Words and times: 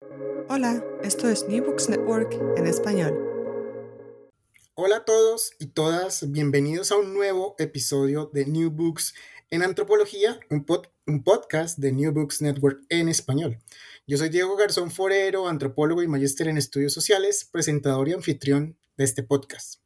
Hola, 0.00 0.84
esto 1.02 1.26
es 1.26 1.48
New 1.48 1.64
Books 1.64 1.88
Network 1.88 2.30
en 2.58 2.66
español. 2.66 3.14
Hola 4.74 4.98
a 4.98 5.04
todos 5.06 5.52
y 5.58 5.68
todas, 5.68 6.30
bienvenidos 6.30 6.92
a 6.92 6.96
un 6.96 7.14
nuevo 7.14 7.54
episodio 7.58 8.30
de 8.34 8.44
New 8.44 8.70
Books 8.70 9.14
en 9.48 9.62
Antropología, 9.62 10.38
un, 10.50 10.66
pod- 10.66 10.90
un 11.06 11.24
podcast 11.24 11.78
de 11.78 11.92
New 11.92 12.12
Books 12.12 12.42
Network 12.42 12.82
en 12.90 13.08
español. 13.08 13.58
Yo 14.06 14.18
soy 14.18 14.28
Diego 14.28 14.54
Garzón 14.56 14.90
Forero, 14.90 15.48
antropólogo 15.48 16.02
y 16.02 16.08
magíster 16.08 16.48
en 16.48 16.58
estudios 16.58 16.92
sociales, 16.92 17.48
presentador 17.50 18.10
y 18.10 18.12
anfitrión 18.12 18.76
de 18.98 19.04
este 19.04 19.22
podcast. 19.22 19.80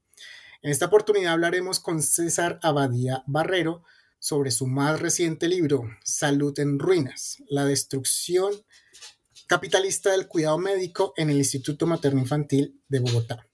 En 0.61 0.73
esta 0.73 0.87
oportunidad 0.87 1.35
hablaremos 1.35 1.79
con 1.79 2.03
César 2.03 2.59
Abadía 2.65 3.23
Barrero 3.29 3.85
sobre 4.19 4.51
su 4.51 4.67
más 4.67 5.01
reciente 5.01 5.49
libro, 5.49 5.85
Salud 6.03 6.59
en 6.59 6.81
Ruinas, 6.81 7.39
la 7.49 7.65
destrucción 7.65 8.53
capitalista 9.51 10.13
del 10.13 10.29
cuidado 10.29 10.59
médico 10.59 11.13
en 11.17 11.29
el 11.29 11.39
Instituto 11.39 11.85
Materno 11.85 12.21
Infantil 12.21 12.81
de 12.89 13.01
Bogotá. 13.01 13.49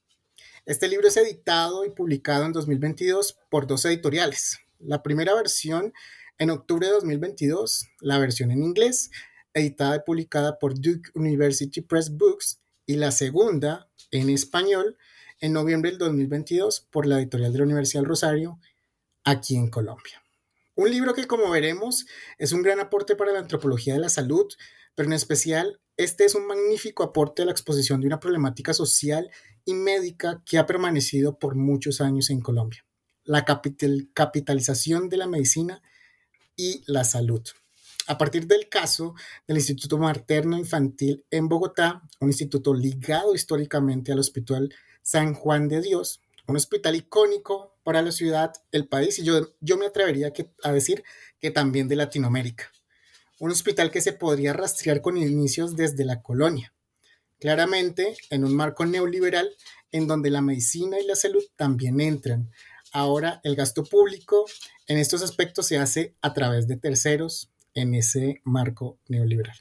Este 0.66 0.88
libro 0.88 1.08
es 1.08 1.16
editado 1.16 1.86
y 1.86 1.90
publicado 1.90 2.44
en 2.44 2.52
2022 2.52 3.38
por 3.48 3.66
dos 3.66 3.82
editoriales. 3.86 4.58
La 4.78 5.02
primera 5.02 5.34
versión 5.34 5.94
en 6.36 6.50
octubre 6.50 6.86
de 6.86 6.92
2022, 6.92 7.86
la 8.00 8.18
versión 8.18 8.50
en 8.50 8.62
inglés, 8.62 9.10
editada 9.54 9.96
y 9.96 10.00
publicada 10.00 10.58
por 10.58 10.74
Duke 10.78 11.08
University 11.14 11.80
Press 11.80 12.14
Books, 12.14 12.60
y 12.84 12.96
la 12.96 13.10
segunda 13.10 13.88
en 14.10 14.28
español 14.28 14.98
en 15.40 15.54
noviembre 15.54 15.92
del 15.92 15.98
2022 15.98 16.88
por 16.90 17.06
la 17.06 17.20
editorial 17.20 17.54
de 17.54 17.58
la 17.60 17.64
Universidad 17.64 18.02
del 18.02 18.10
Rosario, 18.10 18.60
aquí 19.24 19.56
en 19.56 19.70
Colombia. 19.70 20.22
Un 20.74 20.90
libro 20.90 21.14
que, 21.14 21.26
como 21.26 21.48
veremos, 21.48 22.04
es 22.36 22.52
un 22.52 22.60
gran 22.60 22.80
aporte 22.80 23.16
para 23.16 23.32
la 23.32 23.38
antropología 23.38 23.94
de 23.94 24.00
la 24.00 24.10
salud, 24.10 24.46
pero 24.94 25.08
en 25.08 25.14
especial 25.14 25.80
este 25.96 26.24
es 26.24 26.34
un 26.34 26.46
magnífico 26.46 27.02
aporte 27.02 27.42
a 27.42 27.44
la 27.44 27.52
exposición 27.52 28.00
de 28.00 28.06
una 28.06 28.20
problemática 28.20 28.74
social 28.74 29.30
y 29.64 29.74
médica 29.74 30.42
que 30.44 30.58
ha 30.58 30.66
permanecido 30.66 31.38
por 31.38 31.54
muchos 31.54 32.00
años 32.00 32.30
en 32.30 32.40
Colombia, 32.40 32.84
la 33.24 33.44
capital- 33.44 34.08
capitalización 34.12 35.08
de 35.08 35.16
la 35.16 35.26
medicina 35.26 35.82
y 36.56 36.82
la 36.86 37.04
salud. 37.04 37.42
A 38.08 38.18
partir 38.18 38.46
del 38.46 38.68
caso 38.68 39.14
del 39.48 39.56
Instituto 39.56 39.98
Materno 39.98 40.56
Infantil 40.56 41.24
en 41.30 41.48
Bogotá, 41.48 42.02
un 42.20 42.28
instituto 42.28 42.72
ligado 42.72 43.34
históricamente 43.34 44.12
al 44.12 44.20
Hospital 44.20 44.72
San 45.02 45.34
Juan 45.34 45.68
de 45.68 45.80
Dios, 45.80 46.20
un 46.46 46.56
hospital 46.56 46.94
icónico 46.94 47.74
para 47.82 48.02
la 48.02 48.12
ciudad, 48.12 48.52
el 48.70 48.86
país 48.86 49.18
y 49.18 49.24
yo, 49.24 49.76
me 49.76 49.86
atrevería 49.86 50.32
a 50.62 50.72
decir 50.72 51.02
que 51.40 51.50
también 51.50 51.88
de 51.88 51.96
Latinoamérica. 51.96 52.70
Un 53.38 53.50
hospital 53.50 53.90
que 53.90 54.00
se 54.00 54.12
podría 54.12 54.52
rastrear 54.52 55.00
con 55.00 55.16
inicios 55.16 55.76
desde 55.76 56.04
la 56.04 56.22
colonia, 56.22 56.72
claramente 57.38 58.16
en 58.30 58.44
un 58.44 58.54
marco 58.54 58.86
neoliberal 58.86 59.50
en 59.92 60.06
donde 60.06 60.30
la 60.30 60.40
medicina 60.40 60.98
y 60.98 61.06
la 61.06 61.16
salud 61.16 61.44
también 61.56 62.00
entran. 62.00 62.50
Ahora 62.92 63.40
el 63.44 63.56
gasto 63.56 63.84
público 63.84 64.46
en 64.86 64.98
estos 64.98 65.22
aspectos 65.22 65.66
se 65.66 65.78
hace 65.78 66.14
a 66.22 66.32
través 66.32 66.66
de 66.66 66.76
terceros 66.76 67.50
en 67.74 67.94
ese 67.94 68.40
marco 68.44 68.98
neoliberal. 69.08 69.56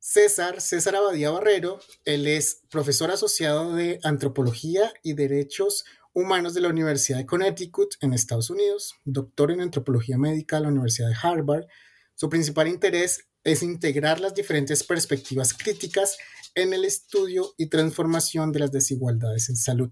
César, 0.00 0.60
César 0.60 0.96
Abadía 0.96 1.30
Barrero, 1.30 1.78
él 2.06 2.26
es 2.26 2.62
profesor 2.70 3.10
asociado 3.10 3.74
de 3.74 4.00
Antropología 4.02 4.92
y 5.02 5.12
Derechos 5.12 5.84
Humanos 6.12 6.54
de 6.54 6.62
la 6.62 6.68
Universidad 6.68 7.18
de 7.18 7.26
Connecticut 7.26 7.94
en 8.00 8.14
Estados 8.14 8.50
Unidos, 8.50 8.94
doctor 9.04 9.52
en 9.52 9.60
Antropología 9.60 10.18
Médica 10.18 10.56
de 10.56 10.62
la 10.62 10.68
Universidad 10.70 11.08
de 11.08 11.16
Harvard. 11.22 11.66
Su 12.20 12.28
principal 12.28 12.68
interés 12.68 13.30
es 13.44 13.62
integrar 13.62 14.20
las 14.20 14.34
diferentes 14.34 14.84
perspectivas 14.84 15.54
críticas 15.54 16.18
en 16.54 16.74
el 16.74 16.84
estudio 16.84 17.54
y 17.56 17.70
transformación 17.70 18.52
de 18.52 18.58
las 18.58 18.70
desigualdades 18.70 19.48
en 19.48 19.56
salud. 19.56 19.90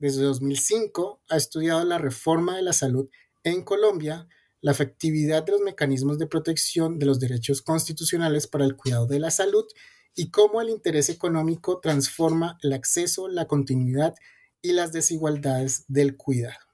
Desde 0.00 0.24
2005 0.24 1.22
ha 1.28 1.36
estudiado 1.36 1.84
la 1.84 1.98
reforma 1.98 2.56
de 2.56 2.62
la 2.62 2.72
salud 2.72 3.08
en 3.44 3.62
Colombia, 3.62 4.26
la 4.60 4.72
efectividad 4.72 5.44
de 5.44 5.52
los 5.52 5.60
mecanismos 5.60 6.18
de 6.18 6.26
protección 6.26 6.98
de 6.98 7.06
los 7.06 7.20
derechos 7.20 7.62
constitucionales 7.62 8.48
para 8.48 8.64
el 8.64 8.74
cuidado 8.74 9.06
de 9.06 9.20
la 9.20 9.30
salud 9.30 9.66
y 10.16 10.32
cómo 10.32 10.60
el 10.60 10.68
interés 10.68 11.10
económico 11.10 11.78
transforma 11.78 12.58
el 12.60 12.72
acceso, 12.72 13.28
la 13.28 13.46
continuidad 13.46 14.16
y 14.62 14.72
las 14.72 14.90
desigualdades 14.90 15.84
del 15.86 16.16
cuidado. 16.16 16.65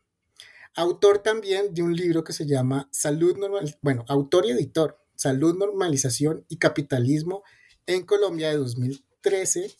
Autor 0.74 1.18
también 1.18 1.74
de 1.74 1.82
un 1.82 1.94
libro 1.94 2.24
que 2.24 2.32
se 2.32 2.46
llama 2.46 2.88
Salud 2.90 3.36
Normal, 3.36 3.76
bueno, 3.82 4.04
autor 4.08 4.46
y 4.46 4.52
editor, 4.52 4.98
Salud, 5.14 5.54
Normalización 5.56 6.46
y 6.48 6.56
Capitalismo 6.56 7.42
en 7.86 8.04
Colombia 8.04 8.48
de 8.48 8.56
2013 8.56 9.70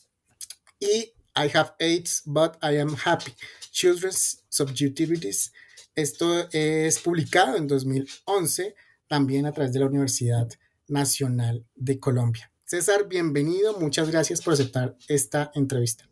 y 0.79 1.13
I 1.35 1.49
Have 1.53 1.71
AIDS, 1.79 2.21
But 2.25 2.57
I 2.61 2.77
Am 2.77 2.95
Happy, 3.03 3.33
Children's 3.71 4.43
Subjectivities. 4.49 5.51
Esto 5.95 6.47
es 6.51 6.99
publicado 6.99 7.57
en 7.57 7.67
2011 7.67 8.75
también 9.07 9.47
a 9.47 9.51
través 9.51 9.73
de 9.73 9.79
la 9.79 9.87
Universidad 9.87 10.47
Nacional 10.87 11.65
de 11.75 11.99
Colombia. 11.99 12.51
César, 12.65 13.07
bienvenido, 13.07 13.79
muchas 13.79 14.09
gracias 14.09 14.41
por 14.41 14.53
aceptar 14.53 14.95
esta 15.07 15.51
entrevista. 15.55 16.07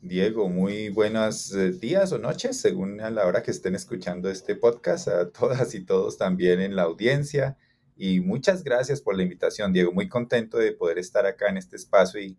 Diego, 0.00 0.48
muy 0.48 0.90
buenos 0.90 1.52
eh, 1.52 1.72
días 1.72 2.12
o 2.12 2.18
noches, 2.18 2.60
según 2.60 3.00
a 3.00 3.10
la 3.10 3.26
hora 3.26 3.42
que 3.42 3.50
estén 3.50 3.74
escuchando 3.74 4.30
este 4.30 4.54
podcast, 4.54 5.08
a 5.08 5.30
todas 5.30 5.74
y 5.74 5.84
todos 5.84 6.16
también 6.16 6.60
en 6.60 6.76
la 6.76 6.82
audiencia. 6.82 7.56
Y 7.96 8.20
muchas 8.20 8.62
gracias 8.62 9.02
por 9.02 9.16
la 9.16 9.24
invitación, 9.24 9.72
Diego. 9.72 9.90
Muy 9.92 10.08
contento 10.08 10.56
de 10.56 10.70
poder 10.70 10.98
estar 10.98 11.26
acá 11.26 11.48
en 11.48 11.56
este 11.56 11.74
espacio 11.74 12.20
y, 12.20 12.38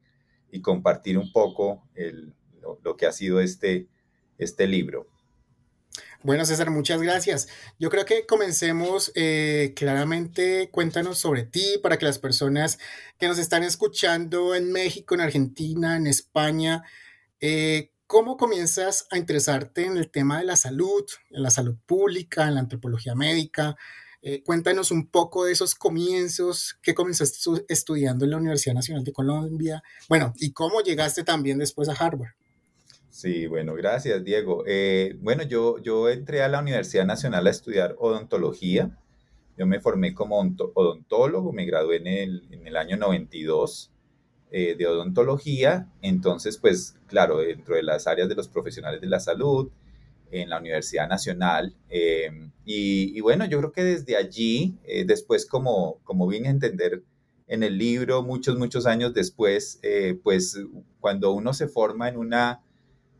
y 0.52 0.62
compartir 0.62 1.18
un 1.18 1.34
poco 1.34 1.84
el, 1.96 2.34
lo, 2.62 2.96
que 2.96 3.06
ha 3.06 3.12
sido 3.12 3.42
este, 3.42 3.90
este 4.38 4.66
libro. 4.66 5.08
Bueno, 6.24 6.46
César, 6.46 6.70
muchas 6.70 7.02
gracias. 7.02 7.50
Yo 7.78 7.90
creo 7.90 8.06
que 8.06 8.26
comencemos 8.26 9.12
eh, 9.16 9.74
claramente, 9.76 10.70
cuéntanos 10.72 11.18
sobre 11.18 11.44
ti 11.44 11.78
para 11.84 11.98
que 11.98 12.06
las 12.06 12.20
personas 12.20 12.80
que 13.18 13.28
nos 13.28 13.38
están 13.38 13.64
escuchando 13.64 14.56
en 14.56 14.72
México, 14.72 15.16
en 15.16 15.22
Argentina, 15.22 15.98
en 15.98 16.08
España, 16.08 16.84
eh, 17.40 17.92
¿cómo 18.08 18.38
comienzas 18.38 19.08
a 19.12 19.18
interesarte 19.18 19.86
en 19.86 19.98
el 19.98 20.10
tema 20.10 20.40
de 20.40 20.46
la 20.46 20.56
salud, 20.56 21.06
en 21.30 21.44
la 21.44 21.50
salud 21.50 21.76
pública, 21.86 22.48
en 22.48 22.56
la 22.56 22.62
antropología 22.62 23.16
médica? 23.16 23.78
Eh, 24.22 24.44
cuéntanos 24.44 24.92
un 24.92 25.08
poco 25.08 25.46
de 25.46 25.54
esos 25.54 25.76
comienzos 25.76 26.78
que 26.82 26.94
comenzaste 26.94 27.66
estudiando 27.70 28.26
en 28.26 28.32
la 28.32 28.38
Universidad 28.38 28.76
Nacional 28.76 29.04
de 29.04 29.14
Colombia, 29.14 29.82
bueno, 30.10 30.34
y 30.38 30.52
cómo 30.52 30.82
llegaste 30.82 31.24
también 31.24 31.58
después 31.58 31.88
a 31.88 31.94
Harvard. 31.94 32.34
Sí, 33.10 33.48
bueno, 33.48 33.74
gracias, 33.76 34.24
Diego. 34.24 34.64
Eh, 34.68 35.18
bueno, 35.20 35.44
yo, 35.44 35.78
yo 35.80 36.10
entré 36.10 36.42
a 36.42 36.48
la 36.50 36.60
Universidad 36.60 37.06
Nacional 37.06 37.48
a 37.48 37.50
estudiar 37.50 37.96
odontología. 37.98 38.98
Yo 39.58 39.66
me 39.66 39.80
formé 39.80 40.14
como 40.14 40.40
odontólogo, 40.40 41.52
me 41.52 41.66
gradué 41.66 41.98
en 41.98 42.08
el, 42.08 42.48
en 42.52 42.68
el 42.68 42.78
año 42.78 42.98
92 42.98 43.92
eh, 44.52 44.76
de 44.76 44.88
odontología. 44.88 45.88
Entonces, 46.02 46.58
pues, 46.58 46.96
claro, 47.08 47.38
dentro 47.40 47.76
de 47.76 47.84
las 47.84 48.08
áreas 48.08 48.30
de 48.30 48.36
los 48.36 48.48
profesionales 48.48 49.02
de 49.02 49.08
la 49.08 49.20
salud, 49.20 49.70
en 50.32 50.50
la 50.50 50.60
Universidad 50.60 51.08
Nacional. 51.08 51.76
Em, 51.90 52.52
y, 52.66 53.20
bueno, 53.22 53.46
yo 53.46 53.60
creo 53.60 53.72
que 53.72 53.84
desde 53.84 54.16
allí, 54.16 54.78
eh, 54.84 55.06
después 55.06 55.46
como, 55.46 56.00
como 56.04 56.28
vine 56.28 56.50
a 56.50 56.52
entender 56.52 57.04
en 57.48 57.64
el 57.64 57.78
libro, 57.78 58.22
muchos, 58.22 58.58
muchos 58.58 58.86
años 58.86 59.14
después, 59.14 59.80
eh, 59.82 60.20
pues 60.24 60.60
cuando 61.00 61.32
uno 61.32 61.54
se 61.54 61.68
forma 61.68 62.08
en 62.10 62.18
una 62.18 62.62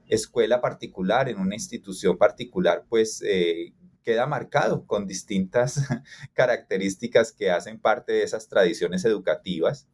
escuela 0.08 0.62
particular, 0.62 1.30
en 1.30 1.40
una 1.40 1.56
institución 1.56 2.18
particular, 2.18 2.86
pues 2.90 3.24
queda 4.04 4.26
marcado 4.26 4.86
con 4.88 5.06
distintas 5.06 5.80
características 6.34 7.32
que 7.32 7.52
hacen 7.52 7.80
parte 7.80 8.14
de 8.14 8.24
esas 8.24 8.48
tradiciones 8.48 9.06
educativas. 9.06 9.88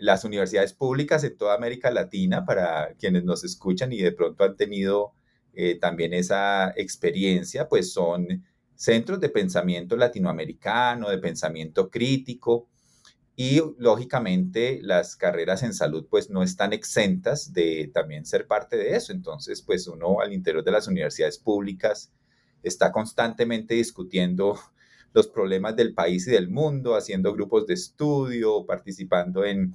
Las 0.00 0.24
universidades 0.24 0.72
públicas 0.72 1.22
en 1.24 1.36
toda 1.36 1.54
América 1.54 1.90
Latina, 1.90 2.44
para 2.44 2.94
quienes 2.98 3.24
nos 3.24 3.44
escuchan 3.44 3.92
y 3.92 3.98
de 3.98 4.12
pronto 4.12 4.44
han 4.44 4.56
tenido 4.56 5.12
eh, 5.54 5.76
también 5.76 6.14
esa 6.14 6.72
experiencia, 6.76 7.68
pues 7.68 7.92
son 7.92 8.44
centros 8.74 9.20
de 9.20 9.28
pensamiento 9.28 9.96
latinoamericano, 9.96 11.10
de 11.10 11.18
pensamiento 11.18 11.90
crítico, 11.90 12.68
y 13.36 13.62
lógicamente 13.78 14.80
las 14.82 15.16
carreras 15.16 15.62
en 15.62 15.72
salud 15.72 16.06
pues 16.10 16.28
no 16.28 16.42
están 16.42 16.74
exentas 16.74 17.54
de 17.54 17.90
también 17.94 18.26
ser 18.26 18.46
parte 18.46 18.76
de 18.76 18.94
eso. 18.96 19.12
Entonces 19.12 19.62
pues 19.62 19.86
uno 19.86 20.20
al 20.20 20.34
interior 20.34 20.62
de 20.62 20.72
las 20.72 20.88
universidades 20.88 21.38
públicas 21.38 22.12
está 22.62 22.92
constantemente 22.92 23.74
discutiendo 23.74 24.58
los 25.14 25.26
problemas 25.26 25.74
del 25.74 25.94
país 25.94 26.26
y 26.26 26.32
del 26.32 26.50
mundo, 26.50 26.94
haciendo 26.94 27.32
grupos 27.32 27.66
de 27.66 27.74
estudio, 27.74 28.66
participando 28.66 29.44
en 29.44 29.74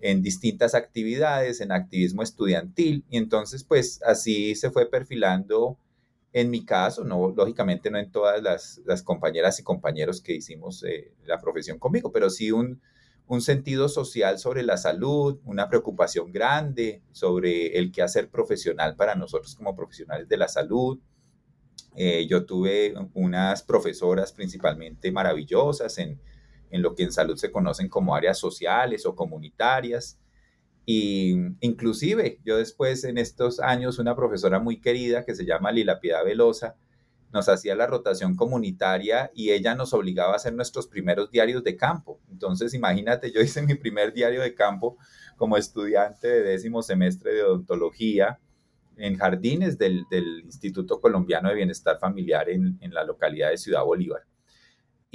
en 0.00 0.22
distintas 0.22 0.74
actividades, 0.74 1.60
en 1.60 1.72
activismo 1.72 2.22
estudiantil, 2.22 3.04
y 3.10 3.16
entonces 3.16 3.64
pues 3.64 4.00
así 4.04 4.54
se 4.54 4.70
fue 4.70 4.90
perfilando 4.90 5.78
en 6.32 6.50
mi 6.50 6.66
caso, 6.66 7.02
no, 7.02 7.32
lógicamente 7.34 7.90
no 7.90 7.98
en 7.98 8.10
todas 8.10 8.42
las, 8.42 9.02
compañeras 9.02 9.58
y 9.58 9.62
compañeros 9.62 10.20
que 10.20 10.34
hicimos 10.34 10.84
eh, 10.84 11.14
la 11.24 11.40
profesión 11.40 11.78
conmigo, 11.78 12.12
pero 12.12 12.28
sí 12.28 12.52
un, 12.52 12.82
un 13.26 13.40
sentido 13.40 13.88
social 13.88 14.38
sobre 14.38 14.62
la 14.62 14.76
salud, 14.76 15.40
una 15.44 15.68
preocupación 15.68 16.32
grande 16.32 17.02
sobre 17.10 17.78
el 17.78 17.90
quehacer 17.90 18.28
profesional 18.28 18.96
para 18.96 19.14
nosotros 19.14 19.54
como 19.54 19.74
profesionales 19.74 20.28
de 20.28 20.36
la 20.36 20.48
salud. 20.48 20.98
Eh, 21.96 22.26
yo 22.28 22.44
tuve 22.44 22.94
unas 23.14 23.62
profesoras 23.62 24.32
principalmente 24.32 25.10
maravillosas 25.10 25.96
en, 25.98 26.20
en 26.70 26.82
lo 26.82 26.94
que 26.94 27.04
en 27.04 27.12
salud 27.12 27.36
se 27.36 27.50
conocen 27.50 27.88
como 27.88 28.14
áreas 28.14 28.38
sociales 28.38 29.06
o 29.06 29.14
comunitarias. 29.14 30.18
Y 30.84 31.34
inclusive 31.60 32.40
yo 32.44 32.56
después 32.58 33.04
en 33.04 33.18
estos 33.18 33.60
años 33.60 33.98
una 33.98 34.14
profesora 34.14 34.60
muy 34.60 34.80
querida 34.80 35.24
que 35.24 35.34
se 35.34 35.44
llama 35.44 35.72
Lila 35.72 36.00
Piedad 36.00 36.24
Velosa 36.24 36.76
nos 37.32 37.48
hacía 37.48 37.74
la 37.74 37.86
rotación 37.86 38.36
comunitaria 38.36 39.30
y 39.34 39.50
ella 39.50 39.74
nos 39.74 39.92
obligaba 39.92 40.32
a 40.32 40.36
hacer 40.36 40.54
nuestros 40.54 40.86
primeros 40.86 41.30
diarios 41.30 41.62
de 41.64 41.76
campo. 41.76 42.20
Entonces 42.30 42.72
imagínate, 42.72 43.32
yo 43.32 43.40
hice 43.40 43.62
mi 43.62 43.74
primer 43.74 44.12
diario 44.12 44.40
de 44.42 44.54
campo 44.54 44.96
como 45.36 45.56
estudiante 45.56 46.28
de 46.28 46.42
décimo 46.42 46.82
semestre 46.82 47.34
de 47.34 47.42
odontología 47.42 48.38
en 48.96 49.18
jardines 49.18 49.76
del, 49.76 50.06
Instituto 50.44 51.00
Colombiano 51.00 51.48
de 51.50 51.56
Bienestar 51.56 51.98
Familiar 51.98 52.48
en 52.48 52.78
la 52.80 53.04
localidad 53.04 53.50
de 53.50 53.58
Ciudad 53.58 53.84
Bolívar. 53.84 54.22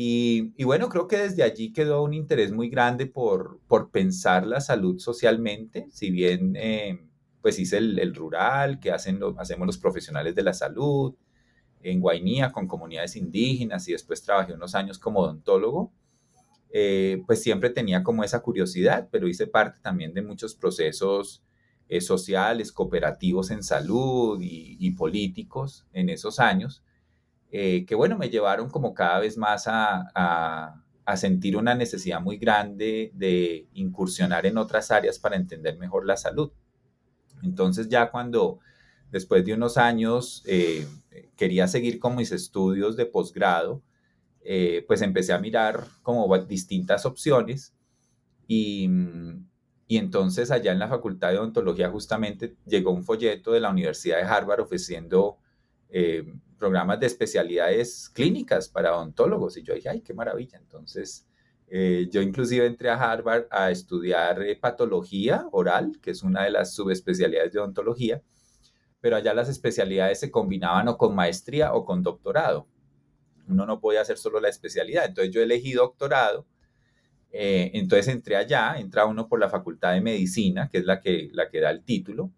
Y, 0.03 0.63
bueno, 0.63 0.89
creo 0.89 1.07
que 1.07 1.18
desde 1.18 1.44
allí 1.44 1.71
quedó 1.71 2.01
un 2.01 2.15
interés 2.15 2.51
muy 2.51 2.69
grande 2.69 3.06
por, 3.06 3.59
por 3.68 3.92
pensar 3.92 4.48
la 4.48 4.59
salud 4.59 4.98
socialmente, 4.98 5.86
si 5.92 6.09
bien 6.09 6.56
eh, 6.56 7.07
pues 7.39 7.59
hice 7.59 7.77
el, 7.77 8.15
rural 8.15 8.80
que 8.80 8.92
hacen 8.92 9.19
hacemos 9.38 9.68
los 9.68 9.77
profesionales 9.77 10.33
de 10.33 10.42
la 10.42 10.53
salud, 10.53 11.13
en 11.83 12.00
Guainía 12.00 12.51
con 12.51 12.68
comunidades 12.68 13.15
indígenas 13.15 13.88
y 13.88 13.92
después 13.92 14.24
trabajé 14.24 14.53
unos 14.53 14.74
años 14.74 14.98
como 14.98 15.19
odontólogo, 15.19 15.94
eh, 16.71 17.21
pues 17.27 17.44
siempre 17.44 17.69
tenía 17.69 18.01
como 18.01 18.24
esa 18.24 18.39
curiosidad, 18.39 19.07
pero 19.12 19.27
hice 19.27 19.45
parte 19.45 19.81
también 19.83 20.15
de 20.15 20.24
muchos 20.24 20.56
procesos 20.56 21.44
eh, 21.89 22.01
sociales, 22.01 22.71
cooperativos 22.71 23.51
en 23.51 23.62
salud 23.62 24.39
y 24.42 24.89
políticos 24.95 25.86
en 25.94 26.09
esos 26.09 26.39
años. 26.39 26.83
Eh, 27.53 27.86
que 27.86 27.95
bueno, 27.95 28.18
me 28.18 28.30
llevaron 28.30 28.69
como 28.69 28.94
cada 28.94 29.19
vez 29.19 29.38
más 29.38 29.65
a, 29.68 30.77
sentir 31.18 31.57
una 31.57 31.75
necesidad 31.75 32.21
muy 32.21 32.38
grande 32.38 33.12
de 33.13 33.68
incursionar 33.74 34.45
en 34.45 34.57
otras 34.57 34.92
áreas 34.92 35.19
para 35.19 35.36
entender 35.36 35.77
mejor 35.77 36.06
la 36.06 36.15
salud. 36.15 36.53
Entonces 37.44 37.89
ya 37.89 38.09
cuando 38.09 38.59
después 39.12 39.44
de 39.44 39.53
unos 39.53 39.75
años 39.77 40.42
eh, 40.45 40.88
quería 41.36 41.68
seguir 41.68 42.00
con 42.00 42.15
mis 42.15 42.31
estudios 42.31 42.95
de 42.95 43.07
posgrado, 43.07 43.83
eh, 44.45 44.86
pues 44.88 45.01
empecé 45.01 45.33
a 45.33 45.39
mirar 45.39 45.86
como 46.01 46.33
distintas 46.45 47.06
opciones 47.06 47.74
y, 48.47 48.89
y, 49.89 49.97
entonces 49.97 50.50
allá 50.50 50.71
en 50.71 50.80
la 50.80 50.88
Facultad 50.88 51.31
de 51.31 51.39
Odontología 51.39 51.89
justamente 51.89 52.56
llegó 52.65 52.92
un 52.92 53.04
folleto 53.04 53.51
de 53.51 53.59
la 53.59 53.69
Universidad 53.69 54.15
de 54.15 54.24
Harvard 54.24 54.62
ofreciendo 54.62 55.39
programas 56.62 57.00
de 57.00 57.08
especialidades 57.08 58.08
clínicas 58.13 58.69
para 58.69 58.96
odontólogos. 58.96 59.58
Y 59.58 59.63
yo 59.63 59.74
dije, 59.74 59.90
ay, 59.90 60.02
qué 60.02 60.13
maravilla. 60.13 60.60
Entonces, 60.60 61.28
eh, 61.68 62.08
yo 62.12 62.22
inclusive 62.22 62.68
entré 62.68 62.92
a 62.92 63.02
Harvard 63.02 63.48
a 63.50 63.72
estudiar 63.72 64.44
eh, 64.44 64.56
patología 64.56 65.48
oral, 65.52 65.98
que 66.00 66.12
es 66.12 66.22
una 66.22 66.44
de 66.44 66.52
las 66.52 66.75
subespecialidades 66.75 67.52
de 67.52 67.60
odontología, 67.60 68.22
pero 69.00 69.16
allá 69.16 69.34
las 69.34 69.50
especialidades 69.50 70.19
se 70.19 70.30
combinaban 70.30 70.88
o 70.88 70.98
con 71.00 71.16
maestría 71.16 71.74
o 71.74 71.84
con 71.84 72.04
doctorado. 72.04 72.68
Uno 73.48 73.66
no 73.66 73.80
podía 73.80 74.02
hacer 74.02 74.19
solo 74.19 74.40
la 74.40 74.50
especialidad. 74.50 75.06
Entonces 75.06 75.34
yo 75.34 75.42
elegí 75.42 75.74
doctorado. 75.74 76.46
Eh, 77.31 77.72
entonces 77.74 78.07
entré 78.10 78.36
allá, 78.36 78.75
entra 78.78 79.06
uno 79.06 79.28
por 79.28 79.40
la 79.40 79.50
Facultad 79.50 79.94
de 79.94 80.02
Medicina, 80.02 80.69
que 80.69 80.78
es 80.78 80.86
la 80.86 81.02
que, 81.02 81.30
la 81.34 81.50
que 81.50 81.60
da 81.60 81.72
el 81.72 81.84
título. 81.84 82.31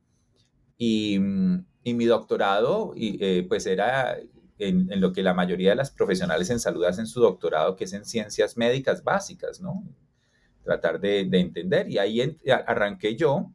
Y, 0.86 1.18
mm, 1.18 1.66
y 1.84 1.94
mi 1.94 2.06
doctorado, 2.06 2.94
y, 2.96 3.18
eh, 3.24 3.46
pues 3.48 3.66
era 3.68 4.18
en, 4.58 5.00
lo 5.00 5.14
que 5.14 5.24
la 5.24 5.34
mayoría 5.34 5.70
de 5.70 5.76
las 5.78 5.92
profesionales 5.92 6.50
en 6.50 6.60
salud 6.60 6.84
hacen 6.84 7.08
su 7.08 7.22
doctorado, 7.22 7.78
que 7.78 7.86
es 7.86 7.94
en 7.94 8.06
ciencias 8.06 8.58
médicas 8.58 9.04
básicas, 9.04 9.62
¿no? 9.62 9.84
Tratar 10.64 11.00
de, 11.00 11.22
entender. 11.22 11.90
Y 11.90 12.00
ahí 12.00 12.38
arranqué 12.68 13.16
yo, 13.16 13.52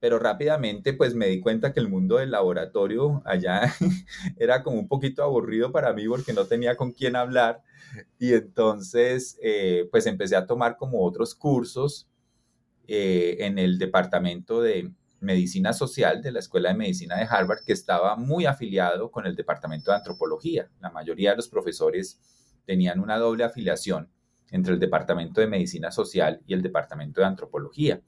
pero 0.00 0.18
rápidamente 0.20 0.92
pues 0.92 1.14
me 1.14 1.26
di 1.26 1.40
cuenta 1.40 1.72
que 1.72 1.80
el 1.80 1.88
mundo 1.88 2.16
del 2.18 2.30
laboratorio 2.30 3.22
allá 3.24 3.74
era 4.38 4.62
como 4.62 4.78
un 4.78 4.88
poquito 4.88 5.22
aburrido 5.24 5.72
para 5.72 5.92
mí 5.92 6.06
porque 6.08 6.32
no 6.32 6.46
tenía 6.46 6.76
con 6.76 6.92
quién 6.92 7.16
hablar. 7.16 7.62
Y 8.18 8.34
entonces 8.34 9.36
eh, 9.42 9.88
pues 9.90 10.06
empecé 10.06 10.36
a 10.36 10.46
tomar 10.46 10.76
como 10.76 11.04
otros 11.04 11.34
cursos 11.34 12.08
eh, 12.88 13.36
en 13.40 13.58
el 13.58 13.78
departamento 13.78 14.60
de, 14.62 14.92
medicina 15.22 15.72
social 15.72 16.20
de 16.20 16.32
la 16.32 16.40
Escuela 16.40 16.68
de 16.70 16.76
Medicina 16.76 17.16
de 17.16 17.26
Harvard, 17.28 17.64
que 17.64 17.72
estaba 17.72 18.16
muy 18.16 18.44
afiliado 18.44 19.10
con 19.10 19.26
el 19.26 19.34
Departamento 19.34 19.90
de 19.90 19.98
Antropología. 19.98 20.68
La 20.80 20.90
mayoría 20.90 21.30
de 21.30 21.36
los 21.36 21.48
profesores 21.48 22.20
tenían 22.66 23.00
una 23.00 23.16
doble 23.18 23.44
afiliación 23.44 24.08
entre 24.50 24.74
el 24.74 24.80
Departamento 24.80 25.40
de 25.40 25.46
Medicina 25.46 25.90
Social 25.90 26.40
y 26.46 26.54
el 26.54 26.62
Departamento 26.62 27.20
de 27.20 27.26
Antropología. 27.26 28.00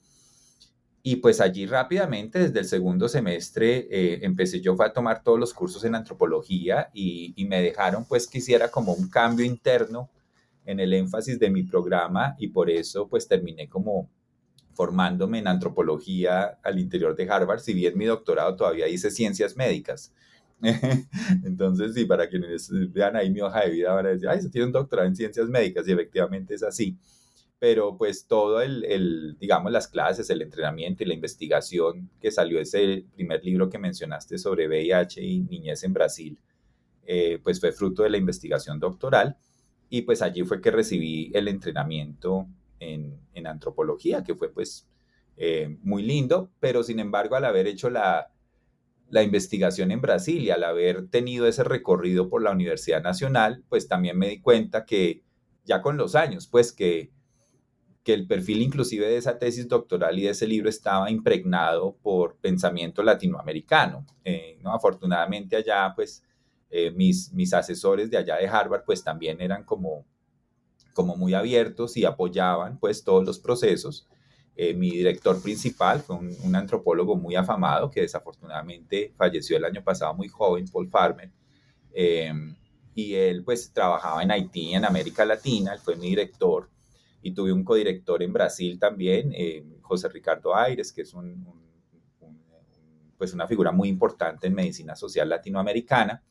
Y 1.03 1.17
pues 1.17 1.41
allí 1.41 1.67
rápidamente, 1.67 2.39
desde 2.39 2.61
el 2.61 2.65
segundo 2.65 3.09
semestre, 3.09 3.87
eh, 3.91 4.21
empecé 4.23 4.61
yo 4.61 4.75
a 4.83 4.93
tomar 4.93 5.23
todos 5.23 5.39
los 5.39 5.53
cursos 5.53 5.85
en 5.85 5.95
antropología 5.95 6.91
y, 6.95 7.35
y 7.37 7.45
me 7.47 7.61
dejaron 7.61 8.07
pues 8.07 8.27
que 8.27 8.39
hiciera 8.39 8.71
como 8.71 8.93
un 8.93 9.09
cambio 9.09 9.45
interno 9.45 10.11
en 10.65 10.81
el 10.81 10.95
énfasis 10.95 11.39
de 11.39 11.51
mi 11.51 11.63
programa 11.63 12.35
y 12.39 12.49
por 12.49 12.71
eso 12.71 13.07
pues 13.09 13.29
terminé 13.29 13.69
como 13.69 14.09
formándome 14.75 15.39
en 15.39 15.49
antropología 15.49 16.59
al 16.63 16.79
interior 16.79 17.17
de 17.17 17.29
Harvard, 17.31 17.61
si 17.61 17.73
bien 17.73 17.97
mi 17.97 18.05
doctorado 18.05 18.57
todavía 18.57 18.87
dice 18.87 19.11
ciencias 19.11 19.57
médicas. 19.57 20.13
Entonces, 21.45 21.95
sí, 21.95 22.05
para 22.05 22.29
quienes 22.29 22.71
vean 22.93 23.17
ahí 23.17 23.31
mi 23.31 23.41
hoja 23.41 23.63
de 23.63 23.71
vida 23.71 23.93
van 23.93 24.07
a 24.07 24.11
decir, 24.11 24.29
ay, 24.29 24.41
se 24.41 24.51
tiene 24.51 24.67
un 24.67 24.73
doctorado 24.73 25.09
en 25.09 25.17
ciencias 25.17 25.49
médicas 25.49 25.87
y 25.89 25.93
efectivamente 25.93 26.55
es 26.55 26.63
así. 26.63 26.99
Pero 27.59 27.97
pues 27.97 28.27
todo 28.27 28.61
el, 28.61 28.85
el, 28.85 29.37
digamos, 29.39 29.73
las 29.73 29.89
clases, 29.89 30.29
el 30.31 30.43
entrenamiento 30.43 31.03
y 31.03 31.07
la 31.07 31.15
investigación 31.15 32.11
que 32.21 32.31
salió 32.31 32.61
ese 32.61 33.07
primer 33.15 33.45
libro 33.45 33.71
que 33.71 33.79
mencionaste 33.79 34.39
sobre 34.39 34.69
VIH 34.69 35.23
y 35.23 35.41
niñez 35.41 35.85
en 35.85 35.93
Brasil, 35.93 36.39
eh, 37.07 37.39
pues 37.43 37.61
fue 37.61 37.73
fruto 37.73 38.03
de 38.03 38.11
la 38.11 38.17
investigación 38.17 38.81
doctoral 38.81 39.37
y 39.91 40.03
pues 40.03 40.23
allí 40.23 40.43
fue 40.43 40.61
que 40.61 40.71
recibí 40.71 41.31
el 41.35 41.49
entrenamiento 41.49 42.49
en, 42.81 43.21
en 43.35 43.47
antropología, 43.47 44.25
que 44.25 44.35
fue 44.35 44.53
pues 44.53 44.89
eh, 45.37 45.77
muy 45.83 46.03
lindo, 46.03 46.51
pero 46.61 46.83
sin 46.83 47.01
embargo 47.01 47.37
al 47.37 47.45
haber 47.45 47.67
hecho 47.67 47.91
la, 47.91 48.31
la 49.11 49.23
investigación 49.23 49.91
en 49.91 50.01
Brasil 50.01 50.43
y 50.43 50.51
al 50.51 50.65
haber 50.65 51.09
tenido 51.09 51.47
ese 51.47 51.65
recorrido 51.65 52.29
por 52.29 52.43
la 52.43 52.51
Universidad 52.51 53.03
Nacional, 53.03 53.65
pues 53.69 53.89
también 53.89 54.19
me 54.19 54.29
di 54.29 54.41
cuenta 54.41 54.85
que 54.85 55.23
ya 55.65 55.83
con 55.83 55.97
los 55.97 56.15
años, 56.15 56.47
pues 56.47 56.73
que, 56.73 57.11
que 58.03 58.13
el 58.15 58.27
perfil 58.27 58.63
inclusive 58.63 59.07
de 59.07 59.17
esa 59.17 59.39
tesis 59.39 59.67
doctoral 59.67 60.19
y 60.19 60.23
de 60.23 60.31
ese 60.31 60.47
libro 60.47 60.69
estaba 60.69 61.11
impregnado 61.11 61.97
por 62.03 62.37
pensamiento 62.37 63.03
latinoamericano. 63.03 64.07
Eh, 64.25 64.59
¿no? 64.63 64.75
Afortunadamente 64.75 65.57
allá, 65.57 65.93
pues 65.95 66.23
eh, 66.71 66.91
mis, 66.91 67.33
mis 67.33 67.55
asesores 67.55 68.11
de 68.11 68.19
allá 68.19 68.37
de 68.37 68.49
Harvard, 68.49 68.85
pues 68.85 69.03
también 69.03 69.41
eran 69.41 69.65
como, 69.65 70.05
como 70.95 71.17
muy 71.17 71.35
abiertos 71.35 71.97
y 71.99 72.07
apoyaban 72.07 72.79
pues 72.79 73.05
todos 73.05 73.25
los 73.27 73.39
procesos. 73.39 74.09
Eh, 74.57 74.73
mi 74.73 74.91
director 74.91 75.43
principal 75.43 76.01
fue 76.01 76.17
un, 76.17 76.55
antropólogo 76.55 77.17
muy 77.17 77.35
afamado 77.35 77.91
que 77.91 78.03
desafortunadamente 78.03 79.13
falleció 79.17 79.57
el 79.57 79.65
año 79.65 79.83
pasado 79.83 80.15
muy 80.15 80.29
joven, 80.29 80.67
Paul 80.69 80.89
Farmer. 80.89 81.31
Em, 81.93 82.57
y 82.95 83.15
él 83.15 83.43
pues 83.45 83.73
trabajaba 83.73 84.23
en 84.23 84.31
Haití, 84.31 84.73
en 84.75 84.85
América 84.85 85.25
Latina, 85.25 85.75
él 85.75 85.81
fue 85.81 85.97
mi 85.97 86.09
director 86.09 86.71
y 87.21 87.33
tuve 87.33 87.53
un 87.53 87.65
codirector 87.65 88.23
en 88.23 88.33
Brasil 88.33 88.79
también, 88.79 89.33
eh, 89.35 89.65
José 89.83 90.09
Ricardo 90.09 90.55
Aires, 90.55 90.93
que 90.93 91.03
es 91.03 91.15
un, 91.15 91.45
pues 93.19 93.33
una 93.33 93.47
figura 93.47 93.73
muy 93.73 93.89
importante 93.89 94.47
en 94.47 94.55
medicina 94.55 94.95
social 94.95 95.29
latinoamericana. 95.29 96.23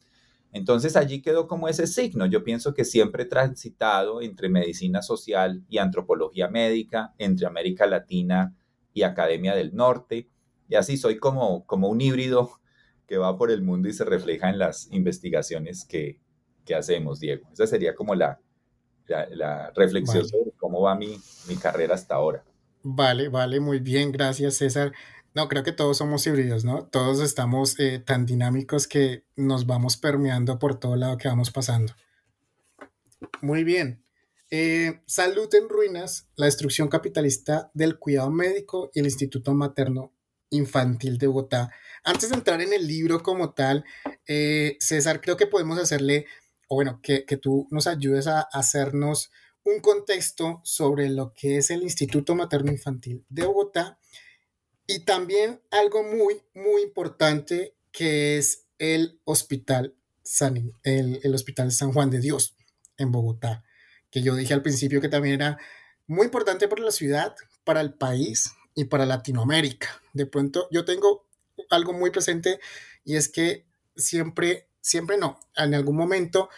Entonces 0.53 0.95
allí 0.95 1.21
quedó 1.21 1.47
como 1.47 1.67
ese 1.67 1.87
signo. 1.87 2.27
Yo 2.27 2.43
pienso 2.43 2.75
que 2.75 2.85
siempre 2.85 3.23
he 3.23 3.25
transitado 3.25 4.21
entre 4.21 4.49
medicina 4.49 5.01
social 5.01 5.65
y 5.67 5.79
antropología 5.79 6.47
médica, 6.47 7.13
entre 7.17 7.47
América 7.47 7.87
Latina 7.87 8.55
y 8.93 9.01
Academia 9.01 9.55
del 9.55 9.75
Norte. 9.75 10.29
Y 10.69 10.75
así 10.75 10.95
soy 10.95 11.17
como, 11.17 11.65
como 11.65 11.89
un 11.89 12.01
híbrido 12.01 12.51
que 13.07 13.17
va 13.17 13.35
por 13.35 13.49
el 13.49 13.63
mundo 13.63 13.89
y 13.89 13.93
se 13.93 14.05
refleja 14.05 14.49
en 14.49 14.59
las 14.59 14.87
investigaciones 14.91 15.85
que, 15.85 16.19
que 16.63 16.75
hacemos, 16.75 17.19
Diego. 17.19 17.49
Esa 17.51 17.65
sería 17.65 17.95
como 17.95 18.13
la, 18.13 18.39
la, 19.07 19.71
reflexión 19.75 20.27
sobre 20.27 20.51
cómo 20.51 20.81
va 20.81 20.95
mi, 20.95 21.17
mi 21.47 21.55
carrera 21.55 21.95
hasta 21.95 22.15
ahora. 22.15 22.45
Vale, 22.83 23.29
vale, 23.29 23.59
muy 23.59 23.79
bien, 23.79 24.11
gracias 24.11 24.55
César. 24.55 24.93
No, 25.35 25.47
creo 25.47 25.63
que 25.63 25.71
todos 25.71 25.97
somos 25.97 26.25
híbridos, 26.27 26.63
¿no? 26.63 26.85
Todos 26.85 27.19
estamos 27.19 27.79
eh, 27.79 27.99
tan 27.99 28.25
dinámicos 28.25 28.87
que 28.87 29.25
nos 29.35 29.65
vamos 29.65 29.97
permeando 29.97 30.59
por 30.59 30.79
todo 30.79 30.95
lado 30.95 31.17
que 31.17 31.27
vamos 31.27 31.49
pasando. 31.49 31.93
Muy 33.41 33.63
bien. 33.63 34.03
Eh, 34.51 35.01
Salud 35.07 35.49
en 35.55 35.69
Ruinas, 35.69 36.29
la 36.35 36.45
destrucción 36.45 36.87
capitalista 36.87 37.71
del 37.73 37.97
cuidado 37.97 38.29
médico 38.29 38.91
y 38.93 38.99
el 38.99 39.05
Instituto 39.05 39.55
Materno 39.55 40.13
Infantil 40.51 41.17
de 41.17 41.25
Bogotá. 41.25 41.71
Antes 42.03 42.29
de 42.29 42.35
entrar 42.35 42.61
en 42.61 42.71
el 42.71 42.85
libro 42.85 43.23
como 43.23 43.53
tal, 43.53 43.83
eh, 44.27 44.77
César, 44.79 45.19
creo 45.19 45.35
que 45.35 45.47
podemos 45.47 45.79
hacerle, 45.79 46.27
o 46.67 46.75
bueno, 46.75 46.99
que, 47.01 47.25
que 47.25 47.37
tú 47.37 47.67
nos 47.71 47.87
ayudes 47.87 48.27
a 48.27 48.41
hacernos 48.41 49.31
un 49.63 49.79
contexto 49.79 50.61
sobre 50.63 51.09
lo 51.09 51.33
que 51.33 51.57
es 51.57 51.71
el 51.71 51.81
Instituto 51.81 52.35
Materno 52.35 52.71
Infantil 52.71 53.25
de 53.29 53.45
Bogotá 53.47 53.97
y 54.87 54.99
también 54.99 55.61
algo 55.71 56.03
muy, 56.03 56.41
muy 56.53 56.81
importante 56.83 57.75
que 57.91 58.37
es 58.37 58.65
el 58.79 59.19
Hospital 59.23 59.95
San, 60.23 60.73
el, 60.83 61.19
el 61.23 61.35
Hospital 61.35 61.71
San 61.71 61.93
Juan 61.93 62.09
de 62.09 62.19
Dios 62.19 62.55
en 62.97 63.11
Bogotá, 63.11 63.63
que 64.09 64.21
yo 64.21 64.35
dije 64.35 64.53
al 64.53 64.61
principio 64.61 65.01
que 65.01 65.09
también 65.09 65.35
era 65.35 65.57
muy 66.07 66.25
importante 66.25 66.67
para 66.67 66.83
la 66.83 66.91
ciudad, 66.91 67.35
para 67.63 67.81
el 67.81 67.93
país 67.93 68.51
y 68.75 68.85
para 68.85 69.05
Latinoamérica. 69.05 70.01
De 70.13 70.25
pronto 70.25 70.67
yo 70.71 70.85
tengo 70.85 71.27
algo 71.69 71.93
muy 71.93 72.11
presente 72.11 72.59
y 73.05 73.15
es 73.15 73.29
que 73.29 73.65
siempre, 73.95 74.67
siempre 74.81 75.17
no, 75.17 75.39
en 75.55 75.73
algún 75.73 75.95
momento 75.95 76.49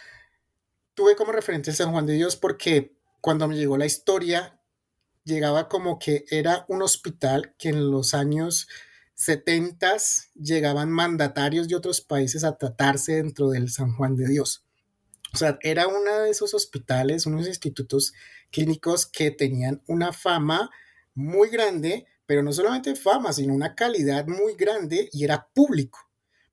tuve 0.94 1.16
como 1.16 1.32
referente 1.32 1.72
San 1.72 1.92
Juan 1.92 2.06
de 2.06 2.14
Dios 2.14 2.36
porque 2.36 2.96
cuando 3.20 3.48
me 3.48 3.56
llegó 3.56 3.76
la 3.76 3.86
historia 3.86 4.55
llegaba 5.26 5.68
como 5.68 5.98
que 5.98 6.24
era 6.30 6.64
un 6.68 6.82
hospital 6.82 7.54
que 7.58 7.68
en 7.68 7.90
los 7.90 8.14
años 8.14 8.68
70 9.14 9.96
llegaban 10.34 10.90
mandatarios 10.90 11.68
de 11.68 11.74
otros 11.74 12.00
países 12.00 12.44
a 12.44 12.56
tratarse 12.56 13.16
dentro 13.16 13.50
del 13.50 13.70
San 13.70 13.92
Juan 13.92 14.14
de 14.14 14.28
Dios. 14.28 14.64
O 15.34 15.36
sea, 15.36 15.58
era 15.62 15.88
uno 15.88 16.20
de 16.20 16.30
esos 16.30 16.54
hospitales, 16.54 17.26
unos 17.26 17.46
institutos 17.48 18.14
clínicos 18.50 19.06
que 19.06 19.30
tenían 19.32 19.82
una 19.86 20.12
fama 20.12 20.70
muy 21.14 21.48
grande, 21.48 22.06
pero 22.24 22.42
no 22.42 22.52
solamente 22.52 22.94
fama, 22.94 23.32
sino 23.32 23.52
una 23.52 23.74
calidad 23.74 24.26
muy 24.28 24.54
grande 24.54 25.08
y 25.12 25.24
era 25.24 25.48
público. 25.52 25.98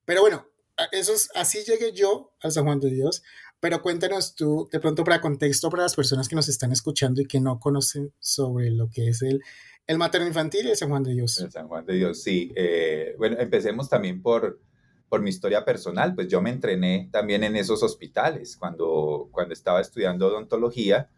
Pero 0.03 0.22
bueno, 0.22 0.48
eso 0.92 1.13
es, 1.13 1.30
así 1.36 1.63
llegué 1.63 1.94
yo 1.94 2.34
al 2.42 2.51
San 2.51 2.65
Juan 2.65 2.80
de 2.80 2.89
Dios, 2.89 3.24
pero 3.63 3.82
cuéntanos 3.82 4.36
tú, 4.36 4.67
de 4.70 4.82
pronto 4.82 5.05
para 5.05 5.22
contexto, 5.22 5.70
para 5.70 5.84
las 5.84 5.96
personas 5.96 6.27
que 6.27 6.36
nos 6.36 6.50
están 6.50 6.74
escuchando 6.74 7.22
y 7.22 7.25
que 7.25 7.39
no 7.39 7.62
conocen 7.62 8.12
sobre 8.20 8.70
lo 8.72 8.89
que 8.89 9.08
es 9.08 9.22
el, 9.22 9.41
el 9.88 9.98
materno 9.98 10.27
infantil 10.27 10.65
y 10.65 10.72
el 10.72 10.75
San 10.75 10.89
Juan 10.89 11.01
de 11.01 11.13
Dios. 11.13 11.39
El 11.39 11.50
San 11.50 11.70
Juan 11.70 11.86
de 11.86 11.93
Dios, 11.93 12.22
sí. 12.22 12.51
Eh, 12.58 13.15
bueno, 13.17 13.38
empecemos 13.39 13.88
también 13.88 14.22
por, 14.22 14.60
por 15.08 15.22
mi 15.22 15.29
historia 15.29 15.63
personal. 15.63 16.13
Pues 16.13 16.27
yo 16.27 16.41
me 16.41 16.50
entrené 16.50 17.08
también 17.10 17.41
en 17.46 17.55
esos 17.55 17.82
hospitales. 17.84 18.58
Cuando, 18.58 19.29
cuando 19.32 19.53
estaba 19.53 19.79
estudiando 19.79 20.27
odontología, 20.27 21.10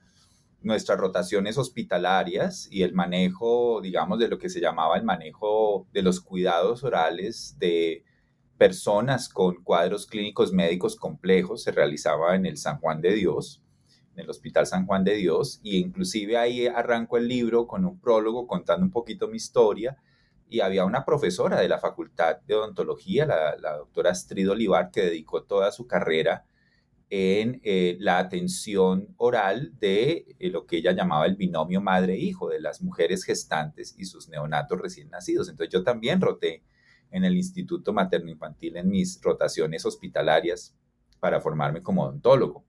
nuestras 0.61 0.99
rotaciones 0.99 1.57
hospitalarias 1.57 2.67
y 2.69 2.83
el 2.83 2.93
manejo, 2.93 3.81
digamos, 3.81 4.19
de 4.19 4.27
lo 4.27 4.37
que 4.37 4.49
se 4.49 4.61
llamaba 4.61 4.97
el 4.97 5.03
manejo 5.03 5.87
de 5.93 6.03
los 6.03 6.21
cuidados 6.21 6.83
orales 6.83 7.55
de 7.57 8.03
personas 8.57 9.29
con 9.29 9.63
cuadros 9.63 10.05
clínicos 10.07 10.53
médicos 10.53 10.95
complejos 10.95 11.63
se 11.63 11.71
realizaba 11.71 12.35
en 12.35 12.45
el 12.45 12.57
San 12.57 12.79
Juan 12.79 13.01
de 13.01 13.13
Dios, 13.13 13.62
en 14.13 14.21
el 14.21 14.29
Hospital 14.29 14.65
San 14.65 14.85
Juan 14.85 15.03
de 15.03 15.15
Dios, 15.15 15.59
y 15.62 15.77
inclusive 15.77 16.38
ahí 16.38 16.67
arranco 16.67 17.17
el 17.17 17.27
libro 17.27 17.67
con 17.67 17.85
un 17.85 18.00
prólogo 18.00 18.47
contando 18.47 18.85
un 18.85 18.91
poquito 18.91 19.27
mi 19.27 19.38
historia, 19.38 19.97
y 20.47 20.59
había 20.59 20.85
una 20.85 21.03
profesora 21.05 21.59
de 21.59 21.67
la 21.67 21.79
Facultad 21.79 22.38
de 22.41 22.55
Odontología, 22.55 23.25
la, 23.25 23.77
doctora 23.77 24.12
Astrid 24.12 24.50
Olivar, 24.50 24.91
que 24.91 25.01
dedicó 25.01 25.43
toda 25.43 25.71
su 25.71 25.88
carrera 25.88 26.45
en 27.09 27.62
eh, 27.63 27.97
la 28.00 28.19
atención 28.19 29.13
oral 29.17 29.74
de 29.79 30.35
eh, 30.39 30.50
lo 30.50 30.65
que 30.65 30.77
ella 30.77 30.91
llamaba 30.91 31.25
el 31.25 31.35
binomio 31.35 31.81
madre-hijo, 31.81 32.50
de 32.50 32.62
las 32.62 32.81
mujeres 32.81 33.24
gestantes 33.24 33.95
y 33.97 34.05
sus 34.05 34.29
neonatos 34.29 34.79
recién 34.79 35.09
nacidos. 35.09 35.50
Entonces 35.50 35.74
yo 35.74 35.83
también 35.83 36.21
roté 36.21 36.63
en 37.15 37.24
el 37.24 37.38
Instituto 37.38 37.93
Materno 37.93 38.29
Infantil 38.29 38.75
en 38.75 38.89
mis 38.89 39.22
rotaciones 39.22 39.86
hospitalarias 39.86 40.75
para 41.22 41.39
formarme 41.39 41.81
como 41.81 42.03
odontólogo. 42.03 42.65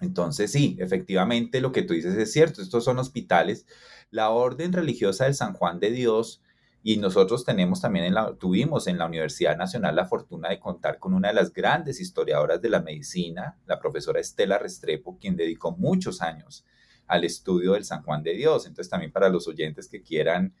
Entonces, 0.00 0.50
sí, 0.50 0.78
efectivamente 0.80 1.60
lo 1.60 1.72
que 1.72 1.82
tú 1.82 1.92
dices 1.92 2.14
es 2.16 2.32
cierto, 2.32 2.62
estos 2.62 2.84
son 2.84 2.98
hospitales. 2.98 3.66
La 4.10 4.30
Orden 4.30 4.72
Religiosa 4.72 5.24
del 5.24 5.34
San 5.34 5.52
Juan 5.52 5.78
de 5.78 5.90
Dios 5.90 6.42
y 6.82 6.96
nosotros 6.96 7.44
tenemos 7.44 7.82
también 7.82 8.06
en 8.06 8.14
la, 8.14 8.34
tuvimos 8.36 8.86
en 8.86 8.96
la 8.96 9.04
Universidad 9.04 9.58
Nacional 9.58 9.94
la 9.94 10.06
fortuna 10.06 10.48
de 10.48 10.58
contar 10.58 10.98
con 10.98 11.12
una 11.12 11.28
de 11.28 11.34
las 11.34 11.52
grandes 11.52 12.00
historiadoras 12.00 12.62
de 12.62 12.70
la 12.70 12.80
medicina, 12.80 13.58
la 13.66 13.78
profesora 13.78 14.20
Estela 14.20 14.56
Restrepo, 14.56 15.18
quien 15.18 15.36
dedicó 15.36 15.72
muchos 15.76 16.22
años 16.22 16.64
al 17.06 17.24
estudio 17.24 17.74
del 17.74 17.84
San 17.84 18.02
Juan 18.02 18.22
de 18.22 18.32
Dios. 18.32 18.66
Entonces, 18.66 18.88
también 18.88 19.12
para 19.12 19.28
los 19.28 19.46
oyentes 19.48 19.86
que 19.86 20.02
quieran 20.02 20.54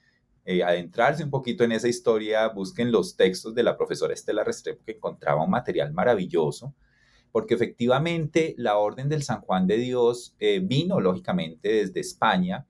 eh, 0.46 0.62
adentrarse 0.62 1.24
un 1.24 1.30
poquito 1.30 1.64
en 1.64 1.72
esa 1.72 1.88
historia, 1.88 2.46
busquen 2.48 2.92
los 2.92 3.16
textos 3.16 3.52
de 3.52 3.64
la 3.64 3.76
profesora 3.76 4.14
Estela 4.14 4.44
Restrepo, 4.44 4.84
que 4.84 4.92
encontraba 4.92 5.42
un 5.42 5.50
material 5.50 5.92
maravilloso, 5.92 6.72
porque 7.32 7.54
efectivamente 7.54 8.54
la 8.56 8.78
Orden 8.78 9.08
del 9.08 9.24
San 9.24 9.40
Juan 9.40 9.66
de 9.66 9.76
Dios 9.76 10.36
eh, 10.38 10.60
vino, 10.62 11.00
lógicamente, 11.00 11.68
desde 11.68 11.98
España 11.98 12.64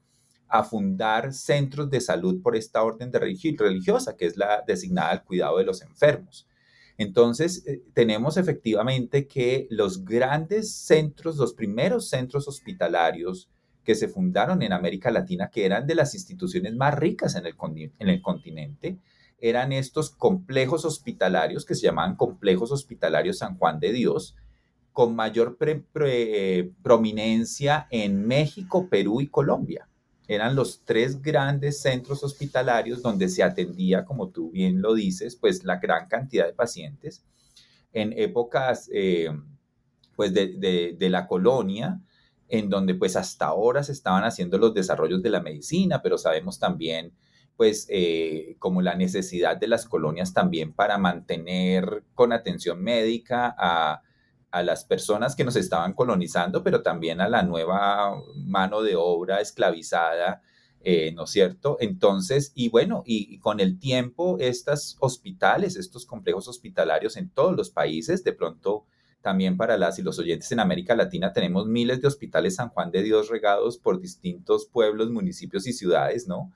a 0.48 0.64
fundar 0.64 1.34
centros 1.34 1.90
de 1.90 2.00
salud 2.00 2.40
por 2.40 2.56
esta 2.56 2.82
orden 2.82 3.10
de 3.10 3.18
religiosa, 3.18 4.16
que 4.16 4.24
es 4.24 4.38
la 4.38 4.64
designada 4.66 5.10
al 5.10 5.24
cuidado 5.24 5.58
de 5.58 5.64
los 5.64 5.82
enfermos. 5.82 6.48
Entonces, 6.96 7.66
eh, 7.66 7.82
tenemos 7.92 8.38
efectivamente 8.38 9.26
que 9.26 9.66
los 9.70 10.02
grandes 10.02 10.74
centros, 10.74 11.36
los 11.36 11.52
primeros 11.52 12.08
centros 12.08 12.48
hospitalarios 12.48 13.50
que 13.86 13.94
se 13.94 14.08
fundaron 14.08 14.62
en 14.62 14.72
América 14.72 15.12
Latina, 15.12 15.48
que 15.48 15.64
eran 15.64 15.86
de 15.86 15.94
las 15.94 16.14
instituciones 16.14 16.74
más 16.74 16.94
ricas 16.98 17.36
en 17.36 17.46
el, 17.46 17.54
en 17.98 18.08
el 18.08 18.20
continente, 18.20 18.98
eran 19.38 19.72
estos 19.72 20.10
complejos 20.10 20.84
hospitalarios 20.84 21.64
que 21.64 21.76
se 21.76 21.86
llamaban 21.86 22.16
complejos 22.16 22.72
hospitalarios 22.72 23.38
San 23.38 23.56
Juan 23.56 23.78
de 23.78 23.92
Dios, 23.92 24.34
con 24.92 25.14
mayor 25.14 25.56
prominencia 26.82 27.86
en 27.90 28.26
México, 28.26 28.88
Perú 28.88 29.20
y 29.20 29.28
Colombia. 29.28 29.88
Eran 30.26 30.56
los 30.56 30.82
tres 30.84 31.22
grandes 31.22 31.80
centros 31.80 32.24
hospitalarios 32.24 33.02
donde 33.02 33.28
se 33.28 33.44
atendía, 33.44 34.04
como 34.04 34.30
tú 34.30 34.50
bien 34.50 34.82
lo 34.82 34.94
dices, 34.94 35.36
pues 35.36 35.62
la 35.64 35.76
gran 35.76 36.08
cantidad 36.08 36.46
de 36.46 36.54
pacientes 36.54 37.24
en 37.92 38.12
épocas 38.18 38.90
eh, 38.92 39.28
pues 40.16 40.34
de, 40.34 40.96
la 40.98 41.26
colonia 41.28 42.00
en 42.48 42.70
donde 42.70 42.94
pues 42.94 43.16
hasta 43.16 43.46
ahora 43.46 43.82
se 43.82 43.92
estaban 43.92 44.24
haciendo 44.24 44.58
los 44.58 44.74
desarrollos 44.74 45.22
de 45.22 45.30
la 45.30 45.40
medicina, 45.40 46.02
pero 46.02 46.18
sabemos 46.18 46.58
también 46.58 47.12
pues 47.56 47.86
eh, 47.88 48.56
como 48.58 48.82
la 48.82 48.94
necesidad 48.94 49.56
de 49.56 49.68
las 49.68 49.86
colonias 49.86 50.34
también 50.34 50.72
para 50.72 50.98
mantener 50.98 52.04
con 52.14 52.32
atención 52.32 52.82
médica 52.82 53.54
a, 53.58 54.02
las 54.62 54.86
personas 54.86 55.36
que 55.36 55.44
nos 55.44 55.54
estaban 55.54 55.92
colonizando, 55.92 56.62
pero 56.62 56.80
también 56.80 57.20
a 57.20 57.28
la 57.28 57.42
nueva 57.42 58.14
mano 58.36 58.80
de 58.80 58.96
obra 58.96 59.42
esclavizada, 59.42 60.40
eh, 60.80 61.12
¿no 61.12 61.24
es 61.24 61.30
cierto? 61.30 61.76
Entonces, 61.78 62.52
y 62.54 62.70
bueno, 62.70 63.02
y, 63.04 63.38
con 63.40 63.60
el 63.60 63.78
tiempo, 63.78 64.38
estos 64.40 64.96
hospitales, 65.00 65.76
estos 65.76 66.06
complejos 66.06 66.48
hospitalarios 66.48 67.18
en 67.18 67.28
todos 67.28 67.54
los 67.54 67.68
países, 67.68 68.24
de 68.24 68.32
pronto 68.32 68.86
también 69.26 69.56
para 69.56 69.76
las 69.76 69.98
y 69.98 70.02
los 70.02 70.20
oyentes 70.20 70.52
en 70.52 70.60
América 70.60 70.94
Latina 70.94 71.32
tenemos 71.32 71.66
miles 71.66 72.00
de 72.00 72.06
hospitales 72.06 72.54
San 72.54 72.68
Juan 72.68 72.92
de 72.92 73.02
Dios 73.02 73.28
regados 73.28 73.76
por 73.76 74.00
distintos 74.00 74.66
pueblos, 74.66 75.10
municipios 75.10 75.66
y 75.66 75.72
ciudades, 75.72 76.28
¿no? 76.28 76.52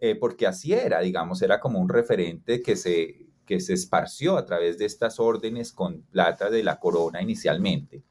Eh, 0.00 0.16
porque 0.16 0.48
así 0.48 0.72
era, 0.72 0.98
digamos, 0.98 1.42
era 1.42 1.60
como 1.60 1.78
un 1.78 1.88
referente 1.88 2.60
que 2.60 2.74
se, 2.74 3.28
que 3.46 3.60
se 3.60 3.74
esparció 3.74 4.36
a 4.36 4.44
través 4.44 4.78
de 4.78 4.84
estas 4.84 5.20
órdenes 5.20 5.72
con 5.72 6.02
plata 6.02 6.50
de 6.50 6.64
la 6.64 6.80
corona 6.80 7.22
inicialmente. 7.22 8.02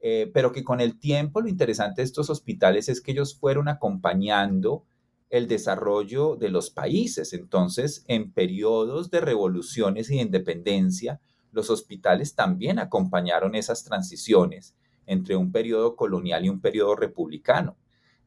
Eh, 0.00 0.28
pero 0.34 0.50
que 0.50 0.64
con 0.64 0.80
el 0.80 0.98
tiempo 0.98 1.40
lo 1.40 1.48
interesante 1.48 2.00
de 2.00 2.06
estos 2.06 2.30
hospitales 2.30 2.88
es 2.88 3.00
que 3.00 3.12
ellos 3.12 3.38
fueron 3.38 3.68
acompañando 3.68 4.86
el 5.28 5.46
desarrollo 5.46 6.34
de 6.34 6.48
los 6.48 6.70
países. 6.70 7.32
Entonces, 7.32 8.04
en 8.08 8.32
periodos 8.32 9.08
de 9.08 9.20
revoluciones 9.20 10.10
y 10.10 10.16
de 10.16 10.22
independencia, 10.22 11.20
los 11.52 11.70
hospitales 11.70 12.34
también 12.34 12.78
acompañaron 12.78 13.54
esas 13.54 13.84
transiciones 13.84 14.74
entre 15.06 15.36
un 15.36 15.50
periodo 15.52 15.96
colonial 15.96 16.44
y 16.44 16.48
un 16.48 16.60
periodo 16.60 16.94
republicano. 16.96 17.76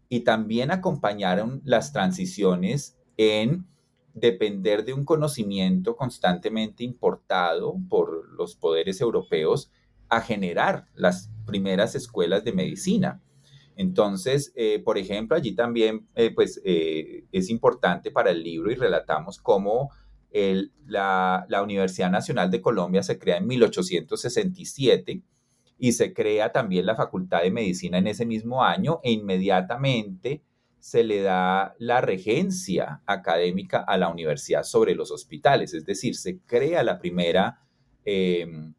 Y 0.09 0.21
también 0.21 0.71
acompañaron 0.71 1.61
las 1.63 1.93
transiciones 1.93 2.97
en 3.17 3.65
depender 4.13 4.85
de 4.85 4.93
un 4.93 5.05
conocimiento 5.05 5.95
constantemente 5.95 6.83
importado 6.83 7.77
por 7.89 8.29
los 8.33 8.55
poderes 8.55 9.01
europeos 9.01 9.71
a 10.09 10.21
generar 10.21 10.87
las 10.93 11.31
primeras 11.45 11.95
escuelas 11.95 12.43
de 12.43 12.53
medicina. 12.53 13.21
Entonces, 13.75 14.53
eh, 14.55 14.79
por 14.83 14.97
ejemplo, 14.97 15.35
allí 15.35 15.55
también 15.55 16.07
eh, 16.15 16.31
pues, 16.31 16.61
eh, 16.63 17.25
es 17.31 17.49
importante 17.49 18.11
para 18.11 18.29
el 18.29 18.43
libro 18.43 18.71
y 18.71 18.75
relatamos 18.75 19.39
cómo 19.39 19.89
la, 20.33 21.61
Universidad 21.63 22.09
Nacional 22.09 22.49
de 22.49 22.61
Colombia 22.61 23.03
se 23.03 23.19
crea 23.19 23.37
en 23.37 23.47
1867 23.47 25.21
y 25.77 25.91
se 25.91 26.13
crea 26.13 26.51
también 26.51 26.85
la 26.85 26.95
Facultad 26.95 27.43
de 27.43 27.51
Medicina 27.51 27.97
en 27.97 28.07
ese 28.07 28.25
mismo 28.25 28.63
año 28.63 28.99
e 29.03 29.11
inmediatamente 29.11 30.41
se 30.79 31.03
le 31.03 31.21
da 31.21 31.75
la 31.79 32.01
regencia 32.01 33.01
académica 33.05 33.79
a 33.79 33.97
la 33.97 34.09
universidad 34.09 34.63
sobre 34.63 34.95
los 34.95 35.11
hospitales, 35.11 35.73
es 35.73 35.85
decir, 35.85 36.15
se 36.15 36.39
crea 36.39 36.83
la 36.83 36.99
primera 36.99 37.61
em, 38.03 38.73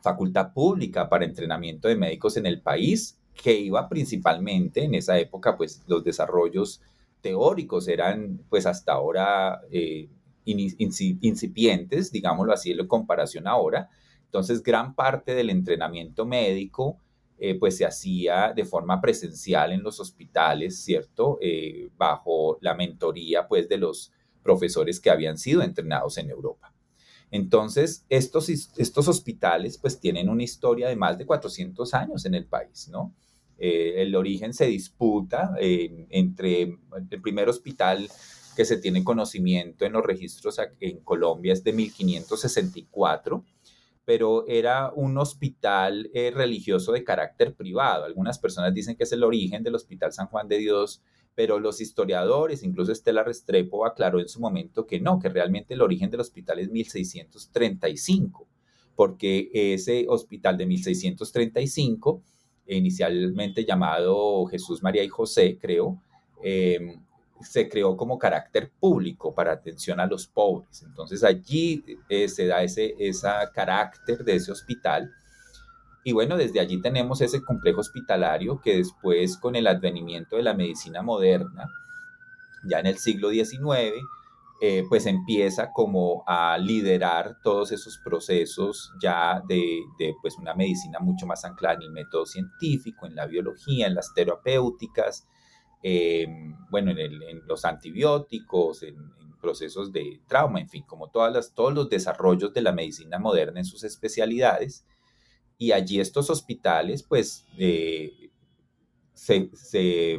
facultad 0.00 0.52
pública 0.52 1.08
para 1.08 1.24
entrenamiento 1.24 1.88
de 1.88 1.96
médicos 1.96 2.36
en 2.36 2.46
el 2.46 2.60
país, 2.60 3.18
que 3.32 3.54
iba 3.54 3.88
principalmente 3.88 4.84
en 4.84 4.94
esa 4.94 5.18
época, 5.18 5.56
pues 5.56 5.82
los 5.86 6.04
desarrollos 6.04 6.82
teóricos 7.22 7.88
eran 7.88 8.40
pues 8.48 8.66
hasta 8.66 8.92
ahora 8.92 9.60
eh, 9.70 10.08
incipientes, 10.46 12.10
digámoslo 12.10 12.52
así, 12.52 12.70
en 12.72 12.86
comparación 12.86 13.46
ahora. 13.46 13.90
Entonces, 14.24 14.62
gran 14.62 14.94
parte 14.94 15.34
del 15.34 15.50
entrenamiento 15.50 16.24
médico 16.24 16.98
eh, 17.38 17.54
pues 17.58 17.76
se 17.76 17.84
hacía 17.84 18.54
de 18.54 18.64
forma 18.64 18.98
presencial 19.00 19.72
en 19.72 19.82
los 19.82 20.00
hospitales, 20.00 20.82
¿cierto? 20.82 21.38
Eh, 21.42 21.90
bajo 21.96 22.56
la 22.62 22.74
mentoría 22.74 23.46
pues 23.46 23.68
de 23.68 23.76
los 23.76 24.10
profesores 24.42 25.00
que 25.00 25.10
habían 25.10 25.36
sido 25.36 25.62
entrenados 25.62 26.16
en 26.16 26.30
Europa. 26.30 26.72
Entonces, 27.30 28.06
estos, 28.08 28.48
estos 28.48 29.08
hospitales 29.08 29.76
pues 29.76 30.00
tienen 30.00 30.30
una 30.30 30.44
historia 30.44 30.88
de 30.88 30.96
más 30.96 31.18
de 31.18 31.26
400 31.26 31.92
años 31.92 32.24
en 32.24 32.34
el 32.34 32.46
país, 32.46 32.88
¿no? 32.90 33.14
Eh, 33.58 34.02
el 34.02 34.14
origen 34.14 34.54
se 34.54 34.66
disputa 34.66 35.54
entre 35.58 36.78
el 37.10 37.22
primer 37.22 37.48
hospital 37.48 38.08
que 38.56 38.64
se 38.64 38.78
tiene 38.78 39.04
conocimiento 39.04 39.84
en 39.84 39.92
los 39.92 40.04
registros 40.04 40.58
en 40.80 41.00
Colombia 41.00 41.52
es 41.52 41.62
de 41.62 41.72
1564, 41.74 43.44
pero 44.04 44.46
era 44.48 44.90
un 44.94 45.18
hospital 45.18 46.10
eh, 46.14 46.32
religioso 46.34 46.92
de 46.92 47.04
carácter 47.04 47.54
privado. 47.54 48.04
Algunas 48.04 48.38
personas 48.38 48.72
dicen 48.72 48.96
que 48.96 49.04
es 49.04 49.12
el 49.12 49.22
origen 49.22 49.62
del 49.62 49.74
Hospital 49.74 50.12
San 50.12 50.28
Juan 50.28 50.48
de 50.48 50.58
Dios, 50.58 51.02
pero 51.34 51.60
los 51.60 51.82
historiadores, 51.82 52.62
incluso 52.62 52.92
Estela 52.92 53.22
Restrepo, 53.22 53.84
aclaró 53.84 54.20
en 54.20 54.28
su 54.28 54.40
momento 54.40 54.86
que 54.86 55.00
no, 55.00 55.18
que 55.18 55.28
realmente 55.28 55.74
el 55.74 55.82
origen 55.82 56.10
del 56.10 56.20
hospital 56.20 56.60
es 56.60 56.70
1635, 56.70 58.48
porque 58.94 59.50
ese 59.52 60.06
hospital 60.08 60.56
de 60.56 60.66
1635, 60.66 62.22
inicialmente 62.68 63.66
llamado 63.66 64.46
Jesús 64.46 64.82
María 64.82 65.04
y 65.04 65.08
José, 65.08 65.58
creo, 65.60 66.00
eh, 66.42 66.96
se 67.40 67.68
creó 67.68 67.96
como 67.96 68.18
carácter 68.18 68.72
público 68.80 69.34
para 69.34 69.52
atención 69.52 70.00
a 70.00 70.06
los 70.06 70.26
pobres. 70.26 70.82
Entonces 70.82 71.22
allí 71.24 71.84
eh, 72.08 72.28
se 72.28 72.46
da 72.46 72.62
ese 72.62 72.94
esa 72.98 73.50
carácter 73.52 74.24
de 74.24 74.36
ese 74.36 74.52
hospital. 74.52 75.12
Y 76.04 76.12
bueno, 76.12 76.36
desde 76.36 76.60
allí 76.60 76.80
tenemos 76.80 77.20
ese 77.20 77.42
complejo 77.42 77.80
hospitalario 77.80 78.60
que 78.60 78.76
después 78.76 79.36
con 79.36 79.56
el 79.56 79.66
advenimiento 79.66 80.36
de 80.36 80.42
la 80.42 80.54
medicina 80.54 81.02
moderna, 81.02 81.66
ya 82.68 82.78
en 82.80 82.86
el 82.86 82.98
siglo 82.98 83.30
XIX, 83.30 83.94
eh, 84.62 84.84
pues 84.88 85.04
empieza 85.04 85.70
como 85.70 86.24
a 86.26 86.56
liderar 86.56 87.36
todos 87.42 87.72
esos 87.72 87.98
procesos 87.98 88.90
ya 89.02 89.42
de, 89.46 89.82
de, 89.98 90.14
pues 90.22 90.38
una 90.38 90.54
medicina 90.54 90.98
mucho 90.98 91.26
más 91.26 91.44
anclada 91.44 91.74
en 91.74 91.82
el 91.82 91.90
método 91.90 92.24
científico, 92.24 93.06
en 93.06 93.16
la 93.16 93.26
biología, 93.26 93.86
en 93.86 93.94
las 93.94 94.14
terapéuticas, 94.14 95.28
Em, 95.82 96.56
bueno, 96.70 96.90
en, 96.90 97.46
los 97.46 97.64
antibióticos, 97.64 98.82
en, 98.82 98.96
procesos 99.40 99.92
de 99.92 100.20
trauma, 100.26 100.60
en 100.60 100.68
fin, 100.68 100.82
como 100.82 101.08
todas 101.08 101.32
las, 101.32 101.54
todos 101.54 101.72
los 101.72 101.88
desarrollos 101.88 102.52
de 102.52 102.62
la 102.62 102.72
medicina 102.72 103.18
moderna 103.18 103.60
en 103.60 103.64
sus 103.64 103.84
especialidades. 103.84 104.84
Y 105.56 105.72
allí 105.72 106.00
estos 106.00 106.30
hospitales, 106.30 107.04
pues, 107.04 107.46
eh, 107.56 108.30
se, 109.14 109.50
se 109.54 110.18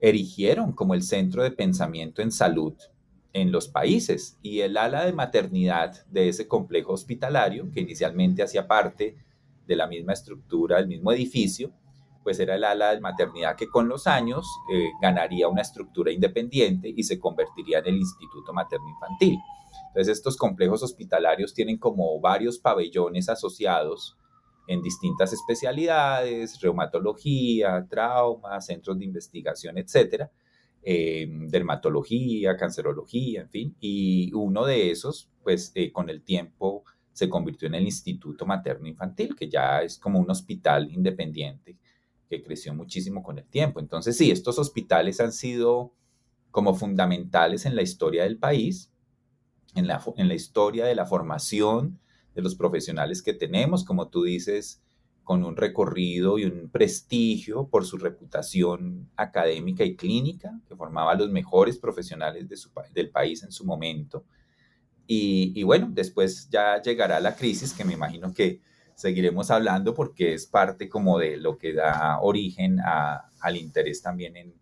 erigieron 0.00 0.72
como 0.72 0.94
el 0.94 1.02
centro 1.02 1.42
de 1.42 1.52
pensamiento 1.52 2.22
en 2.22 2.32
salud 2.32 2.74
en 3.32 3.52
los 3.52 3.68
países 3.68 4.38
y 4.42 4.60
el 4.60 4.76
ala 4.76 5.04
de 5.04 5.12
maternidad 5.12 6.04
de 6.06 6.28
ese 6.28 6.48
complejo 6.48 6.92
hospitalario, 6.92 7.70
que 7.72 7.80
inicialmente 7.80 8.42
hacía 8.42 8.66
parte 8.66 9.16
de 9.66 9.76
la 9.76 9.86
misma 9.86 10.12
estructura, 10.12 10.76
del 10.76 10.88
mismo 10.88 11.12
edificio, 11.12 11.72
pues 12.24 12.40
era 12.40 12.56
el 12.56 12.64
ala 12.64 12.94
de 12.94 13.00
maternidad 13.00 13.54
que 13.54 13.68
con 13.68 13.86
los 13.86 14.06
años 14.06 14.46
eh, 14.72 14.88
ganaría 15.00 15.46
una 15.46 15.60
estructura 15.60 16.10
independiente 16.10 16.92
y 16.94 17.02
se 17.04 17.20
convertiría 17.20 17.78
en 17.80 17.86
el 17.88 17.96
Instituto 17.98 18.52
Materno 18.52 18.88
Infantil. 18.88 19.38
Entonces 19.88 20.16
estos 20.16 20.36
complejos 20.36 20.82
hospitalarios 20.82 21.54
tienen 21.54 21.78
como 21.78 22.18
varios 22.20 22.58
pabellones 22.58 23.28
asociados 23.28 24.16
en 24.66 24.82
distintas 24.82 25.34
especialidades, 25.34 26.58
reumatología, 26.60 27.86
trauma, 27.88 28.60
centros 28.62 28.98
de 28.98 29.04
investigación, 29.04 29.76
etcétera, 29.76 30.32
eh, 30.82 31.26
dermatología, 31.28 32.56
cancerología, 32.56 33.42
en 33.42 33.50
fin, 33.50 33.76
y 33.80 34.32
uno 34.32 34.64
de 34.64 34.90
esos, 34.90 35.30
pues 35.42 35.70
eh, 35.74 35.92
con 35.92 36.08
el 36.08 36.22
tiempo 36.22 36.84
se 37.12 37.28
convirtió 37.28 37.68
en 37.68 37.74
el 37.74 37.84
Instituto 37.84 38.46
Materno 38.46 38.88
Infantil, 38.88 39.36
que 39.36 39.48
ya 39.48 39.82
es 39.82 39.98
como 39.98 40.18
un 40.18 40.30
hospital 40.30 40.90
independiente 40.90 41.76
que 42.28 42.42
creció 42.42 42.74
muchísimo 42.74 43.22
con 43.22 43.38
el 43.38 43.46
tiempo. 43.46 43.80
Entonces, 43.80 44.16
sí, 44.16 44.30
estos 44.30 44.58
hospitales 44.58 45.20
han 45.20 45.32
sido 45.32 45.92
como 46.50 46.74
fundamentales 46.74 47.66
en 47.66 47.76
la 47.76 47.82
historia 47.82 48.24
del 48.24 48.38
país, 48.38 48.90
en 49.74 49.86
la, 49.86 50.02
en 50.16 50.28
la 50.28 50.34
historia 50.34 50.84
de 50.84 50.94
la 50.94 51.06
formación 51.06 51.98
de 52.34 52.42
los 52.42 52.54
profesionales 52.54 53.22
que 53.22 53.34
tenemos, 53.34 53.84
como 53.84 54.08
tú 54.08 54.24
dices, 54.24 54.82
con 55.24 55.42
un 55.42 55.56
recorrido 55.56 56.38
y 56.38 56.44
un 56.44 56.68
prestigio 56.68 57.66
por 57.68 57.86
su 57.86 57.96
reputación 57.96 59.10
académica 59.16 59.82
y 59.82 59.96
clínica, 59.96 60.60
que 60.68 60.76
formaba 60.76 61.12
a 61.12 61.16
los 61.16 61.30
mejores 61.30 61.78
profesionales 61.78 62.46
del 62.92 63.10
país 63.10 63.42
en 63.42 63.50
su 63.50 63.64
momento. 63.64 64.24
Y, 65.06 65.62
bueno, 65.64 65.88
después 65.90 66.48
ya 66.50 66.80
llegará 66.80 67.20
la 67.20 67.36
crisis, 67.36 67.72
que 67.72 67.84
me 67.84 67.94
imagino 67.94 68.32
que 68.32 68.60
seguiremos 68.94 69.50
hablando 69.50 69.94
porque 69.94 70.34
es 70.34 70.46
parte 70.46 70.88
como 70.88 71.18
de 71.18 71.36
lo 71.36 71.58
que 71.58 71.72
da 71.72 72.20
origen 72.20 72.78
al 72.80 73.56
interés 73.56 74.02
también 74.02 74.36
en, 74.36 74.54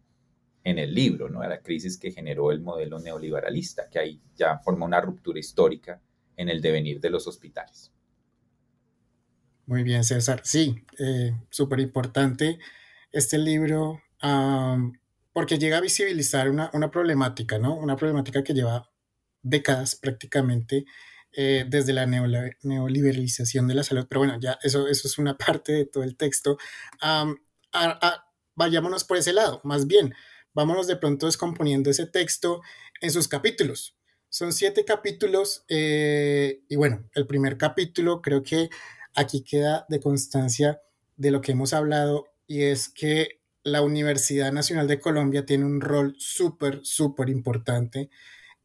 el 0.65 0.95
libro, 0.95 1.29
¿no? 1.29 1.43
a 1.43 1.49
la 1.49 1.61
crisis 1.61 1.99
que 1.99 2.13
generó 2.13 2.53
el 2.53 2.61
modelo 2.61 3.01
neoliberalista, 3.01 3.89
que 3.91 3.99
ahí 3.99 4.21
ya 4.37 4.59
forma 4.59 4.87
una 4.87 5.01
ruptura 5.01 5.41
histórica 5.41 6.01
en 6.37 6.49
el 6.49 6.63
devenir 6.63 7.01
de 7.01 7.11
los 7.11 7.27
hospitales. 7.27 7.93
Muy 9.67 9.83
bien, 9.83 10.05
César. 10.05 10.41
Sí, 10.45 10.85
eh, 10.99 11.33
súper 11.51 11.81
importante 11.81 12.59
este 13.11 13.39
libro 13.39 14.01
porque 15.33 15.59
llega 15.59 15.79
a 15.79 15.81
visibilizar 15.81 16.49
una, 16.49 16.71
una, 16.75 16.91
problemática, 16.91 17.59
¿no? 17.59 17.75
Una 17.75 17.97
problemática 17.97 18.45
que 18.45 18.55
lleva 18.55 18.89
décadas 19.43 19.97
prácticamente 19.97 20.85
eh, 21.35 21.65
desde 21.69 21.93
la 21.93 22.07
neoliberalización 22.07 23.67
de 23.69 23.75
la 23.75 23.85
salud. 23.85 24.07
Pero 24.09 24.21
bueno, 24.21 24.39
ya 24.41 24.59
eso, 24.63 24.89
eso 24.89 25.09
es 25.09 25.19
una 25.19 25.37
parte 25.39 25.73
de 25.73 25.87
todo 25.87 26.03
el 26.05 26.17
texto. 26.17 26.59
vayámonos 28.55 29.05
por 29.05 29.17
ese 29.17 29.33
lado, 29.33 29.61
más 29.65 29.87
bien, 29.87 30.15
vámonos 30.55 30.87
de 30.87 30.97
pronto 30.97 31.27
descomponiendo 31.27 31.91
ese 31.91 32.07
texto 32.07 32.63
en 33.01 33.11
sus 33.11 33.29
capítulos. 33.29 33.97
Son 34.29 34.53
siete 34.53 34.85
capítulos 34.85 35.65
eh, 35.69 36.63
y 36.69 36.77
bueno, 36.77 37.05
el 37.15 37.27
primer 37.27 37.59
capítulo 37.59 38.23
creo 38.23 38.43
que 38.43 38.71
aquí 39.15 39.43
queda 39.43 39.85
de 39.91 40.01
constancia 40.01 40.81
de 41.17 41.31
lo 41.31 41.43
que 41.43 41.53
hemos 41.53 41.75
hablado 41.75 42.29
y 42.47 42.63
es 42.63 42.89
que 42.89 43.43
la 43.63 43.83
Universidad 43.83 44.51
Nacional 44.53 44.89
de 44.89 45.01
Colombia 45.01 45.45
tiene 45.45 45.67
un 45.67 45.81
rol 45.81 46.15
súper, 46.19 46.81
súper 46.83 47.29
importante 47.29 48.11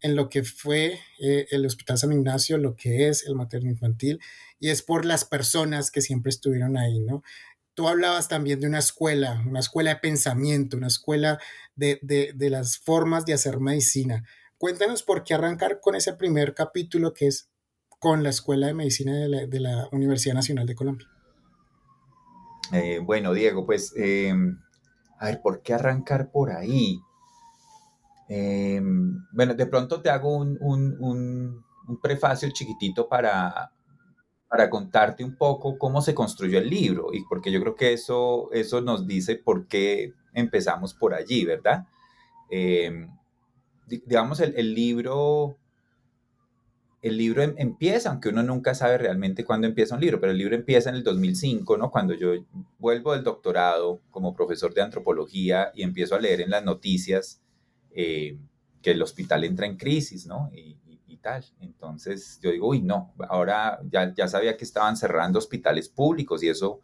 en 0.01 0.15
lo 0.15 0.29
que 0.29 0.43
fue 0.43 0.99
eh, 1.19 1.47
el 1.51 1.65
Hospital 1.65 1.97
San 1.97 2.11
Ignacio, 2.11 2.57
lo 2.57 2.75
que 2.75 3.09
es 3.09 3.25
el 3.25 3.35
materno 3.35 3.69
infantil, 3.69 4.19
y 4.59 4.69
es 4.69 4.81
por 4.81 5.05
las 5.05 5.25
personas 5.25 5.91
que 5.91 6.01
siempre 6.01 6.29
estuvieron 6.29 6.77
ahí, 6.77 6.99
¿no? 6.99 7.23
Tú 7.73 7.87
hablabas 7.87 8.27
también 8.27 8.59
de 8.59 8.67
una 8.67 8.79
escuela, 8.79 9.43
una 9.47 9.59
escuela 9.59 9.91
de 9.91 9.97
pensamiento, 9.97 10.77
una 10.77 10.87
escuela 10.87 11.39
de, 11.75 11.99
de, 12.01 12.49
las 12.49 12.79
formas 12.79 13.23
de 13.25 13.33
hacer 13.33 13.59
medicina. 13.59 14.23
Cuéntanos 14.57 15.03
por 15.03 15.23
qué 15.23 15.35
arrancar 15.35 15.79
con 15.79 15.93
ese 15.93 16.13
primer 16.13 16.55
capítulo 16.55 17.13
que 17.13 17.27
es 17.27 17.51
con 17.99 18.23
la 18.23 18.29
Escuela 18.29 18.67
de 18.67 18.73
Medicina 18.73 19.15
de 19.15 19.27
la, 19.29 19.45
de 19.45 19.59
la 19.59 19.89
Universidad 19.91 20.33
Nacional 20.33 20.65
de 20.65 20.73
Colombia. 20.73 21.07
Eh, 22.71 22.99
bueno, 22.99 23.33
Diego, 23.33 23.65
pues, 23.65 23.93
em, 23.95 24.59
a 25.19 25.25
ver, 25.25 25.41
¿por 25.41 25.61
qué 25.61 25.73
arrancar 25.73 26.31
por 26.31 26.51
ahí? 26.51 26.99
Em, 28.29 29.25
bueno, 29.31 29.53
de 29.53 29.65
pronto 29.67 30.01
te 30.01 30.09
hago 30.09 30.35
un, 30.35 30.57
un, 30.59 30.97
un, 30.99 32.01
prefacio 32.01 32.49
chiquitito 32.51 33.07
para, 33.07 33.71
para 34.49 34.69
contarte 34.69 35.23
un 35.23 35.37
poco 35.37 35.77
cómo 35.77 36.01
se 36.01 36.13
construyó 36.13 36.59
el 36.59 36.69
libro, 36.69 37.13
y 37.13 37.23
porque 37.23 37.51
yo 37.51 37.61
creo 37.61 37.75
que 37.75 37.93
eso, 37.93 38.49
eso 38.51 38.81
nos 38.81 39.07
dice 39.07 39.35
por 39.37 39.67
qué 39.67 40.13
empezamos 40.33 40.93
por 40.93 41.13
allí, 41.13 41.45
¿verdad? 41.45 41.87
Em, 42.49 43.09
digamos, 43.87 44.41
el, 44.41 44.53
el, 44.57 44.73
libro, 44.73 45.55
el 47.01 47.17
libro 47.17 47.43
em, 47.43 47.55
empieza, 47.57 48.09
aunque 48.09 48.29
uno 48.29 48.43
nunca 48.43 48.75
sabe 48.75 48.97
realmente 48.97 49.45
cuándo 49.45 49.67
empieza 49.67 49.95
un 49.95 50.01
libro, 50.01 50.19
pero 50.19 50.33
el 50.33 50.37
libro 50.37 50.55
empieza 50.55 50.89
en 50.89 50.95
el 50.95 51.03
2005, 51.03 51.77
¿no? 51.77 51.91
Cuando 51.91 52.13
yo 52.13 52.33
vuelvo 52.77 53.13
del 53.13 53.23
doctorado 53.23 54.01
como 54.11 54.35
profesor 54.35 54.73
de 54.73 54.81
antropología 54.81 55.71
y 55.73 55.83
empiezo 55.83 56.15
a 56.15 56.19
leer 56.19 56.41
en 56.41 56.49
las 56.49 56.65
noticias 56.65 57.41
eh, 57.99 58.37
que 58.79 58.91
el 58.91 59.01
hospital 59.01 59.43
entra 59.43 59.65
en 59.65 59.75
crisis, 59.75 60.27
¿no? 60.27 60.51
Y, 60.53 60.77
tal. 61.19 61.43
Entonces 61.61 62.39
yo 62.43 62.51
digo, 62.51 62.67
uy, 62.67 62.79
no, 62.79 63.15
ahora 63.27 63.79
ya, 63.89 64.13
ya 64.13 64.27
sabía 64.27 64.55
que 64.55 64.63
estaban 64.63 64.95
cerrando 64.95 65.39
hospitales 65.39 65.89
públicos 65.89 66.43
y 66.43 66.49
eso 66.49 66.81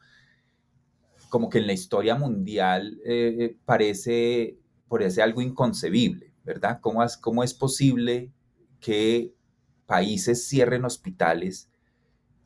como 1.29 1.49
que 1.51 1.59
en 1.59 1.67
la 1.67 1.73
historia 1.73 2.15
mundial 2.15 2.99
eh, 3.05 3.55
parece, 3.63 4.57
parece 4.89 5.21
algo 5.21 5.39
inconcebible, 5.39 6.33
¿verdad? 6.43 6.79
¿Cómo 6.81 7.03
es, 7.03 7.15
¿Cómo 7.15 7.43
es 7.43 7.53
posible 7.53 8.31
que 8.79 9.35
países 9.85 10.47
cierren 10.47 10.83
hospitales 10.85 11.69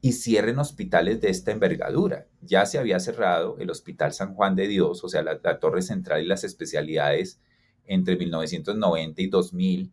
y 0.01 0.11
cierren 0.11 0.59
hospitales 0.59 1.21
de 1.21 1.29
esta 1.29 1.51
envergadura? 1.51 2.27
Ya 2.41 2.65
se 2.65 2.79
había 2.79 2.99
cerrado 2.99 3.57
el 3.59 3.69
Hospital 3.69 4.11
San 4.11 4.35
Juan 4.35 4.57
de 4.57 4.67
Dios, 4.67 5.05
o 5.05 5.07
sea, 5.07 5.23
la 5.23 5.59
torre 5.59 5.81
central 5.81 6.21
y 6.21 6.27
las 6.27 6.43
especialidades 6.43 7.39
entre 7.87 8.15
1990 8.17 9.21
y 9.21 9.27
2000, 9.27 9.91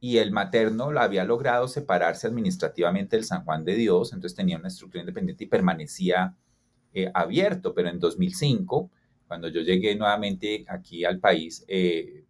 y 0.00 0.18
el 0.18 0.30
materno 0.30 0.90
había 0.98 1.24
logrado 1.24 1.66
separarse 1.66 2.26
administrativamente 2.26 3.16
del 3.16 3.24
San 3.24 3.44
Juan 3.44 3.64
de 3.64 3.74
Dios, 3.74 4.12
entonces 4.12 4.36
tenía 4.36 4.58
una 4.58 4.68
estructura 4.68 5.00
independiente 5.00 5.44
y 5.44 5.48
permanecía 5.48 6.36
eh, 6.92 7.10
abierto, 7.14 7.74
pero 7.74 7.88
en 7.88 7.98
2005, 7.98 8.90
cuando 9.26 9.48
yo 9.48 9.60
llegué 9.60 9.96
nuevamente 9.96 10.64
aquí 10.68 11.04
al 11.04 11.18
país, 11.18 11.64
eh, 11.68 12.24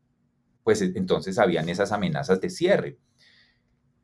pues 0.64 0.83
entonces 0.83 1.38
habían 1.38 1.68
esas 1.68 1.92
amenazas 1.92 2.40
de 2.40 2.50
cierre. 2.50 2.98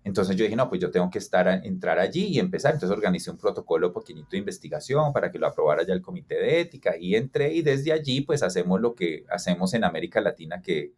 Entonces 0.05 0.37
yo 0.37 0.45
dije, 0.45 0.55
no, 0.55 0.69
pues 0.69 0.83
yo 0.83 0.91
tengo 0.91 1.09
que 1.09 1.19
estar 1.19 1.49
entrar 1.65 1.99
allí 1.99 2.27
y 2.27 2.39
empezar. 2.39 2.75
Entonces 2.75 2.95
organicé 2.95 3.31
un 3.31 3.39
protocolo 3.39 3.91
pequeñito 3.93 4.29
de 4.33 4.39
investigación 4.39 5.15
para 5.15 5.33
que 5.33 5.39
lo 5.39 5.47
aprobara 5.47 5.83
ya 5.83 5.95
el 5.95 6.03
comité 6.03 6.35
de 6.35 6.61
ética 6.61 6.95
y 6.99 7.17
entré 7.17 7.55
y 7.55 7.63
desde 7.63 7.91
allí 7.91 8.21
pues 8.21 8.43
hacemos 8.43 8.81
lo 8.83 8.95
que 8.95 9.25
hacemos 9.31 9.73
en 9.73 9.83
América 9.83 10.21
Latina 10.21 10.61
que 10.61 10.93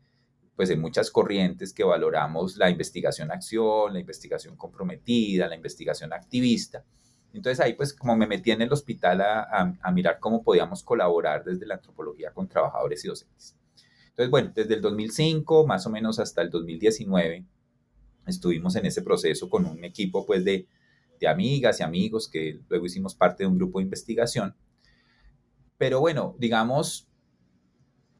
pues 0.57 0.71
en 0.71 0.81
muchas 0.81 1.11
corrientes 1.11 1.73
que 1.73 1.85
valoramos 1.85 2.57
la 2.57 2.69
investigación 2.69 3.31
acción, 3.31 3.93
la 3.93 4.01
investigación 4.01 4.57
comprometida, 4.57 5.47
la 5.47 5.55
investigación 5.55 6.13
activista. 6.13 6.85
Entonces 7.33 7.61
ahí 7.61 7.75
pues 7.75 7.95
como 7.95 8.17
me 8.17 8.27
metí 8.27 8.51
en 8.51 8.63
el 8.63 8.73
hospital 8.73 9.21
a, 9.21 9.77
a 9.81 9.93
mirar 9.93 10.19
cómo 10.19 10.43
podíamos 10.43 10.83
colaborar 10.83 11.45
desde 11.45 11.65
la 11.65 11.75
antropología 11.75 12.33
con 12.33 12.49
trabajadores 12.49 13.05
y 13.05 13.09
docentes. 13.09 13.57
Entonces 14.09 14.31
bueno, 14.31 14.51
desde 14.53 14.75
el 14.75 14.81
2005 14.81 15.65
más 15.65 15.87
o 15.87 15.91
menos 15.91 16.19
hasta 16.19 16.43
el 16.43 16.51
2019 16.51 17.45
estuvimos 18.27 18.77
en 18.77 18.87
ese 18.87 19.03
proceso 19.03 19.49
con 19.49 19.67
un 19.67 19.85
equipo 19.85 20.27
pues 20.27 20.45
de, 20.45 20.67
de 21.21 21.29
amigas 21.29 21.81
y 21.81 21.83
amigos 21.83 22.29
que 22.29 22.61
luego 22.69 22.87
hicimos 22.87 23.15
parte 23.15 23.45
de 23.45 23.49
un 23.49 23.57
grupo 23.57 23.79
de 23.79 23.85
investigación. 23.85 24.55
Pero 25.79 26.01
bueno, 26.01 26.35
digamos, 26.39 27.09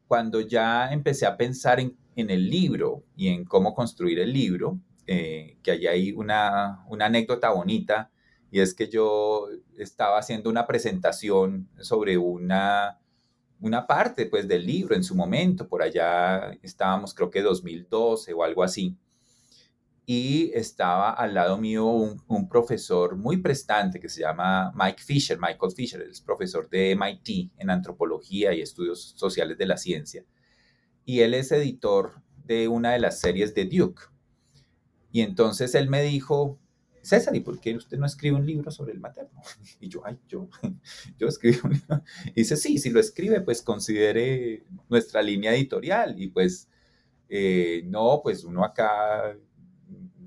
cuando 0.07 0.41
ya 0.41 0.91
empecé 0.91 1.25
a 1.25 1.37
pensar 1.37 1.79
en, 1.79 1.97
en 2.15 2.29
el 2.29 2.49
libro 2.49 3.03
y 3.15 3.27
en 3.29 3.45
cómo 3.45 3.73
construir 3.73 4.19
el 4.19 4.31
libro, 4.31 4.79
eh, 5.05 5.57
que 5.63 5.71
allí 5.71 5.87
hay 5.87 6.11
una, 6.11 6.83
una 6.87 7.05
anécdota 7.05 7.49
bonita, 7.49 8.11
y 8.51 8.59
es 8.59 8.73
que 8.73 8.87
yo 8.87 9.47
estaba 9.77 10.19
haciendo 10.19 10.49
una 10.49 10.65
presentación 10.65 11.69
sobre 11.79 12.17
una, 12.17 12.99
una 13.59 13.87
parte 13.87 14.25
pues 14.25 14.47
del 14.47 14.65
libro 14.65 14.95
en 14.95 15.03
su 15.03 15.15
momento, 15.15 15.67
por 15.67 15.81
allá 15.81 16.51
estábamos 16.61 17.13
creo 17.13 17.29
que 17.29 17.41
2012 17.41 18.33
o 18.33 18.43
algo 18.43 18.63
así, 18.63 18.97
y 20.09 20.51
estaba 20.53 21.11
al 21.11 21.33
lado 21.33 21.57
mío 21.57 21.85
un, 21.85 22.47
profesor 22.47 23.17
muy 23.17 23.37
prestante 23.37 23.99
que 23.99 24.07
se 24.07 24.21
llama 24.21 24.71
Mike 24.73 25.03
Fisher, 25.03 25.37
Michael 25.37 25.73
Fisher, 25.73 26.01
es 26.01 26.21
profesor 26.21 26.69
de 26.69 26.95
MIT 26.95 27.51
en 27.57 27.69
antropología 27.69 28.53
y 28.53 28.61
estudios 28.61 29.15
sociales 29.17 29.57
de 29.57 29.65
la 29.65 29.75
ciencia. 29.75 30.23
Y 31.03 31.19
él 31.19 31.33
es 31.33 31.51
editor 31.51 32.21
de 32.45 32.69
una 32.69 32.93
de 32.93 32.99
las 32.99 33.19
series 33.19 33.53
de 33.53 33.65
Duke. 33.65 34.03
Y 35.11 35.19
entonces 35.19 35.75
él 35.75 35.89
me 35.89 36.01
dijo, 36.03 36.57
César, 37.01 37.35
¿y 37.35 37.41
por 37.41 37.59
qué 37.59 37.75
usted 37.75 37.97
no 37.97 38.05
escribe 38.05 38.37
un 38.37 38.45
libro 38.45 38.71
sobre 38.71 38.93
el 38.93 39.01
materno? 39.01 39.41
Y 39.81 39.89
yo, 39.89 40.05
ay, 40.05 40.17
yo, 40.29 40.47
yo 41.19 41.27
escribo 41.27 41.63
un 41.65 41.73
libro. 41.73 42.01
Y 42.27 42.31
dice, 42.31 42.55
sí, 42.55 42.77
si 42.77 42.91
lo 42.91 43.01
escribe, 43.01 43.41
pues 43.41 43.61
considere 43.61 44.63
nuestra 44.87 45.21
línea 45.21 45.53
editorial. 45.53 46.15
Y 46.17 46.27
pues, 46.27 46.69
eh, 47.27 47.81
no, 47.87 48.21
pues 48.23 48.45
uno 48.45 48.63
acá 48.63 49.37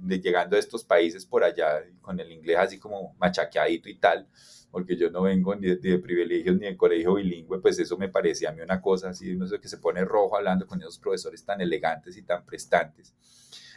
de 0.02 0.20
llegando 0.20 0.56
a 0.56 0.58
estos 0.58 0.84
países 0.84 1.26
por 1.26 1.44
allá 1.44 1.84
con 2.00 2.18
el 2.20 2.30
inglés 2.32 2.56
así 2.58 2.78
como 2.78 3.14
machaqueadito 3.18 3.88
y 3.88 3.96
tal, 3.96 4.26
porque 4.70 4.96
yo 4.96 5.10
no 5.10 5.22
vengo 5.22 5.54
ni 5.54 5.74
de, 5.74 5.98
privilegios 5.98 6.56
ni 6.58 6.66
de 6.66 6.76
colegio 6.76 7.14
bilingüe, 7.14 7.60
pues 7.60 7.78
eso 7.78 7.96
me 7.96 8.08
parecía 8.08 8.50
a 8.50 8.52
mí 8.52 8.60
una 8.62 8.80
cosa 8.80 9.10
así, 9.10 9.36
no 9.36 9.46
sé, 9.46 9.60
que 9.60 9.68
se 9.68 9.78
pone 9.78 10.04
rojo 10.04 10.36
hablando 10.36 10.66
con 10.66 10.80
esos 10.80 10.98
profesores 10.98 11.44
tan 11.44 11.60
elegantes 11.60 12.16
y 12.16 12.22
tan 12.22 12.44
prestantes. 12.44 13.14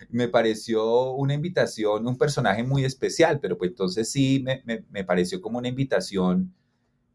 Me 0.09 0.27
pareció 0.27 1.11
una 1.11 1.33
invitación, 1.33 2.05
un 2.07 2.17
personaje 2.17 2.63
muy 2.63 2.85
especial, 2.85 3.39
pero 3.39 3.57
pues 3.57 3.71
entonces 3.71 4.09
sí 4.09 4.43
me, 4.43 4.63
me, 4.89 5.03
pareció 5.03 5.41
como 5.41 5.57
una 5.57 5.69
invitación 5.69 6.53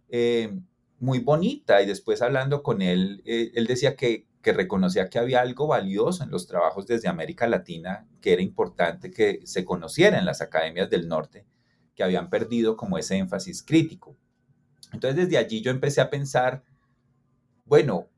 eh, 0.08 0.58
muy 0.98 1.18
bonita 1.20 1.82
y 1.82 1.86
después 1.86 2.22
hablando 2.22 2.62
con 2.62 2.82
él, 2.82 3.22
eh, 3.24 3.52
él 3.54 3.66
decía 3.66 3.94
que 3.94 4.27
que 4.42 4.52
reconocía 4.52 5.08
que 5.08 5.18
había 5.18 5.40
algo 5.40 5.66
valioso 5.66 6.22
en 6.22 6.30
los 6.30 6.46
trabajos 6.46 6.86
desde 6.86 7.08
América 7.08 7.46
Latina, 7.46 8.06
que 8.20 8.32
era 8.32 8.42
importante 8.42 9.10
que 9.10 9.40
se 9.44 9.64
conociera 9.64 10.18
en 10.18 10.24
las 10.24 10.40
academias 10.40 10.88
del 10.90 11.08
norte, 11.08 11.44
que 11.94 12.04
habían 12.04 12.30
perdido 12.30 12.76
como 12.76 12.98
ese 12.98 13.16
énfasis 13.16 13.62
crítico. 13.62 14.16
Entonces 14.92 15.16
desde 15.16 15.38
allí 15.38 15.60
yo 15.60 15.70
empecé 15.70 16.00
a 16.00 16.10
pensar, 16.10 16.62
bueno, 17.64 18.08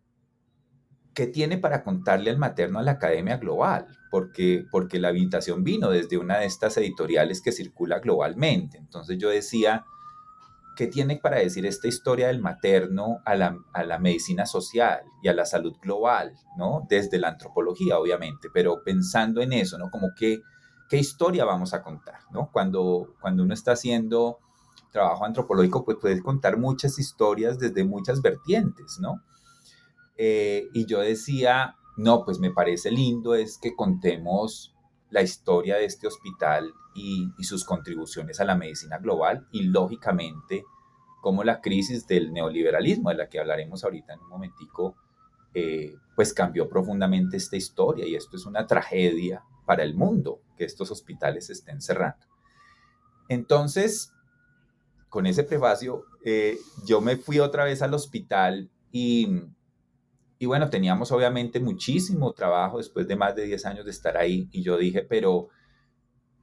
¿qué 1.14 1.26
tiene 1.26 1.58
para 1.58 1.82
contarle 1.82 2.30
al 2.30 2.38
materno 2.38 2.78
a 2.78 2.82
la 2.82 2.92
Academia 2.92 3.38
Global? 3.38 3.86
Porque, 4.10 4.64
porque 4.70 4.98
la 4.98 5.10
invitación 5.10 5.64
vino 5.64 5.90
desde 5.90 6.18
una 6.18 6.38
de 6.38 6.46
estas 6.46 6.76
editoriales 6.76 7.40
que 7.40 7.52
circula 7.52 7.98
globalmente. 7.98 8.78
Entonces 8.78 9.18
yo 9.18 9.30
decía, 9.30 9.84
¿qué 10.80 10.86
tiene 10.86 11.18
para 11.18 11.36
decir 11.36 11.66
esta 11.66 11.88
historia 11.88 12.28
del 12.28 12.40
materno 12.40 13.20
a 13.26 13.34
la, 13.34 13.98
medicina 13.98 14.46
social 14.46 15.02
y 15.22 15.28
a 15.28 15.34
la 15.34 15.44
salud 15.44 15.76
global, 15.82 16.32
¿no? 16.56 16.86
Desde 16.88 17.18
la 17.18 17.28
antropología, 17.28 17.98
obviamente, 17.98 18.48
pero 18.50 18.82
pensando 18.82 19.42
en 19.42 19.52
eso, 19.52 19.76
¿no? 19.76 19.90
Como 19.90 20.14
que, 20.16 20.40
¿qué 20.88 20.96
historia 20.96 21.44
vamos 21.44 21.74
a 21.74 21.82
contar, 21.82 22.20
¿no? 22.32 22.48
Cuando, 22.50 23.14
cuando 23.20 23.42
uno 23.42 23.52
está 23.52 23.72
haciendo 23.72 24.38
trabajo 24.90 25.26
antropológico, 25.26 25.84
pues 25.84 25.98
puede 26.00 26.22
contar 26.22 26.56
muchas 26.56 26.98
historias 26.98 27.58
desde 27.58 27.84
muchas 27.84 28.22
vertientes, 28.22 28.96
¿no? 29.02 29.22
Eh, 30.16 30.70
y 30.72 30.86
yo 30.86 31.00
decía, 31.00 31.76
no, 31.98 32.24
pues 32.24 32.38
me 32.38 32.52
parece 32.52 32.90
lindo 32.90 33.34
es 33.34 33.58
que 33.58 33.76
contemos 33.76 34.74
la 35.10 35.20
historia 35.20 35.76
de 35.76 35.84
este 35.84 36.06
hospital 36.06 36.72
y, 36.94 37.32
sus 37.42 37.64
contribuciones 37.64 38.40
a 38.40 38.44
la 38.44 38.56
medicina 38.56 38.98
global 38.98 39.46
y 39.52 39.64
lógicamente 39.64 40.64
cómo 41.20 41.44
la 41.44 41.60
crisis 41.60 42.06
del 42.06 42.32
neoliberalismo, 42.32 43.10
de 43.10 43.16
la 43.16 43.28
que 43.28 43.40
hablaremos 43.40 43.84
ahorita 43.84 44.14
en 44.14 44.20
un 44.20 44.28
momentico, 44.28 44.96
eh, 45.52 45.94
pues 46.14 46.32
cambió 46.32 46.68
profundamente 46.68 47.36
esta 47.36 47.56
historia 47.56 48.06
y 48.06 48.14
esto 48.14 48.36
es 48.36 48.46
una 48.46 48.66
tragedia 48.66 49.42
para 49.66 49.82
el 49.82 49.94
mundo 49.94 50.40
que 50.56 50.64
estos 50.64 50.90
hospitales 50.90 51.50
estén 51.50 51.80
cerrando. 51.80 52.26
Entonces, 53.28 54.12
con 55.08 55.26
ese 55.26 55.44
prefacio, 55.44 56.04
eh, 56.24 56.58
yo 56.86 57.00
me 57.00 57.16
fui 57.16 57.38
otra 57.40 57.64
vez 57.64 57.82
al 57.82 57.94
hospital 57.94 58.70
y, 58.92 59.42
y 60.38 60.46
bueno, 60.46 60.70
teníamos 60.70 61.12
obviamente 61.12 61.60
muchísimo 61.60 62.32
trabajo 62.32 62.78
después 62.78 63.06
de 63.06 63.16
más 63.16 63.34
de 63.34 63.44
10 63.44 63.66
años 63.66 63.84
de 63.84 63.90
estar 63.90 64.16
ahí 64.16 64.48
y 64.52 64.62
yo 64.62 64.76
dije, 64.76 65.02
pero 65.02 65.48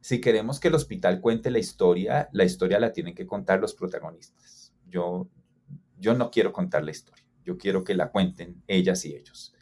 si 0.01 0.21
queremos 0.21 0.60
que 0.60 0.69
el 0.69 0.75
hospital 0.75 1.19
cuente 1.21 1.51
la 1.51 1.60
historia, 1.60 2.29
la 2.31 2.43
historia 2.43 2.79
la 2.79 2.93
tienen 2.93 3.15
que 3.15 3.25
contar 3.25 3.60
los 3.60 3.73
protagonistas. 3.73 4.73
Yo, 4.89 5.27
yo 5.97 6.13
no 6.13 6.31
quiero 6.31 6.53
contar 6.53 6.83
la 6.83 6.91
historia, 6.91 7.25
yo 7.43 7.57
quiero 7.57 7.83
que 7.83 7.95
la 7.95 8.12
cuenten 8.12 8.63
ellas 8.67 9.03
y 9.05 9.15
ellos. 9.15 9.53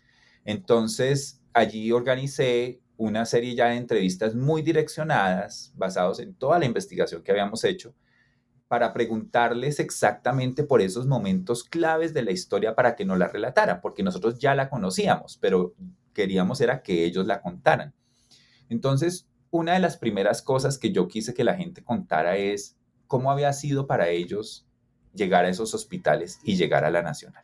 Entonces, 0.44 1.42
allí 1.54 1.92
organicé 1.92 2.82
una 2.98 3.26
serie 3.26 3.56
ya 3.56 3.68
de 3.68 3.76
entrevistas 3.76 4.36
muy 4.36 4.62
direccionadas, 4.62 5.74
basados 5.76 6.20
en 6.20 6.36
toda 6.36 6.60
la 6.60 6.66
investigación 6.66 7.24
que 7.24 7.32
habíamos 7.32 7.64
hecho, 7.64 7.96
para 8.68 8.94
preguntarles 8.94 9.80
exactamente 9.80 10.64
por 10.64 10.82
esos 10.82 11.06
momentos 11.06 11.64
claves 11.64 12.14
de 12.14 12.24
la 12.24 12.32
historia 12.32 12.76
para 12.76 12.96
que 12.96 13.06
nos 13.06 13.18
la 13.20 13.28
relataran, 13.28 13.80
porque 13.82 14.04
nosotros 14.04 14.40
ya 14.40 14.56
la 14.56 14.70
conocíamos, 14.70 15.38
pero 15.38 15.76
queríamos 16.14 16.62
era 16.62 16.82
que 16.82 17.06
ellos 17.06 17.28
la 17.28 17.42
contaran. 17.42 17.94
Entonces, 18.70 19.28
una 19.56 19.74
de 19.74 19.80
las 19.80 19.98
primeras 19.98 20.42
cosas 20.42 20.78
que 20.78 20.92
yo 20.92 21.08
quise 21.08 21.34
que 21.34 21.44
la 21.44 21.56
gente 21.56 21.84
contara 21.84 22.38
es 22.38 22.78
cómo 23.08 23.32
había 23.32 23.54
sido 23.54 23.88
para 23.88 24.10
ellos 24.10 24.68
llegar 25.14 25.46
a 25.46 25.50
esos 25.50 25.74
hospitales 25.74 26.40
y 26.44 26.58
llegar 26.58 26.84
a 26.84 26.92
la 26.92 27.02
nacional. 27.02 27.44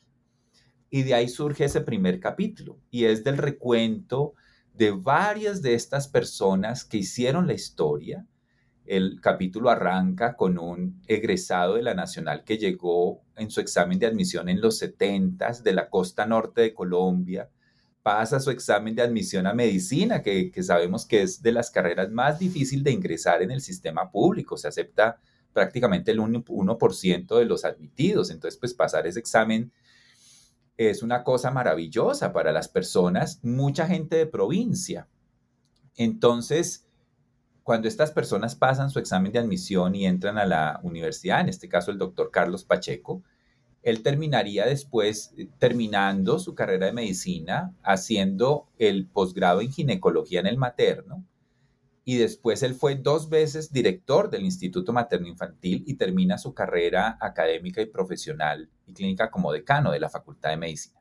Y 0.89 1.03
de 1.03 1.13
ahí 1.13 1.29
surge 1.29 1.65
ese 1.65 1.81
primer 1.81 2.19
capítulo, 2.19 2.77
y 2.89 3.05
es 3.05 3.23
del 3.23 3.37
recuento 3.37 4.33
de 4.73 4.91
varias 4.91 5.61
de 5.61 5.73
estas 5.73 6.09
personas 6.09 6.83
que 6.83 6.97
hicieron 6.97 7.47
la 7.47 7.53
historia. 7.53 8.27
El 8.85 9.21
capítulo 9.21 9.69
arranca 9.69 10.35
con 10.35 10.57
un 10.57 11.01
egresado 11.07 11.75
de 11.75 11.83
la 11.83 11.93
Nacional 11.93 12.43
que 12.43 12.57
llegó 12.57 13.21
en 13.37 13.49
su 13.49 13.61
examen 13.61 13.99
de 13.99 14.07
admisión 14.07 14.49
en 14.49 14.59
los 14.59 14.77
70 14.79 15.51
de 15.63 15.73
la 15.73 15.89
costa 15.89 16.25
norte 16.25 16.59
de 16.59 16.73
Colombia, 16.73 17.49
pasa 18.03 18.39
su 18.39 18.49
examen 18.49 18.95
de 18.95 19.01
admisión 19.01 19.45
a 19.47 19.53
medicina, 19.53 20.21
que, 20.21 20.51
sabemos 20.63 21.05
que 21.05 21.21
es 21.21 21.41
de 21.41 21.51
las 21.51 21.69
carreras 21.69 22.09
más 22.09 22.39
difíciles 22.39 22.83
de 22.83 22.91
ingresar 22.91 23.41
en 23.41 23.51
el 23.51 23.61
sistema 23.61 24.11
público. 24.11 24.57
Se 24.57 24.67
acepta 24.67 25.19
prácticamente 25.53 26.11
el 26.11 26.19
1%, 26.19 27.37
de 27.37 27.45
los 27.45 27.65
admitidos. 27.65 28.31
Entonces, 28.31 28.59
pues 28.59 28.73
pasar 28.73 29.05
ese 29.05 29.19
examen 29.19 29.71
es 30.77 31.03
una 31.03 31.23
cosa 31.23 31.51
maravillosa 31.51 32.33
para 32.33 32.51
las 32.51 32.67
personas, 32.67 33.39
mucha 33.43 33.85
gente 33.85 34.15
de 34.15 34.25
provincia. 34.25 35.07
Entonces, 35.95 36.87
cuando 37.63 37.87
estas 37.87 38.11
personas 38.11 38.55
pasan 38.55 38.89
su 38.89 38.97
examen 38.97 39.31
de 39.31 39.39
admisión 39.39 39.93
y 39.93 40.07
entran 40.07 40.39
a 40.39 40.45
la 40.45 40.79
universidad, 40.81 41.41
en 41.41 41.49
este 41.49 41.69
caso 41.69 41.91
el 41.91 41.99
doctor 41.99 42.31
Carlos 42.31 42.63
Pacheco, 42.63 43.23
él 43.83 44.03
terminaría 44.03 44.65
después, 44.65 45.33
eh, 45.37 45.47
terminando 45.57 46.39
su 46.39 46.53
carrera 46.55 46.87
de 46.87 46.93
medicina, 46.93 47.75
haciendo 47.83 48.67
el 48.77 49.07
posgrado 49.07 49.61
en 49.61 49.71
ginecología 49.71 50.39
en 50.39 50.47
el 50.47 50.57
materno. 50.57 51.25
Y 52.03 52.17
después 52.17 52.63
él 52.63 52.73
fue 52.73 52.95
dos 52.95 53.29
veces 53.29 53.71
director 53.71 54.29
del 54.29 54.43
Instituto 54.43 54.91
Materno 54.91 55.27
Infantil 55.27 55.83
y 55.85 55.95
termina 55.95 56.37
su 56.37 56.53
carrera 56.53 57.17
académica 57.21 57.81
y 57.81 57.85
profesional 57.85 58.69
y 58.87 58.93
clínica 58.93 59.29
como 59.29 59.51
decano 59.51 59.91
de 59.91 59.99
la 59.99 60.09
Facultad 60.09 60.49
de 60.49 60.57
Medicina. 60.57 60.99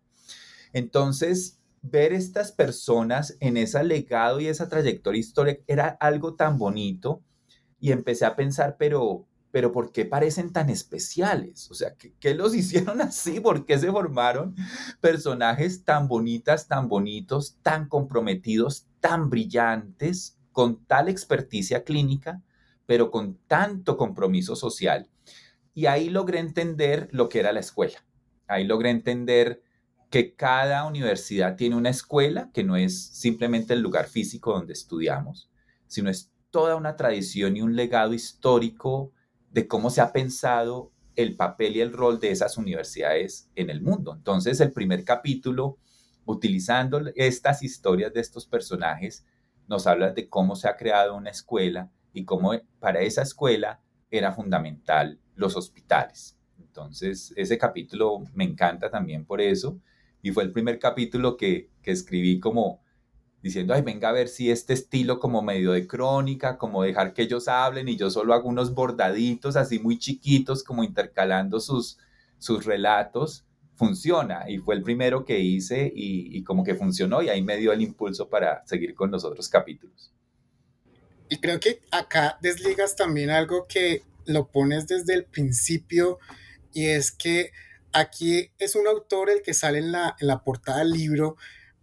Entonces, 0.73 1.59
ver 1.83 2.13
estas 2.13 2.53
personas 2.53 3.37
en 3.41 3.57
ese 3.57 3.83
legado 3.83 4.41
y 4.41 4.47
esa 4.47 4.69
trayectoria 4.69 5.21
histórica 5.21 5.63
era 5.67 5.89
algo 5.89 6.35
tan 6.35 6.59
bonito 6.59 7.23
y 7.81 7.93
empecé 7.93 8.27
a 8.27 8.37
pensar, 8.37 8.77
pero 8.79 9.27
pero 9.51 9.73
¿por 9.73 9.93
qué 9.93 10.05
parecen 10.05 10.53
tan 10.53 10.71
especiales? 10.71 11.71
O 11.71 11.75
sea, 11.75 11.95
¿qué, 11.95 12.35
los 12.35 12.55
hicieron 12.57 13.01
así? 13.01 13.41
¿Por 13.41 13.67
qué 13.67 13.79
se 13.79 13.91
formaron 13.91 14.55
personajes 15.01 15.85
tan 15.85 16.09
bonitas, 16.09 16.69
tan 16.69 16.89
bonitos, 16.89 17.57
tan 17.63 17.89
comprometidos, 17.89 18.87
tan 19.01 19.31
brillantes, 19.31 20.39
con 20.53 20.85
tal 20.85 21.09
experticia 21.09 21.85
clínica, 21.85 22.43
pero 22.87 23.11
con 23.11 23.37
tanto 23.47 23.97
compromiso 23.97 24.57
social? 24.57 25.09
Y 25.75 25.87
ahí 25.87 26.11
logré 26.11 26.39
entender 26.41 27.09
lo 27.13 27.29
que 27.29 27.41
era 27.41 27.53
la 27.53 27.61
escuela. 27.61 28.05
Ahí 28.47 28.65
logré 28.65 28.91
entender 28.91 29.63
que 30.11 30.35
cada 30.35 30.85
universidad 30.87 31.57
tiene 31.57 31.77
una 31.77 31.91
escuela 31.91 32.51
que 32.53 32.65
no 32.65 32.77
es 32.77 33.01
simplemente 33.01 33.75
el 33.75 33.81
lugar 33.81 34.09
físico 34.09 34.53
donde 34.53 34.73
estudiamos, 34.73 35.49
sino 35.87 36.11
es 36.11 36.33
toda 36.51 36.75
una 36.75 36.97
tradición 36.97 37.57
y 37.57 37.63
un 37.63 37.77
legado 37.77 38.13
histórico 38.13 39.13
de 39.51 39.67
cómo 39.67 39.91
se 39.91 40.01
ha 40.01 40.13
pensado 40.13 40.93
el 41.17 41.37
papel 41.37 41.77
y 41.77 41.81
el 41.81 41.93
rol 41.93 42.21
de 42.21 42.31
esas 42.31 42.57
universidades 42.57 43.51
en 43.55 43.71
el 43.71 43.83
mundo. 43.83 44.15
Entonces, 44.15 44.61
el 44.61 44.73
primer 44.73 45.05
capítulo, 45.05 45.79
utilizando 46.25 47.03
estas 47.17 47.63
historias 47.63 48.13
de 48.13 48.21
estos 48.21 48.47
personajes, 48.47 49.27
nos 49.69 49.87
habla 49.87 50.13
de 50.13 50.29
cómo 50.29 50.57
se 50.57 50.69
ha 50.69 50.77
creado 50.77 51.17
una 51.17 51.31
escuela 51.31 51.91
y 52.13 52.25
cómo 52.25 52.53
para 52.79 53.01
esa 53.01 53.23
escuela 53.23 53.81
era 54.11 54.33
fundamental 54.33 55.21
los 55.35 55.57
hospitales. 55.57 56.37
Entonces, 56.59 57.33
ese 57.37 57.59
capítulo 57.59 58.25
me 58.35 58.45
encanta 58.45 58.91
también 58.91 59.25
por 59.25 59.41
eso 59.41 59.81
y 60.23 60.31
fue 60.31 60.45
el 60.45 60.53
primer 60.53 60.79
capítulo 60.79 61.37
que, 61.37 61.71
que 61.83 61.91
escribí 61.91 62.41
como 62.41 62.83
diciendo, 63.43 63.75
ay, 63.75 63.83
venga 63.83 64.09
a 64.11 64.13
ver 64.13 64.29
si 64.29 64.51
este 64.51 64.73
estilo 64.73 65.19
como 65.19 65.43
medio 65.43 65.73
de 65.73 65.87
crónica, 65.87 66.59
como 66.59 66.83
dejar 66.83 67.15
que 67.15 67.23
ellos 67.23 67.49
hablen 67.49 67.89
y 67.89 67.97
yo 67.97 68.11
solo 68.11 68.35
hago 68.35 68.49
unos 68.49 68.75
bordaditos 68.75 69.57
así 69.57 69.79
muy 69.79 69.99
chiquitos, 69.99 70.63
como 70.63 70.85
intercalando 70.85 71.61
sus, 71.61 71.99
sus 72.39 72.65
relatos, 72.65 73.45
funciona. 73.75 74.49
Y 74.49 74.59
fue 74.59 74.75
el 74.75 74.83
primero 74.83 75.25
que 75.25 75.41
hice 75.41 75.91
y, 75.95 76.37
y 76.37 76.45
como 76.45 76.65
que 76.65 76.75
funcionó 76.75 77.23
y 77.23 77.29
ahí 77.29 77.43
me 77.43 77.57
dio 77.57 77.73
el 77.73 77.81
impulso 77.81 78.29
para 78.29 78.67
seguir 78.67 78.95
con 78.95 79.11
los 79.11 79.25
otros 79.25 79.49
capítulos. 79.49 80.13
Y 81.31 81.39
creo 81.39 81.61
que 81.61 81.81
acá 81.91 82.39
desligas 82.43 82.97
también 82.97 83.31
algo 83.31 83.67
que 83.69 84.03
lo 84.27 84.49
pones 84.49 84.87
desde 84.87 85.15
el 85.15 85.25
principio 85.25 86.19
y 86.73 86.87
es 86.87 87.13
que 87.13 87.53
aquí 87.93 88.51
es 88.59 88.75
un 88.75 88.87
autor 88.87 89.31
el 89.31 89.43
que 89.43 89.55
sale 89.55 89.79
en 89.79 89.93
la, 89.93 90.17
en 90.21 90.27
la 90.27 90.43
portada 90.43 90.81
del 90.81 90.93
libro, 90.93 91.37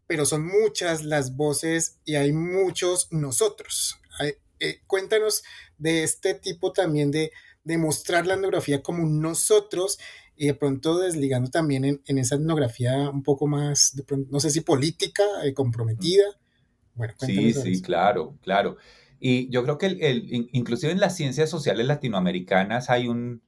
pero 0.08 0.26
son 0.26 0.46
muchas 0.46 1.04
las 1.04 1.36
voces 1.36 2.00
y 2.06 2.16
hay 2.16 2.34
muchos 2.34 3.08
nosotros. 3.12 4.00
Eh, 4.60 4.82
cuéntanos 4.88 5.44
de 5.78 6.04
este 6.04 6.34
tipo 6.34 6.72
también 6.72 7.12
de, 7.12 7.32
de 7.64 7.78
mostrar 7.78 8.26
la 8.26 8.34
etnografía 8.34 8.82
como 8.82 9.06
nosotros 9.06 10.00
y 10.38 10.48
de 10.48 10.54
pronto 10.54 10.98
desligando 10.98 11.50
también 11.50 12.02
en, 12.06 12.18
esa 12.18 12.36
etnografía 12.36 13.10
un 13.10 13.24
poco 13.24 13.48
más, 13.48 13.96
no 14.30 14.40
sé 14.40 14.52
si 14.52 14.62
política, 14.62 15.24
eh, 15.44 15.54
comprometida. 15.54 16.26
Bueno, 16.94 17.14
sí, 17.20 17.54
sí, 17.54 17.82
claro, 17.82 18.38
claro. 18.42 18.78
Y 19.20 19.50
yo 19.50 19.64
creo 19.64 19.78
que 19.78 19.88
el, 19.88 20.50
inclusive 20.52 20.92
en 20.92 21.00
las 21.00 21.16
ciencias 21.16 21.50
sociales 21.50 21.88
latinoamericanas 21.88 22.90
hay 22.90 23.08
un, 23.08 23.42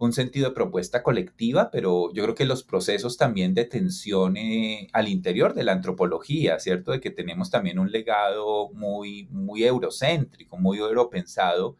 un 0.00 0.14
sentido 0.14 0.48
de 0.48 0.54
propuesta 0.54 1.02
colectiva, 1.02 1.70
pero 1.70 2.10
yo 2.14 2.22
creo 2.22 2.34
que 2.34 2.46
los 2.46 2.62
procesos 2.64 3.18
también 3.18 3.52
de 3.52 3.66
tensión 3.66 4.38
eh, 4.38 4.88
al 4.94 5.08
interior 5.08 5.52
de 5.52 5.62
la 5.62 5.72
antropología, 5.72 6.58
¿cierto? 6.58 6.92
De 6.92 7.00
que 7.00 7.10
tenemos 7.10 7.50
también 7.50 7.78
un 7.78 7.92
legado 7.92 8.70
muy, 8.72 9.28
muy 9.30 9.62
eurocéntrico, 9.62 10.56
muy 10.56 10.78
europensado, 10.78 11.76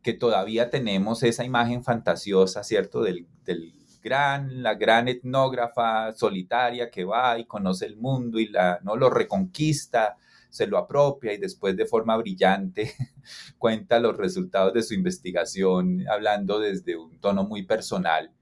que 0.00 0.12
todavía 0.12 0.70
tenemos 0.70 1.24
esa 1.24 1.44
imagen 1.44 1.82
fantasiosa, 1.82 2.62
¿cierto? 2.62 3.02
Del, 3.02 3.26
del 3.44 3.74
gran, 4.00 4.62
la 4.62 4.74
gran 4.74 5.08
etnógrafa 5.08 6.14
solitaria 6.14 6.88
que 6.88 7.04
va 7.04 7.36
y 7.36 7.46
conoce 7.46 7.86
el 7.86 7.96
mundo 7.96 8.38
y 8.38 8.46
la, 8.46 8.78
¿no? 8.84 8.94
lo 8.94 9.10
reconquista 9.10 10.16
se 10.56 10.66
lo 10.66 10.78
apropia 10.78 11.34
y 11.34 11.38
después 11.38 11.76
de 11.76 11.84
forma 11.84 12.16
brillante 12.16 12.92
cuenta 13.58 14.00
los 14.00 14.16
resultados 14.16 14.72
de 14.72 14.82
su 14.82 14.94
investigación 14.94 16.06
hablando 16.08 16.58
desde 16.58 16.96
un 16.96 17.20
tono 17.20 17.44
muy 17.44 17.64
personal, 17.64 18.32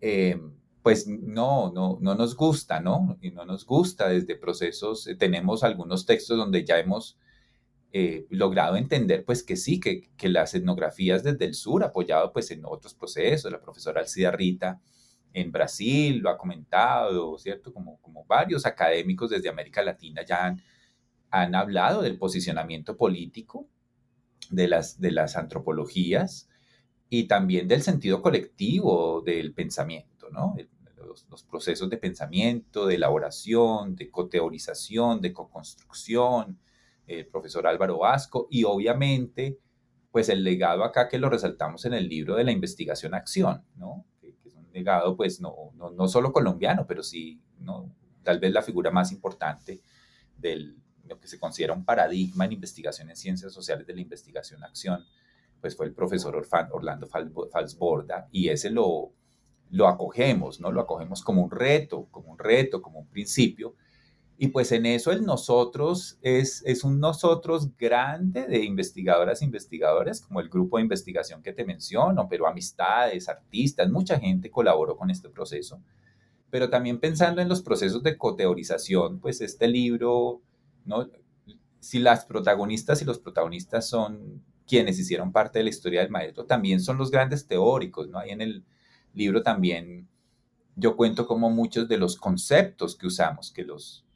eh, 0.00 0.40
pues 0.82 1.08
no, 1.08 1.72
no, 1.72 1.98
no 2.00 2.14
nos 2.14 2.36
gusta, 2.36 2.78
¿no? 2.80 3.18
Y 3.20 3.32
no 3.32 3.44
nos 3.44 3.66
gusta 3.66 4.08
desde 4.08 4.36
procesos, 4.36 5.08
eh, 5.08 5.16
tenemos 5.16 5.64
algunos 5.64 6.06
textos 6.06 6.38
donde 6.38 6.64
ya 6.64 6.78
hemos 6.78 7.18
eh, 7.92 8.26
logrado 8.30 8.76
entender 8.76 9.24
pues 9.24 9.42
que 9.42 9.56
sí, 9.56 9.80
que, 9.80 10.10
que, 10.16 10.28
las 10.28 10.54
etnografías 10.54 11.24
desde 11.24 11.46
el 11.46 11.54
sur, 11.54 11.82
apoyado 11.82 12.32
pues 12.32 12.52
en 12.52 12.64
otros 12.64 12.94
procesos, 12.94 13.50
la 13.50 13.60
profesora 13.60 14.00
Alcida 14.00 14.30
Rita, 14.30 14.80
en 15.32 15.50
Brasil, 15.50 16.18
lo 16.18 16.30
ha 16.30 16.38
comentado, 16.38 17.36
¿cierto? 17.38 17.72
Como, 17.72 18.00
como 18.00 18.24
varios 18.26 18.64
académicos 18.64 19.30
desde 19.30 19.48
América 19.48 19.82
Latina 19.82 20.24
ya 20.24 20.46
han, 20.46 20.62
han 21.30 21.54
hablado 21.54 22.02
del 22.02 22.18
posicionamiento 22.18 22.96
político 22.96 23.68
de 24.50 24.68
las, 24.68 25.00
de 25.00 25.12
las 25.12 25.36
antropologías 25.36 26.48
y 27.10 27.24
también 27.24 27.68
del 27.68 27.82
sentido 27.82 28.22
colectivo 28.22 29.22
del 29.22 29.54
pensamiento, 29.54 30.30
¿no? 30.30 30.54
Los, 31.30 31.42
procesos 31.42 31.88
de 31.88 31.96
pensamiento, 31.96 32.86
de 32.86 32.96
elaboración, 32.96 33.96
de 33.96 34.10
coteorización, 34.10 35.20
de 35.20 35.32
co-construcción, 35.32 36.58
el 37.06 37.26
profesor 37.26 37.66
Álvaro 37.66 37.98
Vasco 37.98 38.46
y 38.50 38.64
obviamente 38.64 39.58
pues 40.12 40.28
el 40.28 40.44
legado 40.44 40.84
acá 40.84 41.08
que 41.08 41.18
lo 41.18 41.30
resaltamos 41.30 41.84
en 41.86 41.94
el 41.94 42.08
libro 42.08 42.36
de 42.36 42.44
la 42.44 42.52
investigación 42.52 43.14
acción, 43.14 43.64
¿no? 43.76 44.04
Que, 44.20 44.36
es 44.44 44.54
un 44.54 44.70
legado 44.72 45.16
pues 45.16 45.40
no, 45.40 45.54
no, 45.74 45.90
no, 45.90 46.08
solo 46.08 46.32
colombiano, 46.32 46.86
pero 46.86 47.02
sí, 47.02 47.40
¿no? 47.58 47.90
Tal 48.22 48.38
vez 48.38 48.52
la 48.52 48.62
figura 48.62 48.90
más 48.90 49.10
importante 49.10 49.80
del, 50.36 50.76
lo 51.08 51.18
que 51.18 51.28
se 51.28 51.38
considera 51.38 51.72
un 51.72 51.84
paradigma 51.84 52.44
en 52.44 52.52
investigación 52.52 53.10
en 53.10 53.16
ciencias 53.16 53.52
sociales 53.52 53.86
de 53.86 53.94
la 53.94 54.00
investigación 54.00 54.62
acción, 54.62 55.04
pues 55.60 55.76
fue 55.76 55.86
el 55.86 55.92
profesor 55.92 56.40
Orlando 56.72 57.08
Falsborda 57.08 58.28
y 58.30 58.48
ese 58.48 58.70
lo, 58.70 59.12
lo 59.70 59.88
acogemos, 59.88 60.60
¿no? 60.60 60.72
Lo 60.72 60.80
acogemos 60.80 61.22
como 61.22 61.42
un 61.42 61.50
reto, 61.50 62.06
como 62.10 62.32
un 62.32 62.38
reto, 62.38 62.80
como 62.80 63.00
un 63.00 63.08
principio. 63.08 63.74
Y 64.40 64.48
pues 64.48 64.70
en 64.70 64.86
eso 64.86 65.10
el 65.10 65.24
nosotros 65.24 66.16
es, 66.22 66.62
es 66.64 66.84
un 66.84 67.00
nosotros 67.00 67.76
grande 67.76 68.46
de 68.46 68.64
investigadoras 68.64 69.42
e 69.42 69.44
investigadores, 69.44 70.20
como 70.20 70.40
el 70.40 70.48
grupo 70.48 70.76
de 70.76 70.84
investigación 70.84 71.42
que 71.42 71.52
te 71.52 71.64
menciono, 71.64 72.28
pero 72.28 72.46
amistades, 72.46 73.28
artistas, 73.28 73.90
mucha 73.90 74.18
gente 74.20 74.48
colaboró 74.48 74.96
con 74.96 75.10
este 75.10 75.28
proceso. 75.28 75.82
Pero 76.50 76.70
también 76.70 77.00
pensando 77.00 77.42
en 77.42 77.48
los 77.48 77.62
procesos 77.62 78.02
de 78.04 78.16
coteorización, 78.16 79.18
pues 79.18 79.40
este 79.40 79.66
libro 79.66 80.40
¿no? 80.88 81.08
Si 81.80 81.98
las 82.00 82.24
protagonistas 82.24 83.00
y 83.02 83.04
los 83.04 83.18
protagonistas 83.20 83.88
son 83.88 84.42
quienes 84.66 84.98
hicieron 84.98 85.32
parte 85.32 85.60
de 85.60 85.64
la 85.64 85.70
historia 85.70 86.00
del 86.00 86.10
maestro, 86.10 86.44
también 86.44 86.80
son 86.80 86.98
los 86.98 87.10
grandes 87.10 87.46
teóricos, 87.46 88.08
¿no? 88.08 88.18
Ahí 88.18 88.30
en 88.30 88.40
el 88.40 88.64
libro 89.14 89.42
también 89.42 90.08
yo 90.76 90.96
cuento 90.96 91.26
como 91.26 91.50
muchos 91.50 91.88
de 91.88 91.98
los 91.98 92.16
conceptos 92.16 92.96
que 92.96 93.08
usamos, 93.08 93.50
que 93.50 93.64
los, 93.64 94.06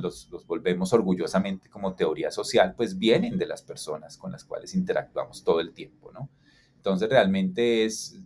los, 0.00 0.28
los, 0.30 0.46
volvemos 0.46 0.92
orgullosamente 0.92 1.68
como 1.70 1.94
teoría 1.94 2.32
social, 2.32 2.74
pues 2.76 2.98
vienen 2.98 3.38
de 3.38 3.46
las 3.46 3.62
personas 3.62 4.16
con 4.18 4.32
las 4.32 4.44
cuales 4.44 4.74
interactuamos 4.74 5.44
todo 5.44 5.60
el 5.60 5.72
tiempo, 5.72 6.10
¿no? 6.12 6.28
Entonces 6.76 7.08
realmente 7.08 7.84
es, 7.84 8.20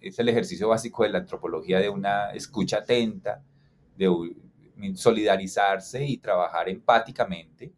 es 0.00 0.18
el 0.18 0.28
ejercicio 0.28 0.68
básico 0.68 1.02
de 1.02 1.10
la 1.10 1.18
antropología 1.18 1.78
de 1.78 1.88
una 1.88 2.32
escucha 2.32 2.78
atenta, 2.78 3.42
de, 3.96 4.08
solidarizarse 4.94 6.04
y 6.04 6.18
trabajar 6.18 6.68
empáticamente 6.68 7.72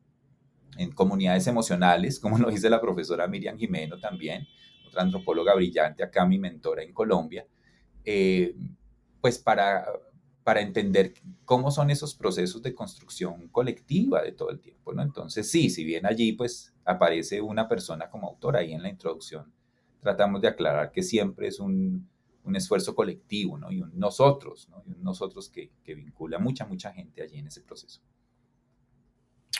en 0.76 0.90
comunidades 0.92 1.46
emocionales, 1.46 2.18
como 2.18 2.38
lo 2.38 2.50
dice 2.50 2.70
la 2.70 2.80
profesora 2.80 3.26
Miriam 3.26 3.58
Jimeno 3.58 3.98
también, 3.98 4.46
otra 4.86 5.02
antropóloga 5.02 5.54
brillante 5.54 6.02
acá, 6.02 6.24
mi 6.26 6.38
mentora 6.38 6.82
en 6.82 6.92
Colombia, 6.92 7.46
eh, 8.04 8.54
pues 9.20 9.38
para, 9.38 9.86
para 10.42 10.60
entender 10.60 11.14
cómo 11.44 11.70
son 11.70 11.90
esos 11.90 12.14
procesos 12.14 12.62
de 12.62 12.74
construcción 12.74 13.48
colectiva 13.48 14.22
de 14.22 14.32
todo 14.32 14.50
el 14.50 14.60
tiempo, 14.60 14.92
¿no? 14.92 15.02
Entonces, 15.02 15.50
sí, 15.50 15.70
si 15.70 15.84
bien 15.84 16.06
allí 16.06 16.32
pues 16.32 16.74
aparece 16.84 17.40
una 17.40 17.68
persona 17.68 18.10
como 18.10 18.28
autora 18.28 18.60
ahí 18.60 18.72
en 18.72 18.82
la 18.82 18.88
introducción, 18.88 19.52
tratamos 20.00 20.40
de 20.40 20.48
aclarar 20.48 20.90
que 20.90 21.02
siempre 21.02 21.48
es 21.48 21.60
un, 21.60 22.08
un 22.44 22.56
esfuerzo 22.56 22.94
colectivo, 22.94 23.58
¿no? 23.58 23.70
Y 23.70 23.82
nosotros, 23.92 24.68
¿no? 24.68 24.82
Y 24.86 24.94
nosotros 25.02 25.48
que, 25.48 25.72
que 25.84 25.94
vincula 25.94 26.38
mucha, 26.38 26.66
mucha 26.66 26.92
gente 26.92 27.22
allí 27.22 27.38
en 27.38 27.46
ese 27.46 27.62
proceso. 27.62 28.00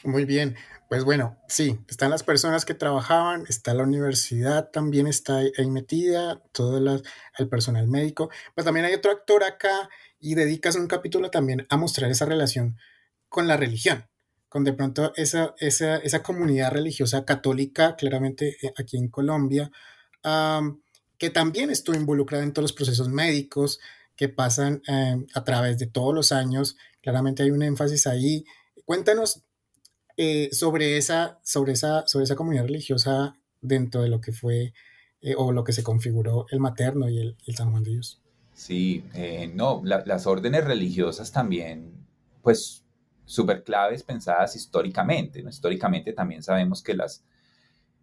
Muy 0.05 0.25
bien, 0.25 0.57
pues 0.88 1.05
bueno, 1.05 1.38
sí, 1.47 1.79
están 1.88 2.11
las 2.11 2.25
personas 2.25 2.64
que 2.64 2.75
trabajaban, 2.75 3.45
está 3.49 3.73
la 3.73 3.85
universidad, 3.85 4.68
también 4.71 5.07
está 5.07 5.37
ahí 5.37 5.71
metida, 5.71 6.42
todo 6.51 6.79
el 7.38 7.49
personal 7.49 7.87
médico, 7.87 8.29
pues 8.57 8.64
también 8.64 8.87
hay 8.87 8.95
otro 8.95 9.12
actor 9.12 9.45
acá 9.45 9.88
y 10.18 10.35
dedicas 10.35 10.75
un 10.75 10.88
capítulo 10.88 11.31
también 11.31 11.66
a 11.68 11.77
mostrar 11.77 12.11
esa 12.11 12.25
relación 12.27 12.79
con 13.29 13.47
la 13.47 13.57
religión, 13.57 14.09
con 14.49 14.64
de 14.64 14.73
pronto 14.73 15.12
esa, 15.14 15.55
esa, 15.59 16.23
comunidad 16.25 16.73
religiosa 16.73 17.25
católica, 17.25 17.95
claramente 17.95 18.57
eh, 18.61 18.73
aquí 18.77 18.97
en 18.97 19.09
Colombia, 19.09 19.71
que 21.22 21.30
también 21.30 21.70
estuvo 21.70 21.94
involucrada 21.94 22.42
en 22.42 22.52
todos 22.52 22.64
los 22.64 22.72
procesos 22.72 23.08
médicos 23.08 23.78
que 24.16 24.28
pasan 24.28 24.82
eh, 24.88 25.24
a 25.35 25.44
través 25.44 25.78
de 25.78 25.87
todos 25.87 26.12
los 26.12 26.32
años. 26.32 26.76
Claramente 27.00 27.44
hay 27.44 27.52
un 27.52 27.62
énfasis 27.62 28.08
ahí. 28.08 28.44
Cuéntanos 28.85 29.44
eh, 30.16 30.48
sobre, 30.50 30.96
esa, 30.96 31.38
sobre, 31.44 31.74
esa, 31.74 32.04
sobre 32.08 32.24
esa 32.24 32.35
comunidad 32.35 32.64
religiosa 32.64 33.37
dentro 33.61 34.02
de 34.02 34.08
lo 34.08 34.20
que 34.20 34.32
fue 34.32 34.74
eh, 35.20 35.37
o 35.38 35.52
lo 35.52 35.62
que 35.62 35.72
se 35.72 35.85
configuró 35.85 36.46
el 36.50 36.58
materno 36.58 37.08
y 37.08 37.20
el, 37.20 37.37
San 37.54 37.70
Juan 37.70 37.85
de 37.85 37.92
Dios. 37.92 38.20
Sí, 38.52 39.04
no, 39.54 39.80
las 39.85 40.26
órdenes 40.26 40.64
religiosas 40.64 41.30
también, 41.30 42.04
pues, 42.42 42.82
súper 43.26 43.62
claves 43.62 44.02
pensadas 44.02 44.56
históricamente. 44.56 45.40
¿no? 45.40 45.50
Históricamente 45.50 46.14
también 46.14 46.42
sabemos 46.42 46.82
que 46.82 46.94
las 46.94 47.22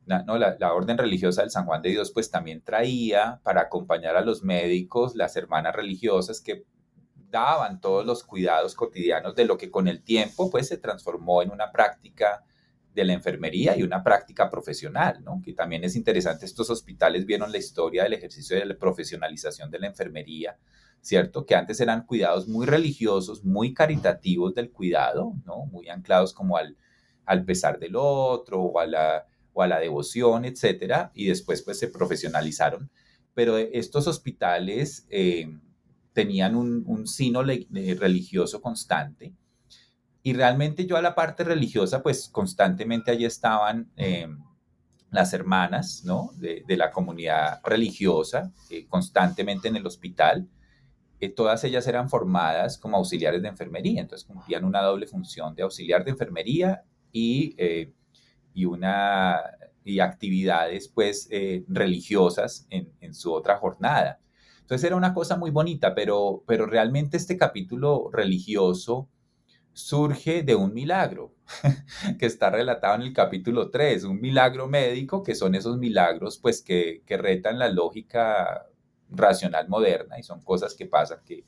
la, 0.10 0.74
orden 0.74 0.98
religiosa 0.98 1.42
del 1.42 1.52
San 1.52 1.66
Juan 1.66 1.82
de 1.82 1.90
Dios 1.90 2.12
pues 2.12 2.32
también 2.32 2.62
traía 2.62 3.40
para 3.44 3.62
acompañar 3.62 4.16
a 4.16 4.22
los 4.22 4.44
médicos 4.44 5.16
las 5.16 5.36
hermanas 5.36 5.76
religiosas 5.76 6.42
que 6.42 6.66
daban 7.30 7.80
todos 7.80 8.06
los 8.06 8.24
cuidados 8.24 8.74
cotidianos 8.74 9.36
de 9.36 9.46
lo 9.46 9.58
que 9.58 9.70
con 9.70 9.88
el 9.88 10.04
tiempo 10.04 10.50
pues 10.50 10.68
se 10.68 10.78
transformó 10.78 11.44
en 11.44 11.52
una 11.52 11.72
práctica 11.72 12.44
de 12.94 13.06
la 13.06 13.14
enfermería 13.14 13.78
y 13.78 13.84
una 13.84 14.04
práctica 14.04 14.50
profesional. 14.50 15.24
Que 15.44 15.54
también 15.54 15.84
es 15.84 15.96
interesante, 15.96 16.46
estos 16.46 16.72
hospitales 16.72 17.26
vieron 17.26 17.52
la 17.52 17.60
historia 17.60 18.04
del 18.04 18.14
ejercicio 18.14 18.58
de 18.58 18.66
la 18.66 18.76
profesionalización 18.76 19.70
de 19.70 19.80
la 19.80 19.88
enfermería, 19.88 20.58
¿cierto? 21.02 21.46
Que 21.46 21.56
antes 21.56 21.80
eran 21.80 22.06
cuidados 22.08 22.48
muy 22.48 22.66
religiosos, 22.66 23.46
muy 23.46 23.76
caritativos 23.76 24.56
del 24.56 24.72
cuidado, 24.72 25.34
¿no? 25.46 25.66
Muy 25.68 25.88
anclados 25.88 26.34
como 26.34 26.58
al, 26.58 26.78
al 27.26 27.46
pesar 27.46 27.78
del 27.78 27.96
otro 27.96 28.60
o 28.62 28.80
a 28.80 28.88
la 28.88 29.28
a 29.62 29.68
la 29.68 29.80
devoción, 29.80 30.46
etcétera, 30.46 31.12
y 31.14 31.28
después 31.28 31.62
pues 31.64 31.80
se 31.80 31.88
profesionalizaron. 31.88 32.90
Pero 33.34 33.58
estos 33.58 34.08
hospitales 34.08 35.08
eh, 35.10 35.50
tenían 36.14 36.56
un, 36.56 36.84
un 36.86 37.08
sino 37.08 37.44
religioso 37.44 38.62
constante 38.62 39.34
y 40.22 40.34
realmente 40.34 40.86
yo 40.86 40.98
a 40.98 41.02
la 41.02 41.16
parte 41.16 41.44
religiosa 41.44 42.04
pues 42.04 42.30
constantemente 42.30 43.12
allí 43.12 43.26
estaban 43.26 43.90
eh, 43.96 44.28
las 45.12 45.34
hermanas, 45.34 46.04
¿no? 46.06 46.32
De, 46.38 46.64
la 46.78 46.92
comunidad 46.92 47.62
religiosa, 47.64 48.52
eh, 48.70 48.86
constantemente 48.88 49.70
en 49.70 49.78
el 49.78 49.88
hospital. 49.88 50.48
todas 51.36 51.64
ellas 51.64 51.88
eran 51.88 52.10
formadas 52.10 52.78
como 52.78 52.98
auxiliares 52.98 53.42
de 53.42 53.48
enfermería, 53.48 54.02
entonces 54.02 54.28
cumplían 54.28 54.66
una 54.66 54.82
doble 54.82 55.08
función 55.08 55.56
de 55.56 55.64
auxiliar 55.64 56.04
de 56.06 56.12
enfermería 56.12 56.84
y 57.12 57.56
y, 58.54 58.66
una, 58.66 59.42
y 59.84 60.00
actividades 60.00 60.88
pues 60.88 61.28
eh, 61.32 61.64
religiosas 61.68 62.68
en, 62.70 62.92
en, 63.02 63.14
su 63.14 63.34
otra 63.34 63.58
jornada. 63.58 64.20
Entonces 64.62 64.86
era 64.86 64.96
una 64.96 65.14
cosa 65.14 65.36
muy 65.36 65.52
bonita, 65.52 65.96
pero, 65.96 66.44
pero 66.46 66.66
realmente 66.66 67.18
este 67.18 67.38
capítulo 67.38 68.10
religioso 68.12 69.10
surge 69.74 70.44
de 70.44 70.56
un 70.56 70.74
milagro 70.74 71.34
que 72.20 72.26
está 72.26 72.50
relatado 72.50 72.96
en 72.96 73.02
el 73.04 73.14
capítulo 73.14 73.70
3, 73.70 74.04
un 74.04 74.20
milagro 74.20 74.68
médico, 74.68 75.24
que 75.24 75.36
son 75.36 75.56
esos 75.56 75.78
milagros 75.78 76.38
pues 76.38 76.62
que, 76.62 77.04
que 77.06 77.18
retan 77.18 77.58
la 77.58 77.70
lógica 77.70 78.68
racional 79.10 79.68
moderna 79.70 80.20
y 80.20 80.24
son 80.24 80.42
cosas 80.42 80.76
que 80.76 80.86
pasan 80.86 81.20
que 81.26 81.46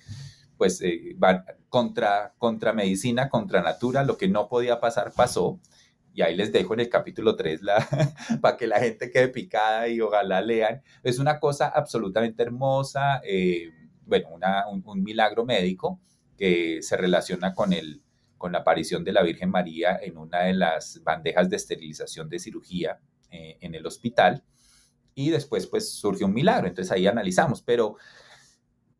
pues 0.57 0.81
eh, 0.81 1.15
van 1.17 1.43
contra, 1.69 2.33
contra 2.37 2.73
medicina, 2.73 3.29
contra 3.29 3.62
natura, 3.62 4.04
lo 4.04 4.17
que 4.17 4.27
no 4.27 4.47
podía 4.47 4.79
pasar 4.79 5.12
pasó 5.12 5.60
y 6.13 6.21
ahí 6.21 6.35
les 6.35 6.51
dejo 6.51 6.73
en 6.73 6.81
el 6.81 6.89
capítulo 6.89 7.35
3 7.35 7.62
la, 7.62 7.87
para 8.41 8.57
que 8.57 8.67
la 8.67 8.79
gente 8.79 9.12
quede 9.12 9.29
picada 9.29 9.87
y 9.87 10.01
ojalá 10.01 10.41
lean. 10.41 10.81
Es 11.03 11.19
una 11.19 11.39
cosa 11.39 11.67
absolutamente 11.69 12.43
hermosa, 12.43 13.21
eh, 13.23 13.69
bueno, 14.05 14.29
un, 14.69 15.03
milagro 15.03 15.45
médico 15.45 16.01
que 16.37 16.81
se 16.81 16.97
relaciona 16.97 17.53
con, 17.53 17.71
el, 17.71 18.01
con 18.37 18.51
la 18.51 18.59
aparición 18.59 19.03
de 19.03 19.13
la 19.13 19.23
Virgen 19.23 19.49
María 19.49 19.99
en 20.01 20.17
una 20.17 20.41
de 20.41 20.53
las 20.53 21.01
bandejas 21.03 21.49
de 21.49 21.55
esterilización 21.55 22.27
de 22.27 22.39
cirugía 22.39 22.99
eh, 23.29 23.57
en 23.62 23.75
el 23.75 23.85
hospital. 23.85 24.43
Y 25.13 25.29
después 25.29 25.67
pues 25.67 25.93
surge 25.93 26.25
un 26.25 26.33
milagro, 26.33 26.67
entonces 26.67 26.91
ahí 26.91 27.07
analizamos, 27.07 27.62
pero 27.62 27.95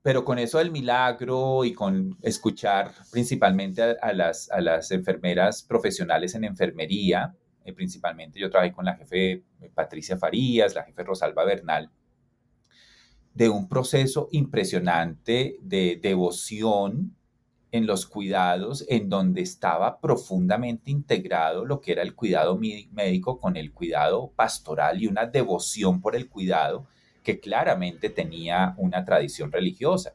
pero 0.02 0.26
con 0.26 0.39
eso 0.39 0.58
del 0.58 0.72
milagro 0.72 1.64
y 1.64 1.74
con 1.74 2.18
escuchar 2.22 2.91
principalmente 3.12 3.97
a, 4.02 4.14
las, 4.14 4.49
a 4.49 4.60
las 4.62 4.91
enfermeras 4.91 5.62
profesionales 5.62 6.34
en 6.34 6.43
enfermería, 6.43 7.36
eh, 7.64 7.74
principalmente 7.74 8.39
yo 8.39 8.49
trabajé 8.49 8.74
con 8.74 8.86
la 8.86 8.95
jefe 8.95 9.43
Patricia 9.76 10.18
Farías, 10.18 10.74
la 10.74 10.84
jefe 10.84 11.04
Rosalba 11.04 11.45
Bernal, 11.45 11.91
de 13.34 13.49
un 13.49 13.70
proceso 13.70 14.28
impresionante 14.32 15.58
de 15.62 15.99
devoción 16.02 17.16
en 17.72 17.86
los 17.86 18.06
cuidados, 18.06 18.86
en 18.89 19.08
donde 19.08 19.41
estaba 19.41 20.02
profundamente 20.02 20.91
integrado 20.91 21.64
lo 21.64 21.80
que 21.80 21.93
era 21.93 22.02
el 22.02 22.16
cuidado 22.16 22.58
médico 22.58 23.39
con 23.39 23.56
el 23.56 23.72
cuidado 23.72 24.32
pastoral 24.36 25.02
y 25.02 25.08
una 25.08 25.26
devoción 25.28 26.02
por 26.02 26.16
el 26.16 26.28
cuidado 26.28 26.88
que 27.24 27.40
claramente 27.40 28.10
tenía 28.10 28.74
una 28.78 29.06
tradición 29.06 29.52
religiosa. 29.52 30.14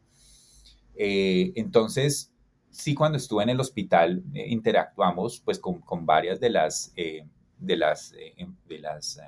Eh, 0.94 1.52
entonces, 1.56 2.32
sí, 2.70 2.94
cuando 2.94 3.18
estuve 3.18 3.42
en 3.42 3.50
el 3.50 3.60
hospital 3.60 4.22
eh, 4.34 4.46
interactuamos 4.48 5.40
pues 5.40 5.58
con, 5.58 6.06
varias 6.06 6.40
de 6.40 6.50
las, 6.50 6.92
eh, 6.96 7.26
de 7.58 7.76
las, 7.76 8.12
de 8.12 8.78
las 8.78 9.20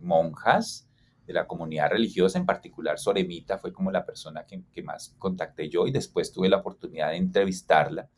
monjas 0.00 0.88
de 1.26 1.32
la 1.32 1.46
comunidad 1.46 1.90
religiosa, 1.90 2.38
en 2.38 2.46
particular 2.46 2.98
Soremita 2.98 3.58
fue 3.58 3.72
como 3.72 3.90
la 3.90 4.04
persona 4.04 4.44
que, 4.44 4.82
más 4.82 5.14
contacté 5.18 5.68
yo 5.68 5.86
y 5.86 5.92
después 5.92 6.32
tuve 6.32 6.48
la 6.48 6.58
oportunidad 6.58 7.10
de 7.10 7.16
entrevistarla 7.16 8.08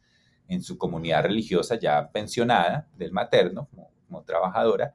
en 0.49 0.62
su 0.62 0.79
comunidad 0.79 1.25
religiosa 1.25 1.77
ya 1.77 2.11
pensionada 2.11 2.89
del 2.97 3.12
materno 3.12 3.69
como, 4.09 4.23
trabajadora. 4.25 4.95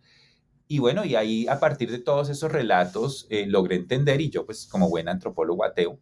Y 0.69 0.79
bueno, 0.79 1.03
y 1.03 1.15
ahí 1.15 1.47
a 1.47 1.59
partir 1.59 1.91
de 1.91 1.99
todos 1.99 2.29
esos 2.29 2.51
relatos 2.51 3.27
eh, 3.29 3.45
logré 3.47 3.75
entender 3.75 4.21
y 4.21 4.29
yo 4.29 4.45
pues 4.45 4.67
como 4.67 4.87
buen 4.87 5.09
antropólogo 5.09 5.65
ateo, 5.65 5.99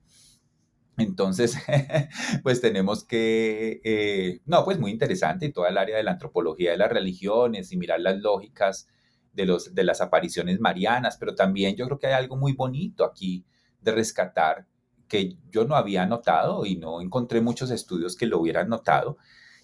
entonces, 0.98 1.56
pues 2.44 2.60
tenemos 2.60 3.04
que, 3.04 3.82
eh, 3.84 4.42
no, 4.46 4.66
pues 4.66 4.80
muy 4.80 4.92
interesante 4.92 5.46
y 5.46 5.52
toda 5.54 5.70
el 5.70 5.78
área 5.78 5.98
de 5.98 6.04
la 6.04 6.12
antropología 6.14 6.72
de 6.72 6.78
las 6.78 6.90
religiones 6.92 7.72
y 7.72 7.78
mirar 7.78 8.02
las 8.02 8.18
lógicas 8.18 8.88
de, 9.34 9.46
los, 9.46 9.76
de 9.76 9.84
las 9.84 10.02
apariciones 10.02 10.60
marianas, 10.60 11.18
pero 11.18 11.36
también 11.36 11.76
yo 11.76 11.86
creo 11.86 12.00
que 12.00 12.08
hay 12.08 12.14
algo 12.14 12.36
muy 12.36 12.54
bonito 12.54 13.06
aquí 13.06 13.46
de 13.82 13.92
rescatar 13.92 14.68
que 15.08 15.38
yo 15.52 15.66
no 15.66 15.76
había 15.76 16.06
notado 16.08 16.66
y 16.66 16.76
no 16.78 17.00
encontré 17.00 17.42
muchos 17.42 17.70
estudios 17.72 18.16
que 18.16 18.26
lo 18.26 18.40
hubieran 18.40 18.68
notado, 18.68 19.18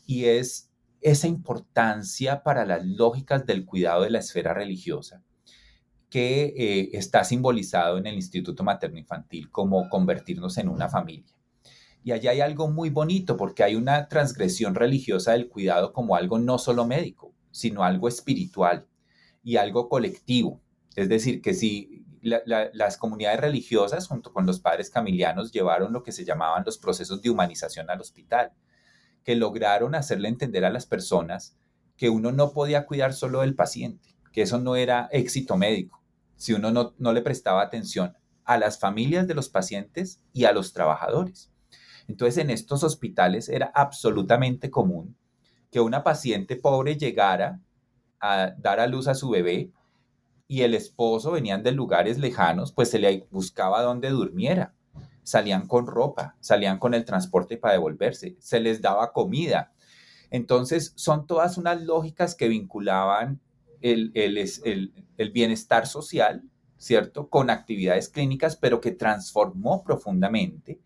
y 0.06 0.26
es 0.26 0.72
esa 1.04 1.28
importancia 1.28 2.43
para 2.43 2.66
las 2.66 2.86
lógicas 2.86 3.45
del 3.45 3.66
cuidado 3.66 4.04
de 4.04 4.10
la 4.10 4.20
esfera 4.20 4.54
religiosa 4.54 5.22
que 6.10 6.54
eh, 6.56 6.89
está 6.93 7.24
simbolizado 7.24 7.97
en 7.97 8.06
el 8.06 8.16
Instituto 8.16 8.64
Materno 8.64 8.99
Infantil 8.99 9.49
como 9.49 9.89
convertirnos 9.89 10.58
en 10.60 10.70
una 10.70 10.88
familia. 10.88 11.34
Y 12.04 12.12
allá 12.12 12.32
hay 12.32 12.41
algo 12.41 12.70
muy 12.70 12.89
bonito 12.89 13.36
porque 13.36 13.64
hay 13.64 13.76
una 13.76 14.08
transgresión 14.08 14.76
religiosa 14.76 15.32
del 15.32 15.49
cuidado 15.49 15.91
como 15.91 16.16
algo 16.16 16.38
no 16.38 16.58
solo 16.60 16.86
médico, 16.86 17.34
sino 17.49 17.84
algo 17.84 18.08
espiritual 18.08 18.86
y 19.43 19.56
algo 19.56 19.89
colectivo. 19.89 20.62
Es 20.95 21.10
decir, 21.10 21.41
que 21.41 21.54
si 21.54 22.06
las 22.22 22.97
comunidades 22.97 23.39
religiosas 23.39 24.08
junto 24.08 24.32
con 24.32 24.45
los 24.45 24.60
padres 24.60 24.89
camilianos 24.89 25.51
llevaron 25.51 25.91
lo 25.91 26.04
que 26.04 26.12
se 26.12 26.24
llamaban 26.24 26.64
los 26.66 26.78
procesos 26.78 27.22
de 27.22 27.30
humanización 27.30 27.89
al 27.89 28.01
hospital, 28.01 28.54
que 29.24 29.36
lograron 29.36 29.95
hacerle 29.95 30.28
entender 30.28 30.65
a 30.65 30.69
las 30.69 30.86
personas 30.86 31.57
que 31.97 32.09
uno 32.09 32.32
no 32.32 32.51
podía 32.53 32.86
cuidar 32.86 33.13
solo 33.13 33.41
del 33.41 33.55
paciente, 33.55 34.15
que 34.32 34.41
eso 34.41 34.59
no 34.59 34.76
era 34.76 35.09
éxito 35.11 35.57
médico, 35.57 36.03
si 36.36 36.53
uno 36.53 36.71
no, 36.71 36.93
no 36.97 37.13
le 37.13 37.21
prestaba 37.21 37.61
atención 37.61 38.17
a 38.45 38.57
las 38.57 38.80
familias 38.80 39.28
de 39.28 39.36
los 39.36 39.49
pacientes 39.49 40.21
y 40.34 40.45
a 40.45 40.51
los 40.51 40.74
trabajadores. 40.74 41.51
Entonces, 42.07 42.38
en 42.43 42.49
estos 42.49 42.84
hospitales 42.84 43.47
era 43.47 43.71
absolutamente 43.74 44.69
común 44.69 45.15
que 45.71 45.80
una 45.80 46.03
paciente 46.03 46.55
pobre 46.55 46.97
llegara 46.97 47.61
a 48.19 48.53
dar 48.57 48.80
a 48.80 48.88
luz 48.88 49.07
a 49.07 49.15
su 49.15 49.30
bebé 49.30 49.71
y 50.47 50.61
el 50.61 50.76
esposo 50.76 51.32
venían 51.32 51.63
de 51.63 51.71
lugares 51.71 52.17
lejanos, 52.17 52.71
pues 52.71 52.91
se 52.91 52.99
le 52.99 53.28
buscaba 53.32 53.82
donde 53.82 54.09
durmiera. 54.09 54.76
Salían 55.24 55.67
con 55.67 55.88
ropa, 55.88 56.36
salían 56.39 56.80
con 56.80 56.93
el 56.93 57.05
transporte 57.05 57.57
para 57.57 57.74
devolverse, 57.74 58.36
se 58.39 58.59
les 58.59 58.82
daba 58.82 59.11
comida. 59.11 59.74
Entonces, 60.30 60.93
son 60.95 61.28
todas 61.28 61.57
unas 61.57 61.82
lógicas 61.82 62.36
que 62.36 62.47
vinculaban 62.47 63.39
el, 63.82 64.11
el, 64.15 64.93
el, 65.17 65.32
bienestar 65.32 65.86
social, 65.88 66.43
¿cierto? 66.78 67.30
Con 67.30 67.49
actividades 67.49 68.09
clínicas, 68.09 68.55
pero 68.55 68.82
que 68.82 68.91
transformó 68.91 69.84
profundamente 69.84 70.80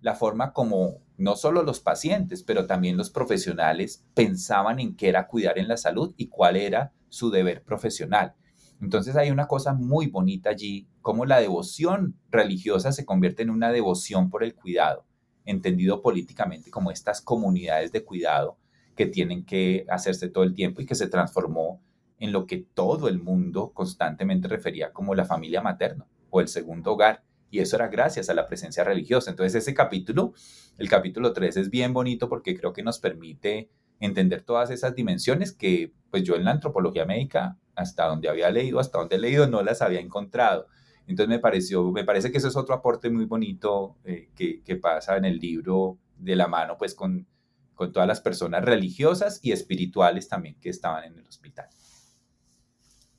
la 0.00 0.14
forma 0.14 0.52
como 0.52 1.02
no 1.16 1.36
solo 1.36 1.62
los 1.62 1.80
pacientes, 1.80 2.42
pero 2.42 2.66
también 2.66 2.96
los 2.96 3.10
profesionales 3.10 4.04
pensaban 4.14 4.80
en 4.80 4.96
qué 4.96 5.08
era 5.08 5.26
cuidar 5.26 5.58
en 5.58 5.68
la 5.68 5.76
salud 5.76 6.14
y 6.16 6.28
cuál 6.28 6.56
era 6.56 6.92
su 7.08 7.30
deber 7.30 7.62
profesional. 7.62 8.34
Entonces 8.80 9.16
hay 9.16 9.30
una 9.30 9.48
cosa 9.48 9.72
muy 9.72 10.06
bonita 10.06 10.50
allí, 10.50 10.88
como 11.02 11.26
la 11.26 11.40
devoción 11.40 12.16
religiosa 12.30 12.92
se 12.92 13.04
convierte 13.04 13.42
en 13.42 13.50
una 13.50 13.72
devoción 13.72 14.30
por 14.30 14.44
el 14.44 14.54
cuidado, 14.54 15.04
entendido 15.44 16.00
políticamente 16.00 16.70
como 16.70 16.90
estas 16.90 17.20
comunidades 17.20 17.90
de 17.92 18.04
cuidado 18.04 18.56
que 18.94 19.06
tienen 19.06 19.44
que 19.44 19.86
hacerse 19.88 20.28
todo 20.28 20.44
el 20.44 20.54
tiempo 20.54 20.80
y 20.80 20.86
que 20.86 20.94
se 20.94 21.08
transformó 21.08 21.82
en 22.18 22.32
lo 22.32 22.46
que 22.46 22.58
todo 22.58 23.08
el 23.08 23.20
mundo 23.20 23.72
constantemente 23.72 24.48
refería 24.48 24.92
como 24.92 25.14
la 25.14 25.24
familia 25.24 25.62
materna 25.62 26.06
o 26.30 26.40
el 26.40 26.48
segundo 26.48 26.92
hogar 26.92 27.22
y 27.50 27.60
eso 27.60 27.76
era 27.76 27.88
gracias 27.88 28.28
a 28.28 28.34
la 28.34 28.46
presencia 28.46 28.84
religiosa. 28.84 29.30
Entonces 29.30 29.54
ese 29.54 29.74
capítulo, 29.74 30.34
el 30.76 30.88
capítulo 30.88 31.32
3 31.32 31.56
es 31.56 31.70
bien 31.70 31.92
bonito 31.92 32.28
porque 32.28 32.56
creo 32.56 32.72
que 32.72 32.82
nos 32.82 32.98
permite 32.98 33.70
entender 34.00 34.42
todas 34.42 34.70
esas 34.70 34.94
dimensiones 34.94 35.52
que 35.52 35.92
pues 36.10 36.22
yo 36.22 36.36
en 36.36 36.44
la 36.44 36.52
antropología 36.52 37.04
médica, 37.04 37.58
hasta 37.74 38.06
donde 38.06 38.28
había 38.28 38.50
leído, 38.50 38.80
hasta 38.80 38.98
donde 38.98 39.16
he 39.16 39.18
leído, 39.18 39.46
no 39.46 39.62
las 39.62 39.82
había 39.82 40.00
encontrado. 40.00 40.66
Entonces 41.06 41.28
me 41.28 41.38
pareció, 41.38 41.90
me 41.90 42.04
parece 42.04 42.30
que 42.30 42.38
eso 42.38 42.48
es 42.48 42.56
otro 42.56 42.74
aporte 42.74 43.08
muy 43.10 43.24
bonito 43.24 43.96
eh, 44.04 44.30
que, 44.34 44.76
pasa 44.76 45.16
en 45.16 45.24
el 45.24 45.38
libro 45.38 45.98
de 46.16 46.36
la 46.36 46.48
mano 46.48 46.76
pues 46.76 46.94
con, 46.94 47.26
con 47.74 47.92
todas 47.92 48.06
las 48.06 48.20
personas 48.20 48.64
religiosas 48.64 49.40
y 49.42 49.52
espirituales 49.52 50.28
también 50.28 50.56
que 50.60 50.68
estaban 50.68 51.04
en 51.04 51.18
el 51.18 51.26
hospital. 51.26 51.68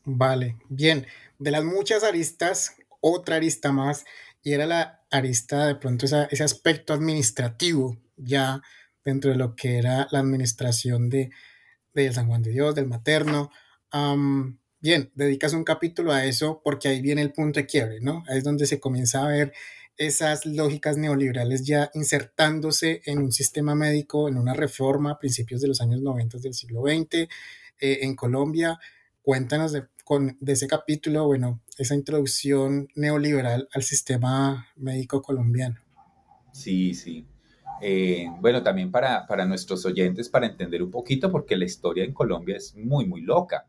Vale, 0.06 0.58
bien. 0.70 1.08
De 1.40 1.52
las 1.52 1.64
muchas 1.64 2.04
aristas 2.04 2.76
otra 3.02 3.38
arista 3.38 3.72
más 3.72 4.06
y 4.44 4.54
era 4.54 4.66
la 4.66 5.04
arista 5.10 5.66
de 5.66 5.76
pronto 5.76 6.06
ese 6.06 6.44
aspecto 6.44 6.94
administrativo 6.94 7.98
ya 8.18 8.62
dentro 9.04 9.32
de 9.32 9.38
lo 9.38 9.56
que 9.56 9.78
era 9.78 10.08
la 10.12 10.20
administración 10.20 11.10
de, 11.10 11.30
de 11.94 12.14
San 12.14 12.28
Juan 12.28 12.42
de 12.42 12.52
Dios, 12.52 12.76
del 12.76 12.88
materno. 12.88 13.50
bien, 14.80 15.12
dedicas 15.16 15.54
un 15.54 15.64
capítulo 15.64 16.12
a 16.12 16.26
eso 16.26 16.62
porque 16.64 16.88
ahí 16.88 17.02
viene 17.02 17.22
el 17.22 17.34
punto 17.34 17.60
de 17.60 17.66
quiebre, 17.66 18.00
¿no? 18.02 18.24
Ahí 18.28 18.38
es 18.38 18.44
donde 18.44 18.66
se 18.66 18.80
comienza 18.80 19.24
a 19.24 19.28
ver 19.28 19.54
esas 19.98 20.46
lógicas 20.46 20.98
neoliberales 20.98 21.66
ya 21.66 21.92
insertándose 21.94 23.02
en 23.06 23.20
un 23.20 23.32
sistema 23.34 23.76
médico, 23.76 24.30
en 24.30 24.38
una 24.38 24.54
reforma 24.54 25.12
a 25.12 25.20
principios 25.20 25.60
de 25.62 25.68
los 25.68 25.82
años 25.82 26.02
90 26.02 26.38
del 26.38 26.54
siglo 26.54 26.84
XX 26.84 27.14
eh, 27.14 27.28
en 27.80 28.16
Colombia. 28.16 28.80
Cuéntanos 29.22 29.74
de 29.74 29.84
de 30.18 30.54
ese 30.54 30.68
capítulo, 30.68 31.28
bueno, 31.28 31.62
esa 31.78 31.94
introducción 31.94 32.88
neoliberal 32.96 33.70
al 33.72 33.84
sistema 33.84 34.68
médico 34.76 35.22
colombiano. 35.22 35.80
Sí, 36.52 36.96
sí. 36.96 37.28
Eh, 37.82 38.28
bueno, 38.40 38.64
también 38.64 38.92
para, 38.92 39.26
para, 39.28 39.46
nuestros 39.46 39.86
oyentes, 39.86 40.30
para 40.30 40.48
entender 40.48 40.84
un 40.84 40.92
poquito, 40.92 41.32
porque 41.32 41.58
la 41.58 41.66
historia 41.66 42.04
en 42.04 42.14
Colombia 42.14 42.58
es 42.58 42.76
muy, 42.76 43.06
muy 43.06 43.22
loca. 43.22 43.66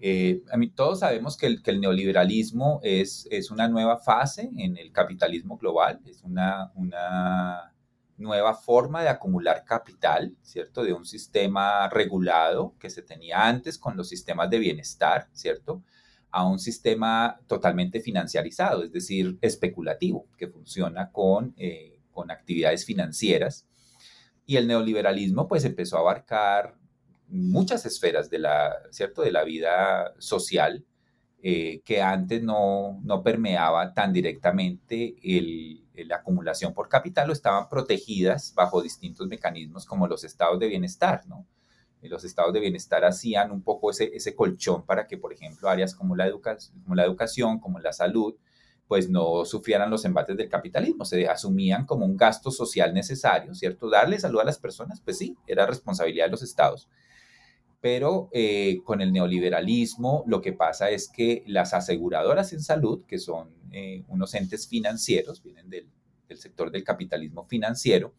Eh, 0.00 0.42
a 0.50 0.56
mí, 0.56 0.68
todos 0.68 1.00
sabemos 1.00 1.36
que 1.36 1.46
el, 1.46 1.62
que 1.62 1.70
el 1.70 1.80
neoliberalismo 1.80 2.80
es, 2.82 3.28
es, 3.30 3.52
una 3.52 3.68
nueva 3.68 3.98
fase 3.98 4.50
en 4.58 4.76
el 4.76 4.90
capitalismo 4.90 5.56
global, 5.58 6.00
es 6.06 6.22
una, 6.24 6.72
una 6.74 7.72
nueva 8.16 8.54
forma 8.54 9.02
de 9.02 9.08
acumular 9.08 9.64
capital, 9.64 10.34
¿cierto? 10.42 10.82
De 10.82 10.92
un 10.92 11.04
sistema 11.04 11.88
regulado 11.88 12.74
que 12.80 12.90
se 12.90 13.02
tenía 13.02 13.46
antes 13.46 13.78
con 13.78 13.96
los 13.96 14.08
sistemas 14.08 14.50
de 14.50 14.58
bienestar, 14.58 15.28
¿cierto? 15.32 15.82
A 16.30 16.46
un 16.46 16.58
sistema 16.58 17.38
totalmente 17.46 18.00
financiarizado, 18.00 18.82
es 18.82 18.92
decir, 18.92 19.38
especulativo, 19.40 20.26
que 20.36 20.48
funciona 20.48 21.12
con, 21.12 21.54
eh, 21.56 21.91
con 22.12 22.30
actividades 22.30 22.84
financieras. 22.84 23.66
Y 24.46 24.56
el 24.56 24.66
neoliberalismo 24.66 25.48
pues 25.48 25.64
empezó 25.64 25.96
a 25.96 26.00
abarcar 26.00 26.76
muchas 27.28 27.86
esferas 27.86 28.28
de 28.30 28.38
la, 28.38 28.74
¿cierto? 28.90 29.22
de 29.22 29.32
la 29.32 29.44
vida 29.44 30.12
social 30.18 30.84
eh, 31.42 31.80
que 31.84 32.00
antes 32.00 32.42
no, 32.42 33.00
no 33.02 33.22
permeaba 33.22 33.94
tan 33.94 34.12
directamente 34.12 35.16
el, 35.24 35.84
la 35.94 36.16
acumulación 36.16 36.72
por 36.72 36.88
capital 36.88 37.30
o 37.30 37.32
estaban 37.32 37.68
protegidas 37.68 38.54
bajo 38.54 38.82
distintos 38.82 39.26
mecanismos 39.26 39.84
como 39.84 40.06
los 40.06 40.24
estados 40.24 40.60
de 40.60 40.68
bienestar, 40.68 41.26
¿no? 41.26 41.46
los 42.02 42.24
estados 42.24 42.52
de 42.52 42.60
bienestar 42.60 43.04
hacían 43.04 43.52
un 43.52 43.62
poco 43.62 43.90
ese, 43.90 44.10
ese 44.14 44.34
colchón 44.34 44.84
para 44.84 45.06
que, 45.06 45.18
por 45.18 45.32
ejemplo, 45.32 45.68
áreas 45.68 45.94
como 45.94 46.16
la 46.16 46.26
educación, 46.26 47.60
como 47.60 47.78
la 47.78 47.92
salud, 47.92 48.34
pues 48.92 49.08
no 49.08 49.46
sufrieran 49.46 49.88
los 49.88 50.04
embates 50.04 50.36
del 50.36 50.50
capitalismo, 50.50 51.06
se 51.06 51.26
asumían 51.26 51.86
como 51.86 52.04
un 52.04 52.14
gasto 52.14 52.50
social 52.50 52.92
necesario, 52.92 53.54
¿cierto? 53.54 53.88
Darle 53.88 54.20
salud 54.20 54.40
a 54.40 54.44
las 54.44 54.58
personas, 54.58 55.00
pues 55.00 55.16
sí, 55.16 55.34
era 55.46 55.64
responsabilidad 55.64 56.26
de 56.26 56.32
los 56.32 56.42
estados. 56.42 56.90
Pero 57.80 58.28
eh, 58.32 58.80
con 58.84 59.00
el 59.00 59.10
neoliberalismo 59.10 60.24
lo 60.26 60.42
que 60.42 60.52
pasa 60.52 60.90
es 60.90 61.08
que 61.08 61.42
las 61.46 61.72
aseguradoras 61.72 62.52
en 62.52 62.60
salud, 62.60 63.06
que 63.06 63.16
son 63.16 63.54
eh, 63.70 64.04
unos 64.08 64.34
entes 64.34 64.68
financieros, 64.68 65.42
vienen 65.42 65.70
del, 65.70 65.88
sector 66.34 66.70
del 66.70 66.84
capitalismo 66.84 67.46
financiero, 67.46 68.12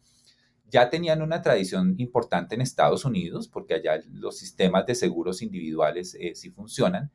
ya 0.68 0.90
tenían 0.90 1.22
una 1.22 1.40
tradición 1.40 1.94
importante 1.98 2.56
en 2.56 2.62
Estados 2.62 3.04
Unidos, 3.04 3.46
porque 3.46 3.74
allá 3.74 4.02
los 4.12 4.38
sistemas 4.38 4.86
de 4.86 4.96
seguros 4.96 5.40
individuales 5.40 6.16
eh, 6.18 6.34
sí 6.34 6.50
funcionan, 6.50 7.12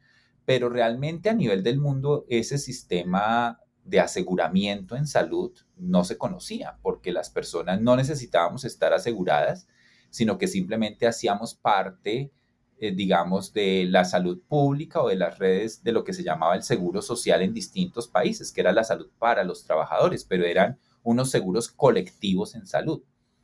pero 0.50 0.68
realmente 0.68 1.30
a 1.30 1.36
nivel 1.36 1.62
del 1.62 1.78
mundo 1.78 2.26
ese 2.28 2.58
sistema 2.58 3.60
de 3.84 4.00
aseguramiento 4.00 4.96
en 4.96 5.06
salud 5.06 5.56
no 5.78 6.04
se 6.04 6.18
conocía, 6.18 6.80
porque 6.82 7.12
las 7.12 7.30
personas 7.30 7.80
no 7.82 7.96
necesitábamos 7.96 8.66
estar 8.66 8.92
aseguradas, 8.92 9.68
sino 10.10 10.40
que 10.40 10.48
simplemente 10.48 11.06
hacíamos 11.06 11.54
parte, 11.54 12.32
eh, 12.80 12.92
digamos, 12.96 13.54
de 13.54 13.86
la 13.88 14.06
salud 14.06 14.42
pública 14.48 15.04
o 15.04 15.10
de 15.10 15.18
las 15.18 15.38
redes 15.38 15.84
de 15.84 15.92
lo 15.92 16.04
que 16.04 16.14
se 16.14 16.24
llamaba 16.24 16.56
el 16.56 16.64
seguro 16.64 17.04
social 17.04 17.44
en 17.44 17.54
distintos 17.54 18.08
países, 18.08 18.52
que 18.52 18.62
era 18.62 18.72
la 18.72 18.84
salud 18.84 19.12
para 19.20 19.44
los 19.44 19.66
trabajadores, 19.66 20.26
pero 20.26 20.46
eran 20.46 20.80
unos 21.04 21.30
seguros 21.30 21.68
colectivos 21.68 22.56
en 22.56 22.66
salud. 22.66 23.04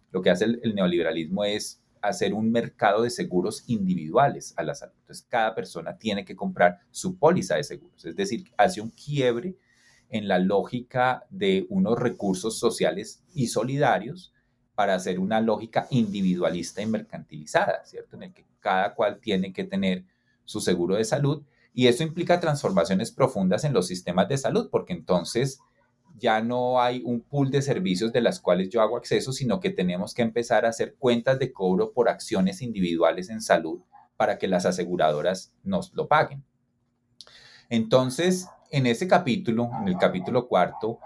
Lo 0.09 0.23
que 0.23 0.31
hace 0.31 0.45
el, 0.45 0.73
neoliberalismo 0.73 1.43
es 1.43 1.83
hacer 2.07 2.33
un 2.33 2.51
mercado 2.51 3.03
de 3.03 3.09
seguros 3.09 3.63
individuales 3.67 4.53
a 4.57 4.63
la 4.63 4.75
salud. 4.75 4.93
Entonces, 4.99 5.25
cada 5.29 5.55
persona 5.55 5.97
tiene 5.97 6.25
que 6.25 6.35
comprar 6.35 6.79
su 6.91 7.17
póliza 7.17 7.55
de 7.55 7.63
seguros, 7.63 8.05
es 8.05 8.15
decir, 8.15 8.51
hace 8.57 8.81
un 8.81 8.89
quiebre 8.89 9.55
en 10.09 10.27
la 10.27 10.39
lógica 10.39 11.25
de 11.29 11.65
unos 11.69 11.97
recursos 11.97 12.59
sociales 12.59 13.23
y 13.33 13.47
solidarios 13.47 14.33
para 14.75 14.95
hacer 14.95 15.19
una 15.19 15.41
lógica 15.41 15.87
individualista 15.89 16.81
y 16.81 16.85
mercantilizada, 16.85 17.83
¿cierto? 17.85 18.17
En 18.17 18.23
el 18.23 18.33
que 18.33 18.45
cada 18.59 18.93
cual 18.93 19.19
tiene 19.19 19.53
que 19.53 19.63
tener 19.63 20.05
su 20.43 20.59
seguro 20.59 20.95
de 20.95 21.05
salud 21.05 21.43
y 21.73 21.87
eso 21.87 22.03
implica 22.03 22.39
transformaciones 22.39 23.11
profundas 23.11 23.63
en 23.63 23.73
los 23.73 23.87
sistemas 23.87 24.29
de 24.29 24.37
salud, 24.37 24.69
porque 24.71 24.93
entonces 24.93 25.59
ya 26.17 26.41
no 26.41 26.81
hay 26.81 27.01
un 27.03 27.21
pool 27.21 27.51
de 27.51 27.61
servicios 27.61 28.13
de 28.13 28.21
las 28.21 28.39
cuales 28.39 28.69
yo 28.69 28.81
hago 28.81 28.97
acceso, 28.97 29.31
sino 29.31 29.59
que 29.59 29.69
tenemos 29.69 30.13
que 30.13 30.21
empezar 30.21 30.65
a 30.65 30.69
hacer 30.69 30.95
cuentas 30.95 31.39
de 31.39 31.51
cobro 31.51 31.91
por 31.91 32.09
acciones 32.09 32.61
individuales 32.61 33.29
en 33.29 33.41
salud 33.41 33.81
para 34.17 34.37
que 34.37 34.47
las 34.47 34.65
aseguradoras 34.65 35.53
nos 35.63 35.93
lo 35.93 36.07
paguen. 36.07 36.43
Entonces, 37.69 38.47
en 38.71 38.85
ese 38.85 39.07
capítulo, 39.07 39.69
en 39.81 39.87
el 39.87 39.97
capítulo 39.97 40.47
cuarto, 40.47 40.99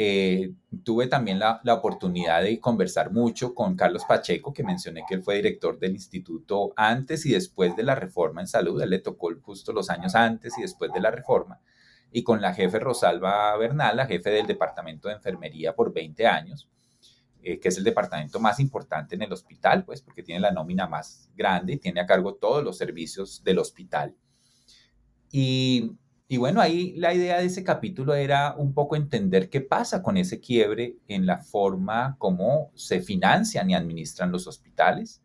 eh, 0.00 0.52
tuve 0.84 1.08
también 1.08 1.40
la, 1.40 1.60
oportunidad 1.74 2.42
de 2.42 2.60
conversar 2.60 3.10
mucho 3.10 3.54
con 3.54 3.74
Carlos 3.76 4.04
Pacheco, 4.06 4.52
que 4.52 4.62
mencioné 4.62 5.02
que 5.08 5.16
él 5.16 5.24
fue 5.24 5.36
director 5.36 5.78
del 5.78 5.92
instituto 5.92 6.72
antes 6.76 7.26
y 7.26 7.32
después 7.32 7.74
de 7.76 7.82
la 7.82 7.96
reforma 7.96 8.40
en 8.40 8.46
salud. 8.46 8.80
Él 8.80 8.90
le 8.90 9.00
tocó 9.00 9.30
justo 9.42 9.72
los 9.72 9.90
años 9.90 10.14
antes 10.14 10.56
y 10.56 10.62
después 10.62 10.92
de 10.92 11.00
la 11.00 11.10
reforma. 11.10 11.60
Y 12.10 12.22
con 12.22 12.40
la 12.40 12.54
jefe 12.54 12.78
Rosalba 12.78 13.56
Bernal, 13.56 13.96
la 13.96 14.06
jefe 14.06 14.30
del 14.30 14.46
departamento 14.46 15.08
de 15.08 15.14
enfermería 15.14 15.74
por 15.74 15.92
20 15.92 16.26
años, 16.26 16.68
eh, 17.42 17.60
que 17.60 17.68
es 17.68 17.78
el 17.78 17.84
departamento 17.84 18.40
más 18.40 18.60
importante 18.60 19.14
en 19.14 19.22
el 19.22 19.32
hospital, 19.32 19.84
pues 19.84 20.02
porque 20.02 20.22
tiene 20.22 20.40
la 20.40 20.50
nómina 20.50 20.86
más 20.86 21.30
grande 21.36 21.74
y 21.74 21.76
tiene 21.78 22.00
a 22.00 22.06
cargo 22.06 22.34
todos 22.34 22.64
los 22.64 22.78
servicios 22.78 23.42
del 23.44 23.58
hospital. 23.58 24.14
Y 25.30 25.92
y 26.30 26.36
bueno, 26.36 26.60
ahí 26.60 26.92
la 26.96 27.14
idea 27.14 27.38
de 27.38 27.46
ese 27.46 27.64
capítulo 27.64 28.14
era 28.14 28.54
un 28.54 28.74
poco 28.74 28.96
entender 28.96 29.48
qué 29.48 29.62
pasa 29.62 30.02
con 30.02 30.18
ese 30.18 30.40
quiebre 30.40 30.96
en 31.08 31.24
la 31.24 31.38
forma 31.38 32.16
como 32.18 32.70
se 32.74 33.00
financian 33.00 33.70
y 33.70 33.74
administran 33.74 34.30
los 34.30 34.46
hospitales. 34.46 35.22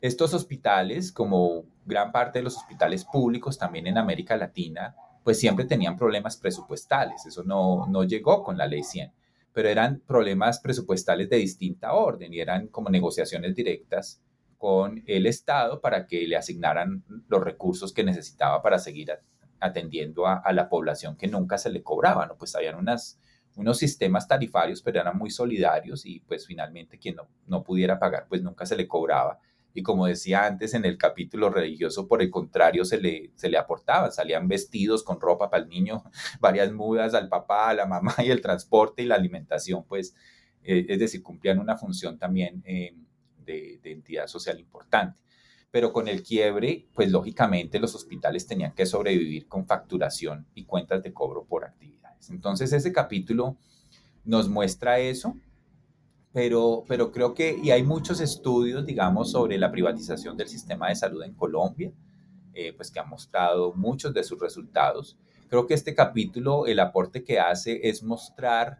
Estos 0.00 0.32
hospitales, 0.32 1.10
como 1.10 1.64
gran 1.84 2.12
parte 2.12 2.38
de 2.38 2.44
los 2.44 2.56
hospitales 2.56 3.04
públicos 3.04 3.58
también 3.58 3.88
en 3.88 3.98
América 3.98 4.36
Latina, 4.36 4.94
pues 5.22 5.38
siempre 5.38 5.64
tenían 5.64 5.96
problemas 5.96 6.36
presupuestales. 6.36 7.26
Eso 7.26 7.42
no, 7.44 7.86
no 7.86 8.04
llegó 8.04 8.42
con 8.42 8.56
la 8.56 8.66
ley 8.66 8.82
100, 8.82 9.12
pero 9.52 9.68
eran 9.68 10.00
problemas 10.06 10.60
presupuestales 10.60 11.28
de 11.28 11.36
distinta 11.36 11.92
orden 11.92 12.32
y 12.32 12.40
eran 12.40 12.68
como 12.68 12.88
negociaciones 12.90 13.54
directas 13.54 14.20
con 14.58 15.02
el 15.06 15.26
Estado 15.26 15.80
para 15.80 16.06
que 16.06 16.26
le 16.26 16.36
asignaran 16.36 17.02
los 17.28 17.42
recursos 17.42 17.92
que 17.92 18.04
necesitaba 18.04 18.62
para 18.62 18.78
seguir 18.78 19.10
atendiendo 19.58 20.26
a, 20.26 20.52
la 20.52 20.68
población 20.68 21.16
que 21.16 21.28
nunca 21.28 21.58
se 21.58 21.70
le 21.70 21.82
cobraba, 21.82 22.26
¿no? 22.26 22.36
Pues 22.36 22.54
habían 22.54 22.76
unas, 22.76 23.18
unos 23.56 23.78
sistemas 23.78 24.26
tarifarios, 24.28 24.82
pero 24.82 25.00
eran 25.00 25.18
muy 25.18 25.30
solidarios 25.30 26.06
y 26.06 26.20
pues 26.20 26.46
finalmente 26.46 26.98
quien 26.98 27.16
no, 27.16 27.28
no 27.46 27.62
pudiera 27.62 27.98
pagar, 27.98 28.26
pues 28.28 28.42
nunca 28.42 28.66
se 28.66 28.76
le 28.76 28.88
cobraba. 28.88 29.38
Y 29.74 29.82
como 29.82 30.06
decía 30.06 30.44
antes 30.44 30.74
en 30.74 30.84
el 30.84 30.98
capítulo 30.98 31.50
religioso, 31.50 32.06
por 32.06 32.22
el 32.22 32.30
contrario, 32.30 32.84
se 32.84 33.00
le, 33.00 33.30
se 33.34 33.48
le 33.48 33.58
aportaban, 33.58 34.12
salían 34.12 34.48
vestidos 34.48 35.02
con 35.02 35.20
ropa 35.20 35.50
para 35.50 35.62
el 35.62 35.68
niño, 35.68 36.04
varias 36.40 36.72
mudas 36.72 37.14
al 37.14 37.28
papá, 37.28 37.70
a 37.70 37.74
la 37.74 37.86
mamá 37.86 38.14
y 38.18 38.30
el 38.30 38.40
transporte 38.40 39.02
y 39.02 39.06
la 39.06 39.14
alimentación, 39.14 39.84
pues, 39.84 40.14
eh, 40.62 40.86
es 40.88 40.98
decir, 40.98 41.22
cumplían 41.22 41.58
una 41.58 41.76
función 41.76 42.18
también 42.18 42.62
eh, 42.66 42.94
de 43.44 43.80
entidad 43.84 44.28
social 44.28 44.60
importante 44.60 45.22
pero 45.72 45.90
con 45.90 46.06
el 46.06 46.22
quiebre, 46.22 46.86
pues 46.94 47.10
lógicamente 47.10 47.80
los 47.80 47.94
hospitales 47.94 48.46
tenían 48.46 48.74
que 48.74 48.84
sobrevivir 48.84 49.48
con 49.48 49.66
facturación 49.66 50.46
y 50.54 50.64
cuentas 50.64 51.02
de 51.02 51.14
cobro 51.14 51.46
por 51.46 51.64
actividades. 51.64 52.28
Entonces 52.28 52.72
ese 52.74 52.92
capítulo 52.92 53.56
nos 54.22 54.50
muestra 54.50 55.00
eso, 55.00 55.34
pero, 56.32 56.84
pero 56.88 57.12
creo 57.12 57.34
que, 57.34 57.58
y 57.62 57.70
hay 57.70 57.82
muchos 57.82 58.20
estudios, 58.20 58.86
digamos, 58.86 59.30
sobre 59.30 59.58
la 59.58 59.70
privatización 59.70 60.36
del 60.36 60.48
sistema 60.48 60.88
de 60.88 60.96
salud 60.96 61.22
en 61.22 61.34
Colombia, 61.34 61.92
eh, 62.54 62.72
pues 62.74 62.90
que 62.90 63.00
han 63.00 63.08
mostrado 63.08 63.72
muchos 63.74 64.12
de 64.12 64.24
sus 64.24 64.38
resultados. 64.40 65.18
Creo 65.48 65.66
que 65.66 65.74
este 65.74 65.94
capítulo, 65.94 66.66
el 66.66 66.80
aporte 66.80 67.24
que 67.24 67.40
hace 67.40 67.80
es 67.88 68.02
mostrar 68.02 68.78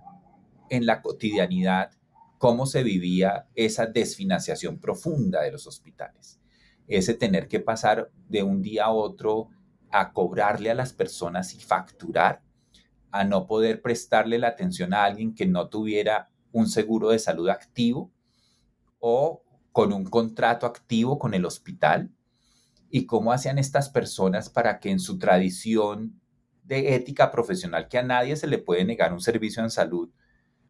en 0.71 0.87
la 0.87 1.03
cotidianidad 1.03 1.91
cómo 2.39 2.67
se 2.67 2.83
vivía 2.83 3.47
esa 3.55 3.87
desfinanciación 3.87 4.79
profunda 4.79 5.43
de 5.43 5.53
los 5.53 5.67
hospitales 5.67 6.43
ese 6.89 7.15
tener 7.15 7.49
que 7.49 7.61
pasar 7.61 8.11
de 8.29 8.43
un 8.43 8.63
día 8.63 8.87
a 8.87 8.93
otro 8.93 9.49
a 9.91 10.13
cobrarle 10.13 10.71
a 10.71 10.75
las 10.75 10.93
personas 10.93 11.55
y 11.55 11.61
facturar, 11.61 12.43
a 13.11 13.25
no 13.25 13.47
poder 13.47 13.83
prestarle 13.83 14.39
la 14.39 14.49
atención 14.49 14.95
a 14.95 15.05
alguien 15.05 15.35
que 15.35 15.47
no 15.47 15.69
tuviera 15.69 16.31
un 16.53 16.69
seguro 16.69 17.11
de 17.11 17.19
salud 17.19 17.49
activo 17.49 18.13
o 18.99 19.43
con 19.73 19.93
un 19.93 20.05
contrato 20.05 20.67
activo 20.67 21.19
con 21.19 21.35
el 21.35 21.45
hospital 21.45 22.11
y 22.91 23.07
cómo 23.07 23.33
hacían 23.33 23.59
estas 23.59 23.89
personas 23.89 24.51
para 24.51 24.79
que 24.79 24.91
en 24.91 25.01
su 25.01 25.19
tradición 25.19 26.21
de 26.63 26.95
ética 26.95 27.31
profesional, 27.31 27.89
que 27.89 27.99
a 27.99 28.03
nadie 28.03 28.37
se 28.37 28.47
le 28.47 28.59
puede 28.59 28.85
negar 28.85 29.13
un 29.13 29.21
servicio 29.21 29.63
en 29.63 29.71
salud, 29.71 30.11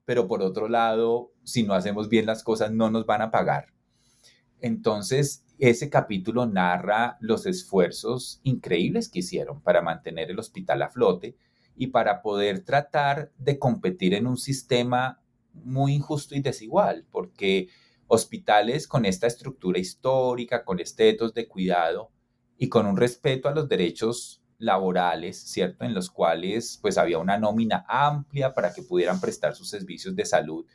pero 0.05 0.27
por 0.29 0.43
otro 0.43 0.69
lado, 0.69 1.33
si 1.43 1.65
no 1.65 1.75
hacemos 1.75 2.09
bien 2.09 2.27
las 2.27 2.43
cosas, 2.43 2.73
no 2.73 2.91
nos 2.91 3.07
van 3.07 3.23
a 3.23 3.31
pagar. 3.31 3.67
Entonces, 4.61 5.45
ese 5.59 5.91
capítulo 5.91 6.47
narra 6.47 7.17
los 7.21 7.47
esfuerzos 7.47 8.41
increíbles 8.43 9.09
que 9.09 9.21
hicieron 9.21 9.61
para 9.61 9.83
mantener 9.83 10.31
el 10.31 10.39
hospital 10.39 10.83
a 10.83 10.89
flote 10.89 11.37
y 11.77 11.89
para 11.89 12.23
poder 12.23 12.65
tratar 12.65 13.33
de 13.39 13.59
competir 13.59 14.15
en 14.15 14.27
un 14.27 14.37
sistema 14.37 15.22
muy 15.55 15.95
injusto 15.95 16.35
y 16.35 16.41
desigual, 16.41 17.07
porque 17.11 17.69
hospitales 18.07 18.87
con 18.87 19.05
esta 19.05 19.27
estructura 19.27 19.79
histórica, 19.79 20.65
con 20.65 20.81
este 20.81 21.17
de 21.35 21.49
cuidado 21.49 22.11
y 22.59 22.69
con 22.69 22.87
un 22.87 22.97
respeto 22.97 23.49
a 23.49 23.53
los 23.53 23.69
derechos 23.69 24.43
laborales, 24.59 25.39
¿cierto? 25.39 25.85
En 25.85 25.95
los 25.95 26.11
cuales 26.11 26.79
pues 26.81 26.99
había 26.99 27.19
una 27.19 27.39
nómina 27.39 27.85
amplia 27.89 28.55
para 28.55 28.73
que 28.73 28.83
pudieran 28.83 29.21
prestar 29.21 29.55
sus 29.55 29.69
servicios 29.69 30.15
de 30.15 30.25
salud 30.25 30.67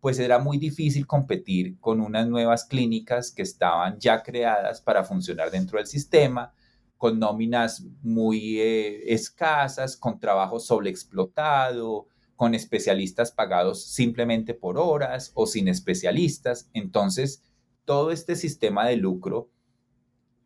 pues 0.00 0.18
era 0.18 0.38
muy 0.38 0.58
difícil 0.58 1.06
competir 1.06 1.78
con 1.80 2.00
unas 2.00 2.26
nuevas 2.28 2.64
clínicas 2.64 3.32
que 3.32 3.42
estaban 3.42 3.98
ya 3.98 4.22
creadas 4.22 4.80
para 4.80 5.04
funcionar 5.04 5.50
dentro 5.50 5.78
del 5.78 5.86
sistema, 5.86 6.52
con 6.96 7.18
nóminas 7.18 7.84
muy 8.02 8.60
eh, 8.60 9.12
escasas, 9.12 9.96
con 9.96 10.18
trabajo 10.18 10.60
sobreexplotado, 10.60 12.06
con 12.38 12.54
especialistas 12.54 13.32
pagados 13.32 13.84
simplemente 13.84 14.54
por 14.54 14.78
horas 14.78 15.32
o 15.34 15.48
sin 15.48 15.66
especialistas. 15.66 16.70
Entonces, 16.72 17.42
todo 17.84 18.12
este 18.12 18.36
sistema 18.36 18.86
de 18.86 18.94
lucro 18.94 19.50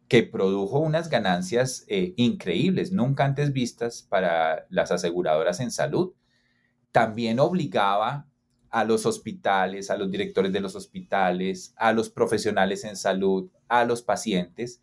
que 0.08 0.22
produjo 0.22 0.78
unas 0.78 1.10
ganancias 1.10 1.84
eh, 1.88 2.14
increíbles, 2.16 2.92
nunca 2.92 3.26
antes 3.26 3.52
vistas 3.52 4.06
para 4.08 4.64
las 4.70 4.90
aseguradoras 4.90 5.60
en 5.60 5.70
salud, 5.70 6.14
también 6.92 7.38
obligaba 7.38 8.26
a 8.70 8.84
los 8.84 9.04
hospitales, 9.04 9.90
a 9.90 9.98
los 9.98 10.10
directores 10.10 10.50
de 10.50 10.60
los 10.60 10.74
hospitales, 10.74 11.74
a 11.76 11.92
los 11.92 12.08
profesionales 12.08 12.84
en 12.84 12.96
salud, 12.96 13.50
a 13.68 13.84
los 13.84 14.00
pacientes, 14.00 14.80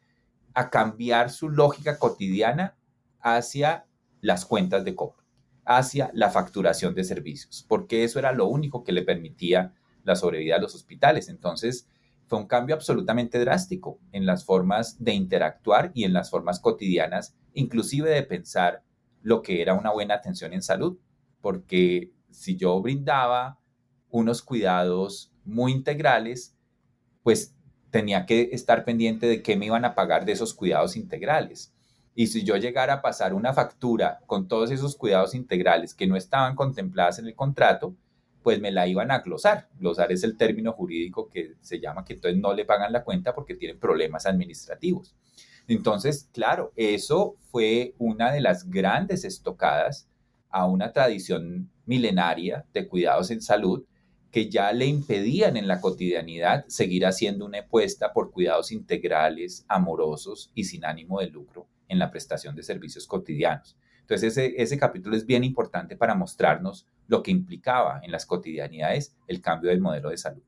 a 0.54 0.70
cambiar 0.70 1.32
su 1.32 1.50
lógica 1.50 1.98
cotidiana 1.98 2.78
hacia 3.20 3.88
las 4.22 4.46
cuentas 4.46 4.86
de 4.86 4.94
cobro, 4.94 5.19
hacia 5.72 6.10
la 6.16 6.32
facturación 6.32 6.96
de 6.96 7.04
servicios, 7.04 7.64
porque 7.68 8.04
eso 8.04 8.18
era 8.18 8.32
lo 8.32 8.48
único 8.48 8.84
que 8.84 8.92
le 8.92 9.04
permitía 9.04 9.76
la 10.04 10.16
sobrevida 10.16 10.56
a 10.56 10.60
los 10.60 10.74
hospitales. 10.74 11.30
Entonces, 11.30 11.88
fue 12.26 12.40
un 12.40 12.48
cambio 12.48 12.74
absolutamente 12.74 13.38
drástico 13.38 14.00
en 14.12 14.26
las 14.26 14.46
formas 14.46 14.98
de 14.98 15.14
interactuar 15.14 15.92
y 15.94 16.06
en 16.06 16.14
las 16.14 16.32
formas 16.32 16.60
cotidianas, 16.60 17.36
inclusive 17.54 18.10
de 18.10 18.24
pensar 18.24 18.82
lo 19.22 19.44
que 19.44 19.62
era 19.62 19.76
una 19.76 19.92
buena 19.92 20.16
atención 20.16 20.54
en 20.54 20.64
salud, 20.64 20.98
porque 21.40 22.12
si 22.32 22.56
yo 22.56 22.82
brindaba 22.82 23.60
unos 24.10 24.42
cuidados 24.42 25.32
muy 25.46 25.72
integrales, 25.72 26.56
pues 27.22 27.54
tenía 27.92 28.26
que 28.26 28.50
estar 28.54 28.86
pendiente 28.86 29.28
de 29.28 29.44
qué 29.44 29.56
me 29.56 29.68
iban 29.68 29.86
a 29.86 29.94
pagar 29.94 30.26
de 30.26 30.32
esos 30.32 30.56
cuidados 30.56 30.98
integrales. 30.98 31.76
Y 32.20 32.28
si 32.28 32.44
yo 32.44 32.58
llegara 32.58 32.96
a 32.96 33.02
pasar 33.02 33.34
una 33.34 33.54
factura 33.54 34.20
con 34.26 34.50
todos 34.50 34.72
esos 34.72 34.98
cuidados 34.98 35.34
integrales 35.34 35.94
que 35.94 36.06
no 36.06 36.18
estaban 36.18 36.54
contempladas 36.54 37.18
en 37.18 37.28
el 37.28 37.34
contrato, 37.34 37.96
pues 38.44 38.60
me 38.60 38.74
la 38.74 38.88
iban 38.88 39.10
a 39.10 39.20
glosar. 39.20 39.70
Glosar 39.80 40.12
es 40.12 40.26
el 40.26 40.36
término 40.36 40.74
jurídico 40.74 41.30
que 41.30 41.54
se 41.62 41.80
llama 41.80 42.04
que 42.04 42.16
entonces 42.16 42.38
no 42.38 42.54
le 42.54 42.66
pagan 42.66 42.92
la 42.92 43.06
cuenta 43.06 43.34
porque 43.34 43.56
tienen 43.56 43.80
problemas 43.80 44.26
administrativos. 44.26 45.16
Entonces, 45.66 46.28
claro, 46.34 46.74
eso 46.76 47.38
fue 47.52 47.96
una 48.00 48.34
de 48.34 48.42
las 48.42 48.70
grandes 48.70 49.24
estocadas 49.24 50.10
a 50.50 50.66
una 50.66 50.92
tradición 50.92 51.72
milenaria 51.86 52.66
de 52.74 52.86
cuidados 52.90 53.32
en 53.32 53.42
salud 53.42 53.86
que 54.30 54.50
ya 54.50 54.74
le 54.74 54.88
impedían 54.88 55.56
en 55.56 55.70
la 55.70 55.80
cotidianidad 55.80 56.66
seguir 56.68 57.06
haciendo 57.06 57.46
una 57.46 57.60
apuesta 57.60 58.12
por 58.12 58.32
cuidados 58.32 58.74
integrales, 58.74 59.64
amorosos 59.70 60.52
y 60.54 60.66
sin 60.66 60.84
ánimo 60.84 61.22
de 61.22 61.28
lucro 61.28 61.70
en 61.90 62.00
la 62.00 62.10
prestación 62.10 62.56
de 62.56 62.64
servicios 62.64 63.06
cotidianos. 63.06 63.78
Entonces 64.02 64.38
ese, 64.38 64.54
ese 64.58 64.78
capítulo 64.78 65.16
es 65.18 65.26
bien 65.26 65.44
importante 65.44 65.98
para 65.98 66.16
mostrarnos 66.16 66.88
lo 67.08 67.22
que 67.22 67.32
implicaba 67.32 68.00
en 68.04 68.12
las 68.12 68.26
cotidianidades 68.26 69.16
el 69.28 69.42
cambio 69.42 69.70
del 69.70 69.82
modelo 69.82 70.10
de 70.10 70.18
salud. 70.18 70.44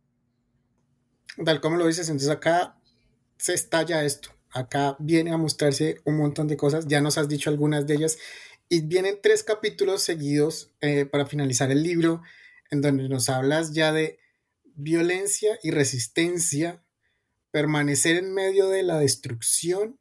Tal 1.44 1.62
como 1.62 1.78
lo 1.78 1.88
dices, 1.88 2.08
entonces 2.10 2.30
acá 2.30 2.78
se 3.38 3.54
estalla 3.54 4.04
esto. 4.04 4.30
Acá 4.52 4.96
viene 5.00 5.32
a 5.32 5.38
mostrarse 5.38 6.02
un 6.06 6.18
montón 6.18 6.48
de 6.48 6.58
cosas. 6.58 6.88
Ya 6.88 7.02
nos 7.02 7.18
has 7.18 7.28
dicho 7.28 7.50
algunas 7.50 7.88
de 7.88 7.96
ellas. 7.96 8.18
Y 8.68 8.82
vienen 8.82 9.20
tres 9.22 9.44
capítulos 9.44 10.02
seguidos 10.02 10.72
eh, 10.82 11.06
para 11.06 11.26
finalizar 11.26 11.72
el 11.72 11.84
libro 11.84 12.22
en 12.70 12.82
donde 12.82 13.10
nos 13.10 13.30
hablas 13.30 13.74
ya 13.74 13.92
de 13.92 14.20
violencia 14.76 15.58
y 15.64 15.72
resistencia, 15.72 16.84
permanecer 17.52 18.18
en 18.18 18.34
medio 18.34 18.70
de 18.70 18.84
la 18.84 18.98
destrucción, 18.98 20.00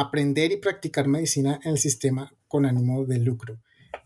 aprender 0.00 0.52
y 0.52 0.56
practicar 0.56 1.08
medicina 1.08 1.60
en 1.64 1.72
el 1.72 1.78
sistema 1.78 2.32
con 2.46 2.66
ánimo 2.66 3.04
de 3.04 3.18
lucro. 3.18 3.60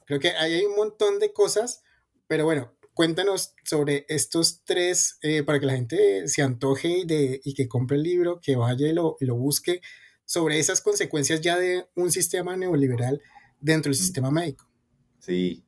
Creo 0.07 0.21
que 0.21 0.31
ahí 0.31 0.55
hay 0.55 0.65
un 0.65 0.77
montón 0.77 1.19
de 1.19 1.33
cosas, 1.33 1.83
pero 2.27 2.45
bueno, 2.45 2.73
cuéntanos 2.95 3.55
sobre 3.65 4.05
estos 4.09 4.63
tres 4.65 5.19
eh, 5.23 5.43
para 5.43 5.61
que 5.61 5.67
la 5.67 5.75
gente 5.75 6.29
se 6.29 6.43
antoje 6.43 6.89
y, 6.99 7.05
de, 7.05 7.41
y 7.45 7.55
que 7.55 7.69
compre 7.69 7.97
el 7.97 8.03
libro, 8.03 8.41
que 8.41 8.57
vaya 8.57 8.89
y 8.89 8.93
lo, 8.93 9.17
y 9.21 9.27
lo 9.27 9.37
busque, 9.37 9.81
sobre 10.25 10.59
esas 10.59 10.81
consecuencias 10.81 11.41
ya 11.41 11.59
de 11.59 11.87
un 11.95 12.11
sistema 12.11 12.57
neoliberal 12.57 13.21
dentro 13.61 13.91
del 13.91 13.99
sistema 13.99 14.31
médico. 14.31 14.67
Sí, 15.19 15.65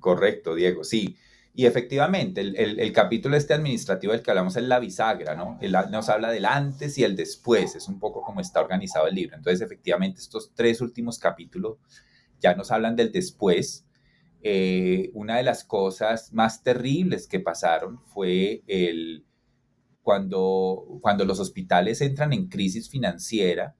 correcto, 0.00 0.54
Diego, 0.54 0.84
sí. 0.84 1.16
Y 1.58 1.64
efectivamente, 1.64 2.42
el, 2.42 2.92
capítulo 2.92 3.34
este 3.34 3.54
administrativo 3.54 4.12
del 4.12 4.20
que 4.20 4.30
hablamos 4.30 4.56
es 4.56 4.64
la 4.64 4.78
bisagra, 4.78 5.34
¿no? 5.34 5.58
nos 5.90 6.10
habla 6.10 6.30
del 6.30 6.44
antes 6.44 6.98
y 6.98 7.02
el 7.02 7.16
después, 7.16 7.74
es 7.74 7.88
un 7.88 7.98
poco 7.98 8.20
como 8.20 8.42
está 8.42 8.60
organizado 8.60 9.06
el 9.06 9.14
libro. 9.14 9.36
Entonces, 9.36 9.62
efectivamente, 9.62 10.20
estos 10.20 10.52
tres 10.54 10.82
últimos 10.82 11.18
capítulos 11.18 11.78
ya 12.40 12.54
nos 12.54 12.70
hablan 12.70 12.94
del 12.94 13.10
después. 13.10 13.86
Eh, 14.42 15.10
una 15.14 15.38
de 15.38 15.44
las 15.44 15.64
cosas 15.64 16.30
más 16.34 16.62
terribles 16.62 17.26
que 17.26 17.40
pasaron 17.40 18.02
fue 18.04 18.62
el, 18.66 19.24
cuando, 20.02 20.98
cuando 21.00 21.24
los 21.24 21.40
hospitales 21.40 22.02
entran 22.02 22.34
en 22.34 22.48
crisis 22.48 22.90
financiera, 22.90 23.74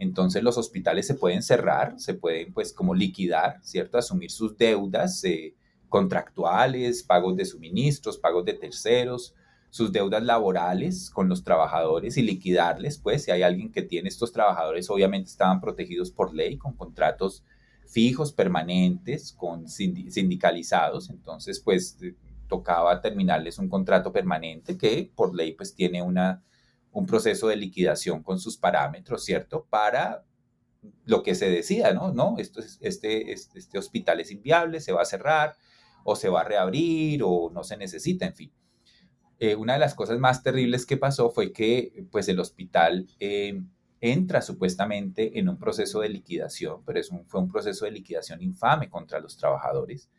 entonces 0.00 0.42
los 0.42 0.58
hospitales 0.58 1.06
se 1.06 1.14
pueden 1.14 1.44
cerrar, 1.44 1.94
se 2.00 2.14
pueden 2.14 2.52
pues 2.52 2.72
como 2.72 2.92
liquidar, 2.92 3.60
¿cierto? 3.62 3.98
Asumir 3.98 4.32
sus 4.32 4.56
deudas. 4.56 5.22
Eh, 5.22 5.54
contractuales, 5.90 7.02
pagos 7.02 7.36
de 7.36 7.44
suministros, 7.44 8.16
pagos 8.16 8.46
de 8.46 8.54
terceros, 8.54 9.34
sus 9.68 9.92
deudas 9.92 10.22
laborales 10.22 11.10
con 11.10 11.28
los 11.28 11.44
trabajadores 11.44 12.16
y 12.16 12.22
liquidarles, 12.22 12.98
pues 12.98 13.24
si 13.24 13.30
hay 13.30 13.42
alguien 13.42 13.70
que 13.70 13.82
tiene 13.82 14.08
estos 14.08 14.32
trabajadores, 14.32 14.88
obviamente 14.88 15.30
estaban 15.30 15.60
protegidos 15.60 16.10
por 16.10 16.34
ley 16.34 16.56
con 16.56 16.74
contratos 16.74 17.44
fijos, 17.86 18.32
permanentes, 18.32 19.32
con 19.32 19.68
sindicalizados, 19.68 21.10
entonces 21.10 21.60
pues 21.60 21.98
eh, 22.02 22.14
tocaba 22.48 23.00
terminarles 23.00 23.58
un 23.58 23.68
contrato 23.68 24.12
permanente 24.12 24.78
que 24.78 25.10
por 25.14 25.34
ley 25.34 25.52
pues 25.52 25.74
tiene 25.74 26.02
una, 26.02 26.42
un 26.92 27.06
proceso 27.06 27.48
de 27.48 27.56
liquidación 27.56 28.22
con 28.22 28.38
sus 28.38 28.56
parámetros, 28.56 29.24
¿cierto? 29.24 29.66
Para 29.68 30.24
lo 31.04 31.22
que 31.22 31.34
se 31.34 31.50
decida, 31.50 31.92
¿no? 31.92 32.12
No, 32.12 32.36
este, 32.38 32.62
este, 32.80 33.32
este 33.32 33.78
hospital 33.78 34.20
es 34.20 34.30
inviable, 34.30 34.80
se 34.80 34.92
va 34.92 35.02
a 35.02 35.04
cerrar, 35.06 35.56
o 36.04 36.16
se 36.16 36.28
va 36.28 36.40
a 36.40 36.44
reabrir 36.44 37.22
o 37.24 37.50
no 37.52 37.64
se 37.64 37.76
necesita, 37.76 38.26
en 38.26 38.34
fin. 38.34 38.52
Eh, 39.42 39.54
una 39.54 39.72
de 39.72 39.78
las 39.78 39.94
cosas 39.94 40.18
más 40.18 40.42
terribles 40.42 40.84
que 40.84 40.98
pasó 40.98 41.30
fue 41.30 41.50
que 41.50 42.04
pues 42.10 42.28
el 42.28 42.38
hospital 42.40 43.08
eh, 43.18 43.62
entra 43.98 44.42
supuestamente 44.42 45.38
en 45.38 45.48
un 45.48 45.58
proceso 45.58 46.00
de 46.00 46.10
liquidación, 46.10 46.84
pero 46.84 47.00
es 47.00 47.10
fue 47.26 47.40
un 47.40 47.48
proceso 47.48 47.86
de 47.86 47.90
liquidación 47.90 48.42
infame 48.42 48.90
contra 48.90 49.18
los 49.18 49.38
trabajadores, 49.38 50.10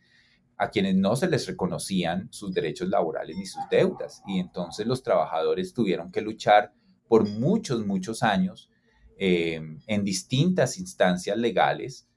a 0.57 0.71
quienes 0.71 0.95
no 0.95 1.15
se 1.15 1.27
les 1.27 1.45
reconocían 1.45 2.29
sus 2.31 2.51
derechos 2.51 2.89
laborales 2.89 3.37
ni 3.37 3.45
sus 3.45 3.61
deudas. 3.69 4.23
Y 4.27 4.39
entonces 4.39 4.87
los 4.87 5.03
trabajadores 5.03 5.73
tuvieron 5.73 6.11
que 6.11 6.21
luchar 6.21 6.73
por 7.07 7.29
muchos, 7.29 7.85
muchos 7.85 8.23
años 8.23 8.71
eh, 9.17 9.61
en 9.85 10.03
distintas 10.03 10.79
instancias 10.79 11.37
legales 11.37 12.07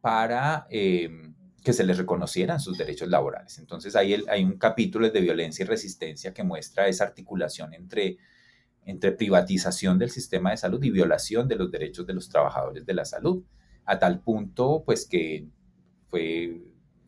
para 0.00 0.66
que 1.62 1.72
se 1.72 1.84
les 1.84 1.98
reconocieran 1.98 2.60
sus 2.60 2.78
derechos 2.78 3.08
laborales. 3.08 3.58
Entonces 3.58 3.94
hay, 3.96 4.14
un 4.42 4.58
capítulo 4.58 5.10
de 5.10 5.20
violencia 5.20 5.64
y 5.64 5.66
resistencia 5.66 6.32
que 6.32 6.42
muestra 6.42 6.88
esa 6.88 7.04
articulación 7.04 7.74
entre, 7.74 8.18
entre 8.84 9.12
privatización 9.12 9.98
del 9.98 10.10
sistema 10.10 10.50
de 10.50 10.56
salud 10.56 10.82
y 10.82 10.90
violación 10.90 11.48
de 11.48 11.56
los 11.56 11.70
derechos 11.70 12.06
de 12.06 12.14
los 12.14 12.28
trabajadores 12.28 12.86
de 12.86 12.94
la 12.94 13.04
salud, 13.04 13.44
a 13.84 13.98
tal 13.98 14.20
punto 14.20 14.82
pues 14.84 15.06
que 15.06 15.46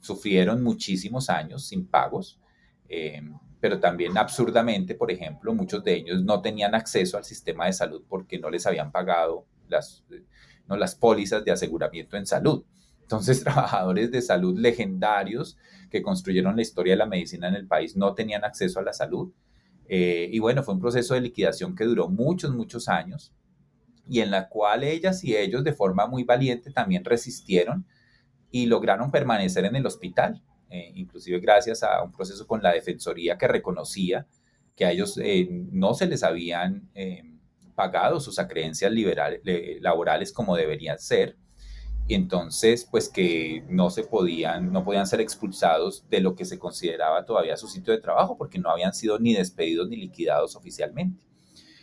sufrieron 0.01 0.63
muchísimos 0.63 1.31
años 1.31 1.67
sin 1.67 1.87
pagos, 1.87 2.41
eh, 2.89 3.23
pero 3.61 3.79
también 3.79 4.19
absurdamente, 4.19 4.95
por 4.95 5.11
ejemplo, 5.11 5.55
muchos 5.55 5.83
de 5.85 5.95
ellos 5.95 6.23
no 6.25 6.43
tenían 6.43 6.75
acceso 6.75 7.17
al 7.17 7.25
sistema 7.25 7.67
de 7.67 7.73
salud 7.73 8.03
porque 8.09 8.39
no 8.39 8.51
les 8.51 8.67
habían 8.67 8.91
pagado 8.91 9.47
las, 9.69 10.05
no, 10.67 10.77
las 10.77 10.97
pólizas 10.97 11.45
de 11.45 11.53
aseguramiento 11.53 12.17
en 12.17 12.27
salud. 12.27 12.65
Entonces, 13.13 13.41
trabajadores 13.45 14.11
de 14.11 14.23
salud 14.23 14.59
legendarios 14.59 15.59
que 15.91 16.01
construyeron 16.01 16.57
la 16.57 16.63
historia 16.63 16.95
de 16.95 16.99
la 16.99 17.07
medicina 17.07 17.49
en 17.49 17.55
el 17.55 17.67
país 17.67 17.95
no 17.95 18.15
tenían 18.15 18.43
acceso 18.43 18.81
a 18.81 18.83
la 18.83 18.95
salud. 18.95 19.33
Eh, 19.87 20.31
y 20.33 20.39
bueno, 20.39 20.63
fue 20.63 20.73
un 20.73 20.81
proceso 20.81 21.13
de 21.13 21.21
liquidación 21.21 21.77
que 21.77 21.85
duró 21.85 22.09
muchos, 22.09 22.55
muchos 22.55 22.89
años 22.89 23.35
y 24.09 24.21
en 24.21 24.31
la 24.31 24.49
cual 24.49 24.83
ellas 24.83 25.23
y 25.25 25.37
ellos 25.37 25.63
de 25.63 25.75
forma 25.75 26.07
muy 26.07 26.25
valiente 26.25 26.71
también 26.73 27.05
resistieron 27.05 27.87
y 28.51 28.65
lograron 28.65 29.11
permanecer 29.11 29.67
en 29.67 29.77
el 29.77 29.85
hospital, 29.85 30.43
eh, 30.71 30.93
inclusive 30.95 31.39
gracias 31.41 31.83
a 31.83 32.03
un 32.03 32.13
proceso 32.13 32.47
con 32.47 32.63
la 32.63 32.73
Defensoría 32.73 33.37
que 33.37 33.47
reconocía 33.47 34.27
que 34.75 34.87
a 34.87 34.93
ellos 34.93 35.19
eh, 35.23 35.49
no 35.51 35.93
se 35.93 36.07
les 36.07 36.23
habían 36.23 36.89
pagado 37.75 38.21
sus 38.21 38.39
acreencias 38.39 38.91
laborales 39.81 40.33
como 40.33 40.57
deberían 40.57 40.99
ser 40.99 41.37
y 42.13 42.15
entonces 42.15 42.87
pues 42.91 43.09
que 43.09 43.65
no 43.71 43.89
se 43.89 44.05
podían, 44.05 44.71
no 44.71 44.85
podían 44.85 45.07
ser 45.07 45.23
expulsados 45.23 46.07
de 46.11 46.21
lo 46.21 46.35
que 46.35 46.45
se 46.45 46.59
consideraba 46.59 47.25
todavía 47.25 47.57
su 47.57 47.69
sitio 47.69 47.91
de 47.91 48.03
trabajo 48.03 48.37
porque 48.37 48.59
no 48.59 48.69
habían 48.69 48.93
sido 48.93 49.19
ni 49.19 49.33
despedidos 49.33 49.89
ni 49.89 49.97
liquidados 49.97 50.55
oficialmente. 50.55 51.25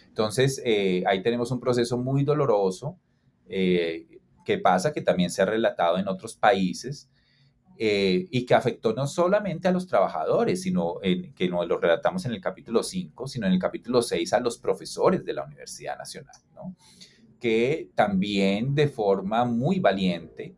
Entonces 0.07 0.61
eh, 0.63 1.03
ahí 1.07 1.23
tenemos 1.23 1.49
un 1.49 1.59
proceso 1.59 1.97
muy 1.97 2.23
doloroso 2.23 2.99
eh, 3.47 4.19
que 4.45 4.59
pasa, 4.59 4.93
que 4.93 5.01
también 5.01 5.31
se 5.31 5.41
ha 5.41 5.45
relatado 5.45 5.97
en 5.97 6.07
otros 6.07 6.35
países 6.35 7.09
eh, 7.79 8.27
y 8.29 8.45
que 8.45 8.53
afectó 8.53 8.93
no 8.93 9.07
solamente 9.07 9.67
a 9.67 9.71
los 9.71 9.87
trabajadores, 9.87 10.61
sino 10.61 10.97
en, 11.01 11.33
que 11.33 11.49
no 11.49 11.65
lo 11.65 11.79
relatamos 11.79 12.23
en 12.25 12.33
el 12.33 12.39
capítulo 12.39 12.83
5, 12.83 13.27
sino 13.27 13.47
en 13.47 13.53
el 13.53 13.59
capítulo 13.59 14.03
6 14.03 14.31
a 14.33 14.39
los 14.41 14.59
profesores 14.59 15.25
de 15.25 15.33
la 15.33 15.43
Universidad 15.43 15.97
Nacional. 15.97 16.35
¿no? 16.53 16.75
Que 17.39 17.89
también 17.95 18.75
de 18.75 18.87
forma 18.87 19.45
muy 19.45 19.79
valiente 19.79 20.55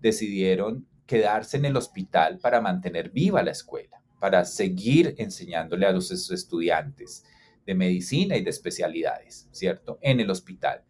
decidieron 0.00 0.86
quedarse 1.06 1.56
en 1.56 1.64
el 1.64 1.76
hospital 1.76 2.38
para 2.38 2.60
mantener 2.60 3.10
viva 3.10 3.42
la 3.42 3.52
escuela, 3.52 4.02
para 4.20 4.44
seguir 4.44 5.14
enseñándole 5.18 5.86
a 5.86 5.92
los 5.92 6.10
estudiantes 6.10 7.24
de 7.66 7.74
medicina 7.74 8.36
y 8.36 8.42
de 8.42 8.50
especialidades, 8.50 9.48
¿cierto? 9.50 9.98
En 10.02 10.20
el 10.20 10.30
hospital, 10.30 10.82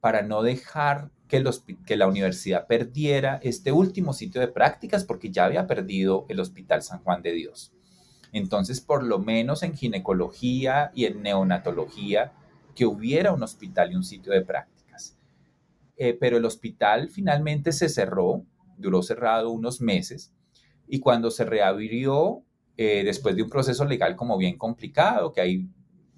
para 0.00 0.22
no 0.22 0.42
dejar 0.42 1.10
que, 1.28 1.42
que 1.86 1.96
la 1.96 2.06
universidad 2.06 2.66
perdiera 2.66 3.40
este 3.42 3.72
último 3.72 4.12
sitio 4.12 4.40
de 4.40 4.48
prácticas 4.48 5.04
porque 5.04 5.30
ya 5.30 5.44
había 5.44 5.66
perdido 5.66 6.26
el 6.28 6.40
Hospital 6.40 6.82
San 6.82 7.00
Juan 7.02 7.22
de 7.22 7.32
Dios. 7.32 7.72
Entonces, 8.32 8.80
por 8.80 9.02
lo 9.04 9.18
menos 9.18 9.62
en 9.62 9.76
ginecología 9.76 10.90
y 10.94 11.04
en 11.04 11.22
neonatología, 11.22 12.32
que 12.74 12.86
hubiera 12.86 13.32
un 13.32 13.42
hospital 13.42 13.92
y 13.92 13.96
un 13.96 14.04
sitio 14.04 14.32
de 14.32 14.42
prácticas. 14.42 14.71
Eh, 16.04 16.18
pero 16.18 16.36
el 16.36 16.44
hospital 16.44 17.10
finalmente 17.10 17.70
se 17.70 17.88
cerró, 17.88 18.44
duró 18.76 19.04
cerrado 19.04 19.52
unos 19.52 19.80
meses, 19.80 20.34
y 20.88 20.98
cuando 20.98 21.30
se 21.30 21.44
reabrió, 21.44 22.42
eh, 22.76 23.04
después 23.04 23.36
de 23.36 23.44
un 23.44 23.48
proceso 23.48 23.84
legal 23.84 24.16
como 24.16 24.36
bien 24.36 24.58
complicado, 24.58 25.32
que 25.32 25.40
ahí 25.40 25.68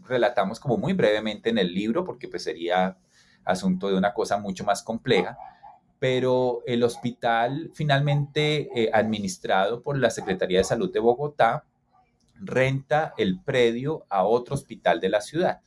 relatamos 0.09 0.59
como 0.59 0.78
muy 0.78 0.95
brevemente 0.95 1.51
en 1.51 1.59
el 1.59 1.74
libro, 1.74 2.03
porque 2.03 2.28
pues 2.28 2.45
sería 2.45 2.97
asunto 3.45 3.91
de 3.91 3.99
una 3.99 4.14
cosa 4.14 4.39
mucho 4.39 4.64
más 4.64 4.82
compleja, 4.82 5.37
pero 5.99 6.62
el 6.64 6.82
hospital 6.82 7.70
finalmente 7.74 8.70
eh, 8.74 8.91
administrado 8.91 9.82
por 9.82 9.99
la 9.99 10.09
Secretaría 10.09 10.57
de 10.57 10.64
Salud 10.64 10.91
de 10.91 11.01
Bogotá 11.01 11.66
renta 12.41 13.12
el 13.18 13.39
predio 13.39 14.07
a 14.09 14.24
otro 14.24 14.55
hospital 14.55 14.99
de 14.99 15.11
la 15.11 15.20
ciudad. 15.20 15.61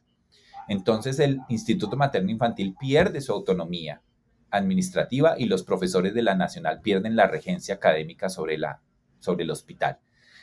Entonces 0.67 1.19
el 1.19 1.41
Instituto 1.49 1.95
Materno 1.97 2.31
Infantil 2.31 2.75
pierde 2.79 3.21
su 3.21 3.31
autonomía 3.31 4.01
administrativa 4.51 5.35
y 5.37 5.45
los 5.45 5.63
profesores 5.63 6.13
de 6.13 6.23
la 6.23 6.35
Nacional 6.35 6.81
pierden 6.81 7.15
la 7.15 7.27
regencia 7.27 7.75
académica 7.75 8.29
sobre, 8.29 8.57
la, 8.57 8.81
sobre 9.19 9.43
el 9.43 9.51
hospital. 9.51 9.99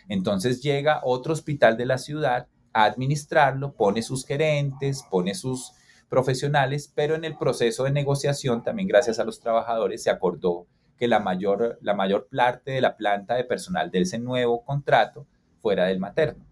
Entonces 0.09 0.63
llega 0.63 1.01
otro 1.03 1.33
hospital 1.33 1.77
de 1.77 1.87
la 1.87 1.99
ciudad 1.99 2.47
a 2.73 2.85
administrarlo, 2.85 3.73
pone 3.73 4.03
sus 4.03 4.27
gerentes, 4.27 5.05
pone 5.11 5.35
sus 5.35 5.73
profesionales, 6.09 6.93
pero 6.95 7.15
en 7.15 7.25
el 7.25 7.37
proceso 7.37 7.85
de 7.85 7.91
negociación, 7.91 8.63
también 8.63 8.89
gracias 8.89 9.19
a 9.19 9.25
los 9.25 9.41
trabajadores, 9.41 10.03
se 10.03 10.11
acordó 10.11 10.67
que 10.99 11.09
la 11.09 11.21
mayor, 11.21 11.79
la 11.81 11.95
mayor 11.95 12.29
parte 12.31 12.73
de 12.73 12.81
la 12.81 12.97
planta 12.97 13.35
de 13.35 13.45
personal 13.45 13.91
de 13.91 14.01
ese 14.01 14.19
nuevo 14.19 14.65
contrato 14.65 15.27
fuera 15.61 15.87
del 15.87 15.99
materno. 15.99 16.45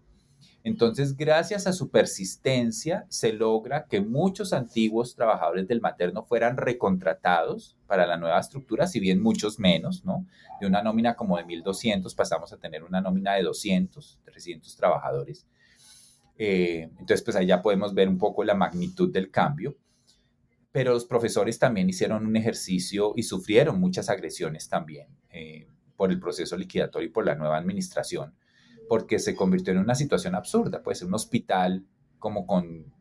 Entonces, 0.65 1.17
gracias 1.17 1.67
a 1.67 1.73
su 1.73 1.89
persistencia, 1.89 3.05
se 3.09 3.33
logra 3.33 3.85
que 3.85 3.99
muchos 3.99 4.53
antiguos 4.53 5.13
trabajadores 5.13 5.67
del 5.67 5.81
materno 5.81 6.23
fueran 6.23 6.55
recontratados 6.55 7.77
para 7.85 8.07
la 8.07 8.15
nueva 8.15 8.39
estructura, 8.39 8.87
si 8.87 9.01
bien 9.01 9.21
muchos 9.21 9.59
menos, 9.59 10.05
¿no? 10.05 10.25
De 10.61 10.67
una 10.67 10.81
nómina 10.81 11.15
como 11.15 11.35
de 11.35 11.43
1.200 11.43 12.15
pasamos 12.15 12.53
a 12.53 12.57
tener 12.57 12.83
una 12.83 13.01
nómina 13.01 13.33
de 13.33 13.43
200, 13.43 14.21
300 14.23 14.75
trabajadores. 14.77 15.45
Eh, 16.37 16.89
entonces, 16.91 17.21
pues 17.23 17.35
ahí 17.35 17.45
ya 17.45 17.61
podemos 17.61 17.93
ver 17.93 18.07
un 18.07 18.17
poco 18.17 18.45
la 18.45 18.55
magnitud 18.55 19.11
del 19.11 19.29
cambio. 19.29 19.75
Pero 20.71 20.93
los 20.93 21.05
profesores 21.05 21.59
también 21.59 21.89
hicieron 21.89 22.25
un 22.25 22.35
ejercicio 22.35 23.13
y 23.15 23.23
sufrieron 23.23 23.79
muchas 23.79 24.09
agresiones 24.09 24.69
también 24.69 25.07
eh, 25.29 25.67
por 25.95 26.09
el 26.09 26.19
proceso 26.19 26.57
liquidatorio 26.57 27.09
y 27.09 27.11
por 27.11 27.25
la 27.25 27.35
nueva 27.35 27.57
administración, 27.57 28.33
porque 28.89 29.19
se 29.19 29.35
convirtió 29.35 29.73
en 29.73 29.79
una 29.79 29.95
situación 29.95 30.35
absurda. 30.35 30.83
Puede 30.83 30.95
ser 30.95 31.07
un 31.07 31.13
hospital 31.13 31.85
como 32.19 32.45
con, 32.45 32.93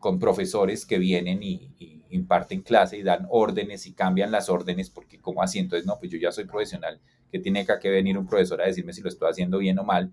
con 0.00 0.18
profesores 0.18 0.86
que 0.86 0.98
vienen 0.98 1.42
y, 1.42 1.74
y 1.78 2.04
imparten 2.10 2.62
clase 2.62 2.98
y 2.98 3.02
dan 3.02 3.26
órdenes 3.30 3.86
y 3.86 3.92
cambian 3.92 4.30
las 4.30 4.48
órdenes, 4.48 4.90
porque 4.90 5.20
como 5.20 5.42
así, 5.42 5.58
entonces, 5.58 5.86
no, 5.86 5.98
pues 5.98 6.10
yo 6.10 6.18
ya 6.18 6.32
soy 6.32 6.44
profesional, 6.44 7.00
que 7.30 7.38
tiene 7.38 7.66
que 7.66 7.90
venir 7.90 8.16
un 8.16 8.26
profesor 8.26 8.62
a 8.62 8.66
decirme 8.66 8.92
si 8.92 9.02
lo 9.02 9.08
estoy 9.08 9.30
haciendo 9.30 9.58
bien 9.58 9.78
o 9.78 9.84
mal 9.84 10.12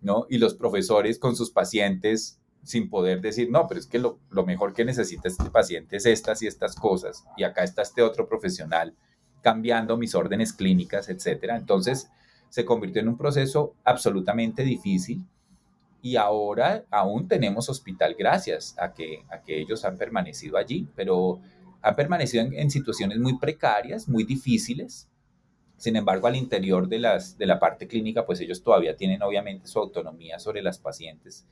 ¿no? 0.00 0.26
Y 0.28 0.38
los 0.38 0.54
profesores 0.54 1.18
con 1.18 1.36
sus 1.36 1.50
pacientes 1.50 2.38
sin 2.62 2.90
poder 2.90 3.20
decir, 3.20 3.50
no, 3.50 3.66
pero 3.66 3.80
es 3.80 3.86
que 3.86 3.98
lo, 3.98 4.18
mejor 4.46 4.74
que 4.74 4.84
necesita 4.84 5.28
este 5.28 5.50
paciente 5.50 5.96
es 5.96 6.04
estas 6.04 6.42
y 6.42 6.46
estas 6.46 6.74
cosas, 6.74 7.24
y 7.36 7.44
acá 7.44 7.64
está 7.64 7.82
este 7.82 8.02
otro 8.02 8.28
profesional 8.28 8.94
cambiando 9.42 9.96
mis 9.96 10.14
órdenes 10.14 10.52
clínicas, 10.52 11.08
etcétera. 11.08 11.56
Entonces, 11.56 12.10
se 12.50 12.66
convirtió 12.66 13.00
en 13.00 13.08
un 13.08 13.16
proceso 13.16 13.74
absolutamente 13.84 14.62
difícil 14.62 15.24
y 16.02 16.16
ahora 16.16 16.84
aún 16.90 17.26
tenemos 17.28 17.70
hospital 17.70 18.14
gracias 18.18 18.76
a 18.78 18.92
que, 18.92 19.24
a 19.30 19.40
que 19.40 19.58
ellos 19.58 19.84
han 19.86 19.96
permanecido 19.96 20.58
allí, 20.58 20.86
pero 20.94 21.40
han 21.80 21.96
permanecido 21.96 22.44
en 22.44 22.70
situaciones 22.70 23.18
muy 23.18 23.38
precarias, 23.38 24.06
muy 24.08 24.24
difíciles, 24.24 25.08
sin 25.80 25.96
embargo, 25.96 26.26
al 26.26 26.36
interior 26.36 26.88
de, 26.88 26.98
las, 26.98 27.38
de 27.38 27.46
la 27.46 27.58
parte 27.58 27.88
clínica, 27.88 28.26
pues 28.26 28.38
ellos 28.42 28.62
todavía 28.62 28.96
tienen 28.96 29.22
obviamente 29.22 29.66
su 29.66 29.78
autonomía 29.78 30.38
sobre 30.38 30.60
las 30.60 30.78
pacientes 30.78 31.46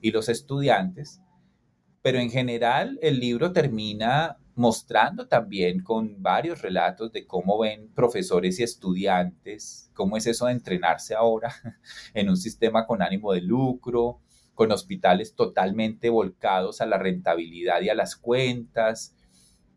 y 0.00 0.12
los 0.12 0.28
estudiantes, 0.28 1.20
pero 2.00 2.20
en 2.20 2.30
general 2.30 3.00
el 3.02 3.18
libro 3.18 3.50
termina 3.50 4.38
mostrando 4.54 5.28
también 5.28 5.82
con 5.82 6.22
varios 6.22 6.62
relatos 6.62 7.12
de 7.12 7.26
cómo 7.26 7.58
ven 7.58 7.88
profesores 7.94 8.60
y 8.60 8.62
estudiantes, 8.62 9.90
cómo 9.94 10.16
es 10.16 10.26
eso 10.26 10.46
de 10.46 10.52
entrenarse 10.52 11.14
ahora 11.14 11.54
en 12.14 12.28
un 12.28 12.36
sistema 12.36 12.86
con 12.86 13.02
ánimo 13.02 13.32
de 13.32 13.40
lucro, 13.40 14.20
con 14.54 14.70
hospitales 14.72 15.34
totalmente 15.34 16.10
volcados 16.10 16.80
a 16.80 16.86
la 16.86 16.98
rentabilidad 16.98 17.80
y 17.80 17.88
a 17.88 17.94
las 17.94 18.16
cuentas, 18.16 19.14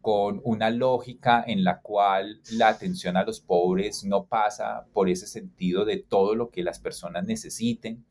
con 0.01 0.39
una 0.43 0.69
lógica 0.69 1.43
en 1.47 1.63
la 1.63 1.81
cual 1.81 2.39
la 2.51 2.67
atención 2.67 3.17
a 3.17 3.23
los 3.23 3.39
pobres 3.39 4.03
no 4.03 4.25
pasa 4.27 4.85
por 4.93 5.09
ese 5.09 5.25
sentido 5.25 5.83
de 5.83 5.97
todo 5.97 6.35
lo 6.35 6.51
que 6.51 6.61
las 6.61 6.77
personas 6.77 7.25
necesiten, 7.25 8.05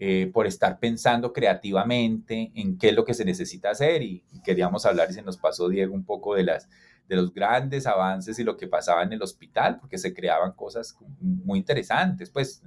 eh, 0.00 0.30
por 0.32 0.46
estar 0.46 0.78
pensando 0.78 1.32
creativamente 1.32 2.52
en 2.54 2.78
qué 2.78 2.90
es 2.90 2.94
lo 2.94 3.04
que 3.04 3.14
se 3.14 3.24
necesita 3.24 3.70
hacer. 3.70 4.02
Y, 4.02 4.24
queríamos 4.44 4.86
hablar, 4.86 5.10
y 5.10 5.14
se 5.14 5.22
nos 5.22 5.36
pasó 5.36 5.68
Diego 5.68 5.94
un 5.94 6.04
poco 6.04 6.34
de, 6.34 6.44
las, 6.44 6.68
de 7.08 7.16
los 7.16 7.34
grandes 7.34 7.86
avances 7.86 8.38
y 8.38 8.44
lo 8.44 8.56
que 8.56 8.68
pasaba 8.68 9.02
en 9.02 9.12
el 9.12 9.22
hospital, 9.22 9.78
porque 9.80 9.98
se 9.98 10.14
creaban 10.14 10.52
cosas 10.52 10.96
muy 11.20 11.58
interesantes, 11.58 12.30
pues 12.30 12.62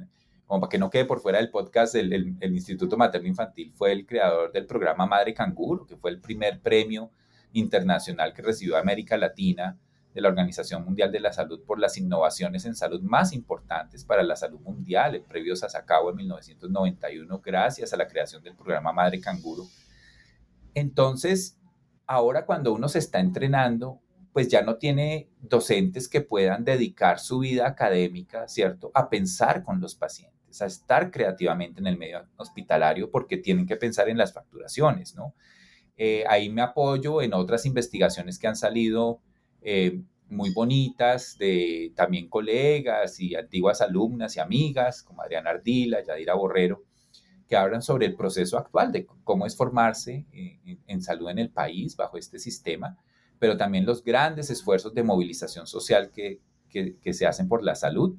como 0.45 0.59
para 0.59 0.69
que 0.69 0.77
no 0.77 0.89
quede 0.89 1.05
por 1.05 1.21
fuera 1.21 1.37
del 1.37 1.49
podcast, 1.49 1.95
el, 1.95 2.35
el 2.39 2.53
Instituto 2.53 2.97
Materno 2.97 3.29
Infantil 3.29 3.71
fue 3.73 3.93
el 3.93 4.05
creador 4.05 4.51
del 4.51 4.65
programa 4.65 5.05
Madre 5.05 5.33
Canguro, 5.33 5.85
que 5.85 5.95
fue 5.95 6.11
el 6.11 6.19
primer 6.19 6.59
premio 6.59 7.11
internacional 7.53 8.33
que 8.33 8.41
recibió 8.41 8.75
América 8.77 9.15
Latina 9.17 9.79
de 10.13 10.21
la 10.21 10.29
Organización 10.29 10.83
Mundial 10.83 11.11
de 11.11 11.19
la 11.19 11.31
Salud 11.31 11.63
por 11.65 11.79
las 11.79 11.97
innovaciones 11.97 12.65
en 12.65 12.75
salud 12.75 13.01
más 13.01 13.33
importantes 13.33 14.03
para 14.03 14.23
la 14.23 14.35
salud 14.35 14.59
mundial, 14.59 15.15
el 15.15 15.23
previo 15.23 15.55
Sasacabo 15.55 16.09
en 16.09 16.17
1991, 16.17 17.39
gracias 17.39 17.93
a 17.93 17.97
la 17.97 18.07
creación 18.07 18.43
del 18.43 18.55
programa 18.55 18.91
Madre 18.91 19.21
Canguro. 19.21 19.63
Entonces, 20.73 21.57
ahora 22.05 22.45
cuando 22.45 22.73
uno 22.73 22.89
se 22.89 22.99
está 22.99 23.19
entrenando, 23.19 24.01
pues 24.33 24.47
ya 24.47 24.61
no 24.61 24.77
tiene 24.77 25.29
docentes 25.41 26.07
que 26.07 26.21
puedan 26.21 26.63
dedicar 26.63 27.19
su 27.19 27.39
vida 27.39 27.67
académica, 27.67 28.47
¿cierto?, 28.47 28.91
a 28.93 29.09
pensar 29.09 29.63
con 29.63 29.81
los 29.81 29.95
pacientes, 29.95 30.61
a 30.61 30.65
estar 30.65 31.11
creativamente 31.11 31.81
en 31.81 31.87
el 31.87 31.97
medio 31.97 32.25
hospitalario, 32.37 33.11
porque 33.11 33.37
tienen 33.37 33.65
que 33.65 33.75
pensar 33.75 34.07
en 34.09 34.17
las 34.17 34.33
facturaciones, 34.33 35.15
¿no? 35.15 35.35
Eh, 35.97 36.23
ahí 36.27 36.49
me 36.49 36.61
apoyo 36.61 37.21
en 37.21 37.33
otras 37.33 37.65
investigaciones 37.65 38.39
que 38.39 38.47
han 38.47 38.55
salido 38.55 39.21
eh, 39.61 40.01
muy 40.29 40.51
bonitas 40.53 41.37
de 41.37 41.91
también 41.95 42.29
colegas 42.29 43.19
y 43.19 43.35
antiguas 43.35 43.81
alumnas 43.81 44.35
y 44.37 44.39
amigas 44.39 45.03
como 45.03 45.21
Adriana 45.21 45.51
Ardila, 45.51 46.03
Yadira 46.03 46.33
Borrero, 46.35 46.83
que 47.47 47.57
hablan 47.57 47.81
sobre 47.81 48.05
el 48.05 48.15
proceso 48.15 48.57
actual 48.57 48.91
de 48.91 49.05
cómo 49.23 49.45
es 49.45 49.57
formarse 49.57 50.25
eh, 50.31 50.77
en 50.87 51.01
salud 51.01 51.29
en 51.29 51.39
el 51.39 51.49
país 51.49 51.97
bajo 51.97 52.17
este 52.17 52.39
sistema, 52.39 52.97
pero 53.39 53.57
también 53.57 53.85
los 53.85 54.03
grandes 54.03 54.49
esfuerzos 54.49 54.93
de 54.93 55.03
movilización 55.03 55.67
social 55.67 56.11
que, 56.11 56.39
que 56.69 57.13
se 57.13 57.27
hacen 57.27 57.49
por 57.49 57.63
la 57.63 57.75
salud 57.75 58.17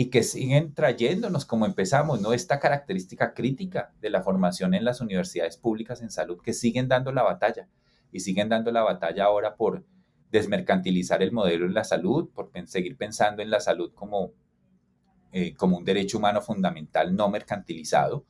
y 0.00 0.10
que 0.10 0.22
siguen 0.22 0.74
trayéndonos, 0.74 1.44
como 1.44 1.66
empezamos, 1.66 2.20
¿no? 2.20 2.32
Esta 2.32 2.60
característica 2.60 3.34
crítica 3.34 3.92
de 4.00 4.10
la 4.10 4.22
formación 4.22 4.74
en 4.74 4.84
las 4.84 5.00
universidades 5.00 5.56
públicas 5.56 6.02
en 6.02 6.12
salud, 6.12 6.40
que 6.40 6.52
siguen 6.52 6.86
dando 6.86 7.10
la 7.10 7.24
batalla 7.24 7.68
y 8.12 8.20
siguen 8.20 8.48
dando 8.48 8.70
la 8.70 8.82
batalla 8.82 9.24
ahora 9.24 9.56
por 9.56 9.84
desmercantilizar 10.30 11.22
el 11.22 11.32
modelo 11.32 11.66
en 11.66 11.74
la 11.74 11.84
salud, 11.84 12.30
por 12.30 12.50
seguir 12.66 12.96
pensando 12.96 13.42
en 13.42 13.50
la 13.50 13.60
salud 13.60 13.92
como, 13.94 14.32
eh, 15.32 15.54
como 15.54 15.78
un 15.78 15.84
derecho 15.84 16.18
humano 16.18 16.40
fundamental 16.40 17.14
no 17.14 17.28
mercantilizado 17.30 18.26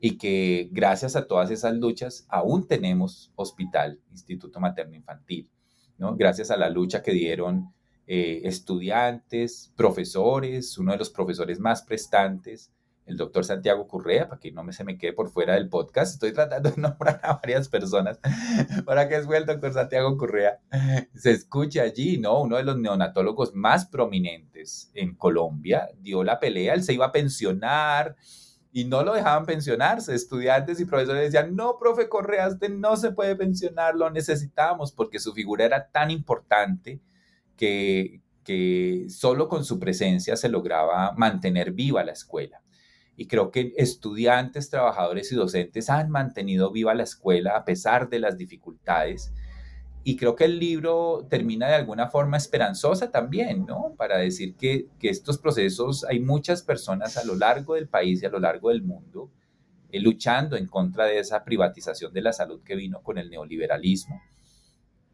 y 0.00 0.18
que 0.18 0.68
gracias 0.72 1.16
a 1.16 1.26
todas 1.26 1.50
esas 1.50 1.74
luchas 1.74 2.26
aún 2.28 2.66
tenemos 2.66 3.32
hospital, 3.36 4.00
Instituto 4.10 4.60
Materno 4.60 4.96
Infantil, 4.96 5.48
¿no? 5.98 6.16
Gracias 6.16 6.50
a 6.50 6.56
la 6.56 6.68
lucha 6.68 7.02
que 7.02 7.12
dieron 7.12 7.72
eh, 8.06 8.42
estudiantes, 8.44 9.72
profesores, 9.76 10.76
uno 10.76 10.92
de 10.92 10.98
los 10.98 11.10
profesores 11.10 11.58
más 11.58 11.82
prestantes, 11.82 12.70
el 13.06 13.16
doctor 13.16 13.44
Santiago 13.44 13.86
Currea, 13.86 14.28
para 14.28 14.40
que 14.40 14.50
no 14.50 14.62
me, 14.64 14.72
se 14.72 14.84
me 14.84 14.96
quede 14.96 15.12
por 15.12 15.30
fuera 15.30 15.54
del 15.54 15.68
podcast, 15.68 16.14
estoy 16.14 16.32
tratando 16.32 16.70
de 16.70 16.76
nombrar 16.80 17.20
a 17.22 17.34
varias 17.34 17.68
personas 17.68 18.18
para 18.86 19.08
que 19.08 19.20
fue 19.22 19.36
el 19.36 19.46
doctor 19.46 19.72
Santiago 19.72 20.16
Currea, 20.16 20.60
se 21.14 21.32
escuche 21.32 21.80
allí, 21.80 22.18
¿no? 22.18 22.40
Uno 22.40 22.56
de 22.56 22.64
los 22.64 22.78
neonatólogos 22.78 23.54
más 23.54 23.86
prominentes 23.86 24.90
en 24.94 25.14
Colombia, 25.14 25.88
dio 26.00 26.24
la 26.24 26.40
pelea, 26.40 26.74
él 26.74 26.82
se 26.82 26.94
iba 26.94 27.06
a 27.06 27.12
pensionar 27.12 28.16
y 28.72 28.86
no 28.86 29.04
lo 29.04 29.14
dejaban 29.14 29.46
pensionarse, 29.46 30.14
estudiantes 30.14 30.80
y 30.80 30.84
profesores 30.84 31.22
decían, 31.22 31.54
no, 31.54 31.78
profe 31.78 32.08
Correa, 32.08 32.48
usted 32.48 32.70
no 32.70 32.96
se 32.96 33.12
puede 33.12 33.36
pensionar, 33.36 33.94
lo 33.94 34.10
necesitamos 34.10 34.90
porque 34.90 35.20
su 35.20 35.32
figura 35.32 35.64
era 35.64 35.90
tan 35.90 36.10
importante 36.10 37.00
que, 37.56 38.20
que 38.42 39.06
solo 39.10 39.48
con 39.48 39.64
su 39.64 39.78
presencia 39.78 40.36
se 40.36 40.48
lograba 40.48 41.12
mantener 41.12 41.70
viva 41.70 42.02
la 42.02 42.12
escuela. 42.12 42.64
Y 43.16 43.26
creo 43.26 43.50
que 43.50 43.72
estudiantes, 43.76 44.70
trabajadores 44.70 45.30
y 45.30 45.36
docentes 45.36 45.88
han 45.90 46.10
mantenido 46.10 46.70
viva 46.70 46.94
la 46.94 47.04
escuela 47.04 47.56
a 47.56 47.64
pesar 47.64 48.08
de 48.08 48.18
las 48.18 48.36
dificultades. 48.36 49.32
Y 50.02 50.16
creo 50.16 50.36
que 50.36 50.44
el 50.44 50.58
libro 50.58 51.26
termina 51.30 51.68
de 51.68 51.74
alguna 51.74 52.08
forma 52.08 52.36
esperanzosa 52.36 53.10
también, 53.10 53.64
¿no? 53.64 53.94
Para 53.96 54.18
decir 54.18 54.54
que, 54.54 54.88
que 54.98 55.08
estos 55.08 55.38
procesos, 55.38 56.04
hay 56.04 56.20
muchas 56.20 56.62
personas 56.62 57.16
a 57.16 57.24
lo 57.24 57.36
largo 57.36 57.74
del 57.74 57.88
país 57.88 58.22
y 58.22 58.26
a 58.26 58.30
lo 58.30 58.38
largo 58.38 58.68
del 58.68 58.82
mundo 58.82 59.30
eh, 59.94 60.00
luchando 60.00 60.56
en 60.56 60.66
contra 60.66 61.06
de 61.06 61.20
esa 61.20 61.44
privatización 61.44 62.12
de 62.12 62.20
la 62.20 62.32
salud 62.32 62.60
que 62.64 62.74
vino 62.74 63.00
con 63.02 63.16
el 63.16 63.30
neoliberalismo. 63.30 64.20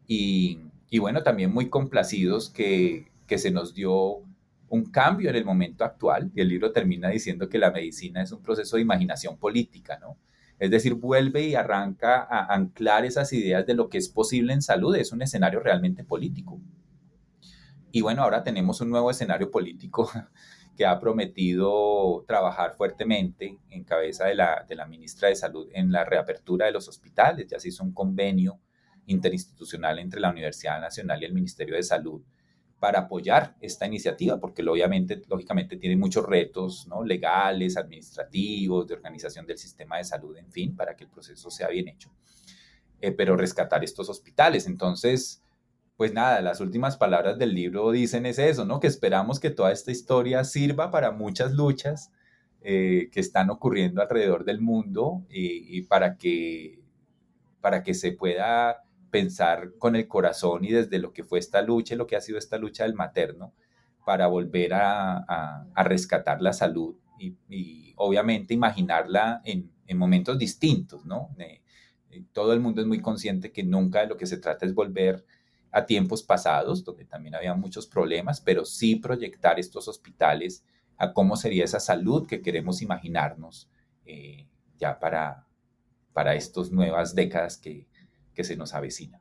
Y, 0.07 0.59
y 0.89 0.97
bueno, 0.97 1.21
también 1.21 1.53
muy 1.53 1.69
complacidos 1.69 2.49
que, 2.49 3.11
que 3.27 3.37
se 3.37 3.51
nos 3.51 3.75
dio 3.75 4.23
un 4.71 4.85
cambio 4.85 5.29
en 5.29 5.35
el 5.35 5.43
momento 5.43 5.83
actual, 5.83 6.31
y 6.33 6.39
el 6.39 6.47
libro 6.47 6.71
termina 6.71 7.09
diciendo 7.09 7.49
que 7.49 7.59
la 7.59 7.71
medicina 7.71 8.21
es 8.21 8.31
un 8.31 8.41
proceso 8.41 8.77
de 8.77 8.81
imaginación 8.81 9.37
política, 9.37 9.99
¿no? 9.99 10.17
Es 10.59 10.71
decir, 10.71 10.93
vuelve 10.93 11.45
y 11.45 11.55
arranca 11.55 12.21
a 12.21 12.53
anclar 12.53 13.03
esas 13.03 13.33
ideas 13.33 13.65
de 13.65 13.73
lo 13.73 13.89
que 13.89 13.97
es 13.97 14.07
posible 14.07 14.53
en 14.53 14.61
salud, 14.61 14.95
es 14.95 15.11
un 15.11 15.21
escenario 15.21 15.59
realmente 15.59 16.05
político. 16.05 16.61
Y 17.91 17.99
bueno, 17.99 18.23
ahora 18.23 18.43
tenemos 18.43 18.79
un 18.79 18.91
nuevo 18.91 19.11
escenario 19.11 19.51
político 19.51 20.09
que 20.77 20.85
ha 20.85 20.97
prometido 21.01 22.23
trabajar 22.25 22.73
fuertemente 22.73 23.59
en 23.69 23.83
cabeza 23.83 24.27
de 24.27 24.35
la, 24.35 24.65
de 24.69 24.75
la 24.75 24.85
ministra 24.85 25.27
de 25.27 25.35
Salud 25.35 25.67
en 25.73 25.91
la 25.91 26.05
reapertura 26.05 26.67
de 26.67 26.71
los 26.71 26.87
hospitales. 26.87 27.47
Ya 27.47 27.59
se 27.59 27.67
hizo 27.67 27.83
un 27.83 27.93
convenio 27.93 28.61
interinstitucional 29.07 29.99
entre 29.99 30.21
la 30.21 30.29
Universidad 30.29 30.79
Nacional 30.79 31.21
y 31.21 31.25
el 31.25 31.33
Ministerio 31.33 31.75
de 31.75 31.83
Salud 31.83 32.21
para 32.81 33.01
apoyar 33.01 33.55
esta 33.61 33.85
iniciativa, 33.85 34.39
porque 34.39 34.63
obviamente, 34.67 35.21
lógicamente, 35.29 35.77
tiene 35.77 35.95
muchos 35.95 36.25
retos 36.25 36.87
¿no? 36.87 37.03
legales, 37.03 37.77
administrativos, 37.77 38.87
de 38.87 38.95
organización 38.95 39.45
del 39.45 39.59
sistema 39.59 39.97
de 39.97 40.03
salud, 40.03 40.35
en 40.35 40.51
fin, 40.51 40.75
para 40.75 40.95
que 40.95 41.03
el 41.03 41.11
proceso 41.11 41.51
sea 41.51 41.67
bien 41.67 41.89
hecho. 41.89 42.11
Eh, 42.99 43.11
pero 43.11 43.37
rescatar 43.37 43.83
estos 43.83 44.09
hospitales. 44.09 44.65
Entonces, 44.65 45.43
pues 45.95 46.11
nada, 46.11 46.41
las 46.41 46.59
últimas 46.59 46.97
palabras 46.97 47.37
del 47.37 47.53
libro 47.53 47.91
dicen 47.91 48.25
es 48.25 48.39
eso, 48.39 48.65
¿no? 48.65 48.79
Que 48.79 48.87
esperamos 48.87 49.39
que 49.39 49.51
toda 49.51 49.71
esta 49.71 49.91
historia 49.91 50.43
sirva 50.43 50.89
para 50.89 51.11
muchas 51.11 51.53
luchas 51.53 52.11
eh, 52.63 53.09
que 53.11 53.19
están 53.19 53.51
ocurriendo 53.51 54.01
alrededor 54.01 54.43
del 54.43 54.59
mundo 54.59 55.23
y, 55.29 55.77
y 55.77 55.83
para, 55.83 56.17
que, 56.17 56.79
para 57.61 57.83
que 57.83 57.93
se 57.93 58.13
pueda 58.13 58.81
pensar 59.11 59.73
con 59.77 59.95
el 59.95 60.07
corazón 60.07 60.65
y 60.65 60.71
desde 60.71 60.97
lo 60.97 61.13
que 61.13 61.23
fue 61.23 61.39
esta 61.39 61.61
lucha 61.61 61.93
y 61.93 61.97
lo 61.97 62.07
que 62.07 62.15
ha 62.15 62.21
sido 62.21 62.37
esta 62.37 62.57
lucha 62.57 62.85
del 62.85 62.95
materno 62.95 63.53
para 64.05 64.27
volver 64.27 64.73
a, 64.73 65.67
rescatar 65.83 66.41
la 66.41 66.53
salud 66.53 66.95
y, 67.19 67.93
obviamente 67.97 68.53
imaginarla 68.53 69.41
en, 69.45 69.69
momentos 69.93 70.39
distintos, 70.39 71.05
¿no? 71.05 71.35
Eh, 71.37 71.61
todo 72.31 72.53
el 72.53 72.61
mundo 72.61 72.79
es 72.79 72.87
muy 72.87 73.01
consciente 73.01 73.51
que 73.51 73.61
nunca 73.61 73.99
de 73.99 74.07
lo 74.07 74.15
que 74.15 74.25
se 74.25 74.37
trata 74.37 74.65
es 74.65 74.73
volver 74.73 75.25
a 75.69 75.85
tiempos 75.85 76.23
pasados, 76.23 76.85
donde 76.85 77.03
también 77.03 77.35
había 77.35 77.53
muchos 77.55 77.87
problemas, 77.87 78.39
pero 78.39 78.63
sí 78.63 78.95
proyectar 78.95 79.59
estos 79.59 79.89
hospitales 79.89 80.63
a 80.97 81.13
cómo 81.13 81.35
sería 81.35 81.65
esa 81.65 81.81
salud 81.81 82.25
que 82.25 82.41
queremos 82.41 82.81
imaginarnos 82.81 83.69
eh, 84.05 84.47
ya 84.77 84.97
para, 84.97 85.45
para 86.13 86.35
estas 86.35 86.71
nuevas 86.71 87.15
décadas 87.15 87.57
que, 87.57 87.87
que 88.33 88.43
se 88.43 88.55
nos 88.55 88.73
avecina. 88.73 89.19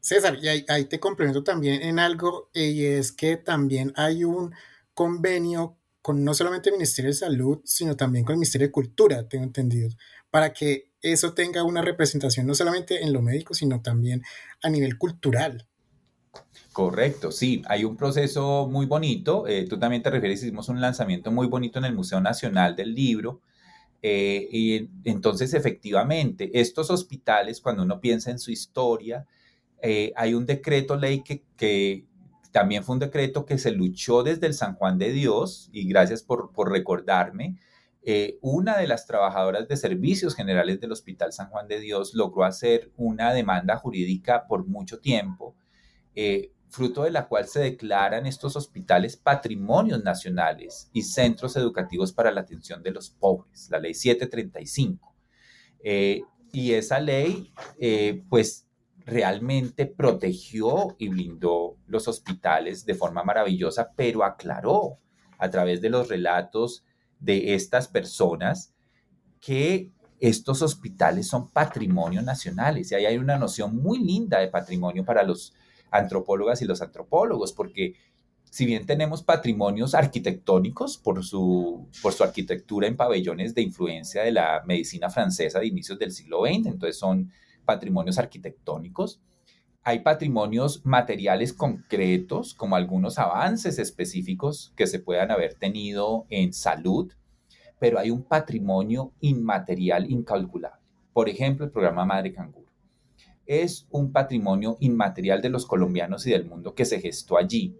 César, 0.00 0.38
y 0.40 0.48
ahí, 0.48 0.84
te 0.84 1.00
complemento 1.00 1.42
también 1.42 1.82
en 1.82 1.98
algo, 1.98 2.50
y 2.54 2.84
es 2.84 3.12
que 3.12 3.36
también 3.36 3.92
hay 3.96 4.24
un 4.24 4.54
convenio 4.94 5.76
con 6.00 6.24
no 6.24 6.32
solamente 6.34 6.70
el 6.70 6.76
Ministerio 6.76 7.10
de 7.10 7.16
Salud, 7.16 7.60
sino 7.64 7.96
también 7.96 8.24
con 8.24 8.34
el 8.34 8.38
Ministerio 8.38 8.68
de 8.68 8.72
Cultura, 8.72 9.28
tengo 9.28 9.44
entendido, 9.44 9.90
para 10.30 10.52
que 10.52 10.92
eso 11.02 11.34
tenga 11.34 11.62
una 11.64 11.82
representación 11.82 12.46
no 12.46 12.54
solamente 12.54 13.02
en 13.02 13.12
lo 13.12 13.22
médico, 13.22 13.54
sino 13.54 13.82
también 13.82 14.22
a 14.62 14.70
nivel 14.70 14.96
cultural. 14.98 15.68
Correcto, 16.72 17.32
sí, 17.32 17.62
hay 17.66 17.84
un 17.84 17.96
proceso 17.96 18.68
muy 18.68 18.86
bonito. 18.86 19.46
Eh, 19.48 19.66
tú 19.68 19.78
también 19.78 20.02
te 20.02 20.10
refieres, 20.10 20.42
hicimos 20.42 20.68
un 20.68 20.80
lanzamiento 20.80 21.32
muy 21.32 21.48
bonito 21.48 21.78
en 21.78 21.86
el 21.86 21.94
Museo 21.94 22.20
Nacional 22.20 22.76
del 22.76 22.94
Libro, 22.94 23.40
eh, 24.02 24.48
y 24.50 24.88
entonces, 25.04 25.54
efectivamente, 25.54 26.50
estos 26.60 26.90
hospitales, 26.90 27.60
cuando 27.60 27.82
uno 27.82 28.00
piensa 28.00 28.30
en 28.30 28.38
su 28.38 28.50
historia, 28.50 29.26
eh, 29.82 30.12
hay 30.16 30.34
un 30.34 30.46
decreto 30.46 30.96
ley 30.96 31.22
que, 31.22 32.06
también 32.52 32.82
fue 32.82 32.94
un 32.94 33.00
decreto 33.00 33.44
que 33.44 33.58
se 33.58 33.72
luchó 33.72 34.22
desde 34.22 34.46
el 34.46 34.54
San 34.54 34.74
Juan 34.74 34.98
de 34.98 35.12
Dios, 35.12 35.68
y 35.72 35.88
gracias 35.88 36.22
por, 36.22 36.50
recordarme, 36.70 37.58
eh, 38.02 38.38
una 38.40 38.78
de 38.78 38.86
las 38.86 39.06
trabajadoras 39.06 39.68
de 39.68 39.76
servicios 39.76 40.34
generales 40.34 40.80
del 40.80 40.92
Hospital 40.92 41.32
San 41.32 41.50
Juan 41.50 41.68
de 41.68 41.80
Dios 41.80 42.14
logró 42.14 42.44
hacer 42.44 42.90
una 42.96 43.34
demanda 43.34 43.76
jurídica 43.76 44.46
por 44.46 44.66
mucho 44.66 45.00
tiempo 45.00 45.56
fruto 46.70 47.04
de 47.04 47.10
la 47.10 47.26
cual 47.26 47.46
se 47.46 47.60
declaran 47.60 48.26
estos 48.26 48.56
hospitales 48.56 49.16
patrimonios 49.16 50.02
nacionales 50.02 50.90
y 50.92 51.02
centros 51.02 51.56
educativos 51.56 52.12
para 52.12 52.30
la 52.30 52.42
atención 52.42 52.82
de 52.82 52.90
los 52.90 53.10
pobres, 53.10 53.68
la 53.70 53.78
ley 53.78 53.94
735. 53.94 55.14
Eh, 55.82 56.22
y 56.52 56.72
esa 56.72 57.00
ley, 57.00 57.52
eh, 57.78 58.24
pues, 58.28 58.66
realmente 59.04 59.86
protegió 59.86 60.94
y 60.98 61.08
blindó 61.08 61.78
los 61.86 62.08
hospitales 62.08 62.84
de 62.84 62.94
forma 62.94 63.22
maravillosa, 63.22 63.92
pero 63.96 64.22
aclaró 64.22 64.98
a 65.38 65.48
través 65.48 65.80
de 65.80 65.88
los 65.88 66.08
relatos 66.08 66.84
de 67.18 67.54
estas 67.54 67.88
personas 67.88 68.74
que 69.40 69.92
estos 70.20 70.62
hospitales 70.62 71.28
son 71.28 71.48
patrimonio 71.50 72.22
nacionales 72.22 72.90
y 72.90 72.96
ahí 72.96 73.06
hay 73.06 73.18
una 73.18 73.38
noción 73.38 73.76
muy 73.76 74.00
linda 74.00 74.40
de 74.40 74.48
patrimonio 74.48 75.04
para 75.04 75.22
los 75.22 75.54
antropólogas 75.90 76.62
y 76.62 76.64
los 76.64 76.82
antropólogos, 76.82 77.52
porque 77.52 77.94
si 78.50 78.64
bien 78.64 78.86
tenemos 78.86 79.22
patrimonios 79.22 79.94
arquitectónicos 79.94 80.96
por 80.98 81.24
su, 81.24 81.86
por 82.02 82.12
su 82.12 82.24
arquitectura 82.24 82.86
en 82.86 82.96
pabellones 82.96 83.54
de 83.54 83.62
influencia 83.62 84.22
de 84.22 84.32
la 84.32 84.62
medicina 84.66 85.10
francesa 85.10 85.60
de 85.60 85.66
inicios 85.66 85.98
del 85.98 86.12
siglo 86.12 86.44
XX, 86.44 86.66
entonces 86.66 86.98
son 86.98 87.30
patrimonios 87.64 88.18
arquitectónicos, 88.18 89.20
hay 89.84 90.00
patrimonios 90.00 90.84
materiales 90.84 91.52
concretos, 91.52 92.54
como 92.54 92.76
algunos 92.76 93.18
avances 93.18 93.78
específicos 93.78 94.72
que 94.76 94.86
se 94.86 94.98
puedan 94.98 95.30
haber 95.30 95.54
tenido 95.54 96.26
en 96.28 96.52
salud, 96.52 97.12
pero 97.78 97.98
hay 97.98 98.10
un 98.10 98.22
patrimonio 98.22 99.12
inmaterial 99.20 100.10
incalculable. 100.10 100.82
Por 101.12 101.28
ejemplo, 101.28 101.64
el 101.64 101.70
programa 101.70 102.04
Madre 102.04 102.32
Canguro 102.32 102.67
es 103.48 103.88
un 103.90 104.12
patrimonio 104.12 104.76
inmaterial 104.78 105.40
de 105.40 105.48
los 105.48 105.66
colombianos 105.66 106.26
y 106.26 106.30
del 106.30 106.44
mundo 106.44 106.74
que 106.74 106.84
se 106.84 107.00
gestó 107.00 107.38
allí. 107.38 107.74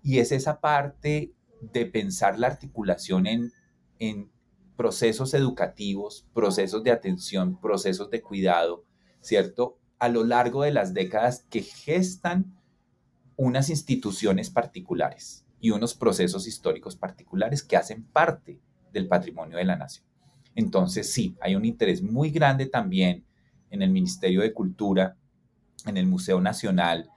Y 0.00 0.20
es 0.20 0.32
esa 0.32 0.60
parte 0.60 1.34
de 1.60 1.86
pensar 1.86 2.38
la 2.38 2.46
articulación 2.46 3.26
en, 3.26 3.52
en 3.98 4.30
procesos 4.76 5.34
educativos, 5.34 6.24
procesos 6.32 6.84
de 6.84 6.92
atención, 6.92 7.60
procesos 7.60 8.10
de 8.10 8.22
cuidado, 8.22 8.84
¿cierto? 9.20 9.76
A 9.98 10.08
lo 10.08 10.22
largo 10.22 10.62
de 10.62 10.70
las 10.70 10.94
décadas 10.94 11.44
que 11.50 11.62
gestan 11.62 12.56
unas 13.36 13.70
instituciones 13.70 14.50
particulares 14.50 15.44
y 15.60 15.70
unos 15.70 15.94
procesos 15.94 16.46
históricos 16.46 16.94
particulares 16.94 17.64
que 17.64 17.76
hacen 17.76 18.04
parte 18.04 18.60
del 18.92 19.08
patrimonio 19.08 19.58
de 19.58 19.64
la 19.64 19.74
nación. 19.74 20.06
Entonces, 20.54 21.12
sí, 21.12 21.36
hay 21.40 21.56
un 21.56 21.64
interés 21.64 22.02
muy 22.02 22.30
grande 22.30 22.66
también 22.66 23.24
en 23.70 23.82
el 23.82 23.90
Ministerio 23.90 24.40
de 24.40 24.52
Cultura, 24.52 25.16
en 25.86 25.96
el 25.96 26.06
Museo 26.06 26.40
Nacional, 26.40 27.10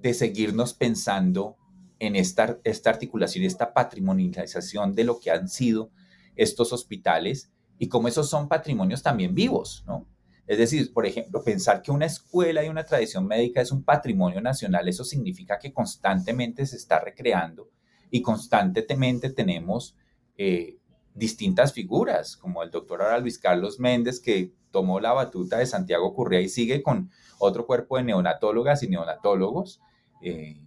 de 0.00 0.14
seguirnos 0.14 0.74
pensando 0.74 1.56
en 1.98 2.16
esta, 2.16 2.58
esta 2.64 2.90
articulación, 2.90 3.44
esta 3.44 3.72
patrimonialización 3.72 4.94
de 4.94 5.04
lo 5.04 5.20
que 5.20 5.30
han 5.30 5.48
sido 5.48 5.90
estos 6.34 6.72
hospitales 6.72 7.52
y 7.78 7.88
cómo 7.88 8.08
esos 8.08 8.28
son 8.28 8.48
patrimonios 8.48 9.02
también 9.02 9.34
vivos, 9.34 9.84
¿no? 9.86 10.06
Es 10.46 10.58
decir, 10.58 10.92
por 10.92 11.06
ejemplo, 11.06 11.44
pensar 11.44 11.82
que 11.82 11.92
una 11.92 12.06
escuela 12.06 12.64
y 12.64 12.68
una 12.68 12.84
tradición 12.84 13.26
médica 13.26 13.60
es 13.60 13.70
un 13.70 13.84
patrimonio 13.84 14.40
nacional, 14.40 14.88
eso 14.88 15.04
significa 15.04 15.58
que 15.58 15.72
constantemente 15.72 16.66
se 16.66 16.76
está 16.76 16.98
recreando 16.98 17.70
y 18.10 18.20
constantemente 18.22 19.30
tenemos 19.30 19.96
eh, 20.36 20.78
distintas 21.14 21.72
figuras, 21.72 22.36
como 22.36 22.62
el 22.62 22.70
doctor 22.70 23.02
ahora 23.02 23.22
Carlos 23.40 23.78
Méndez, 23.78 24.20
que 24.20 24.52
tomó 24.70 25.00
la 25.00 25.12
batuta 25.12 25.58
de 25.58 25.66
Santiago 25.66 26.14
Currea 26.14 26.40
y 26.40 26.48
sigue 26.48 26.82
con 26.82 27.10
otro 27.38 27.66
cuerpo 27.66 27.96
de 27.96 28.04
neonatólogas 28.04 28.82
y 28.82 28.88
neonatólogos 28.88 29.80
eh, 30.22 30.60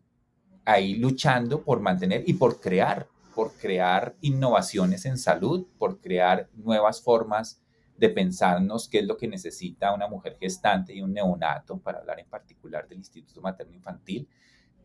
ahí 0.66 0.96
luchando 0.96 1.64
por 1.64 1.80
mantener 1.80 2.24
y 2.28 2.34
por 2.34 2.60
crear, 2.60 3.08
por 3.34 3.54
crear 3.54 4.16
innovaciones 4.22 5.06
en 5.06 5.18
salud, 5.18 5.66
por 5.78 6.00
crear 6.00 6.50
nuevas 6.54 7.02
formas 7.02 7.62
de 7.98 8.10
pensarnos 8.10 8.90
qué 8.90 9.00
es 9.00 9.06
lo 9.06 9.16
que 9.16 9.28
necesita 9.28 9.94
una 9.94 10.08
mujer 10.08 10.38
gestante 10.40 10.94
y 10.94 11.02
un 11.02 11.14
neonato, 11.14 11.78
para 11.80 12.00
hablar 12.00 12.20
en 12.20 12.28
particular 12.28 12.88
del 12.88 12.98
Instituto 13.00 13.42
Materno 13.42 13.74
Infantil, 13.74 14.28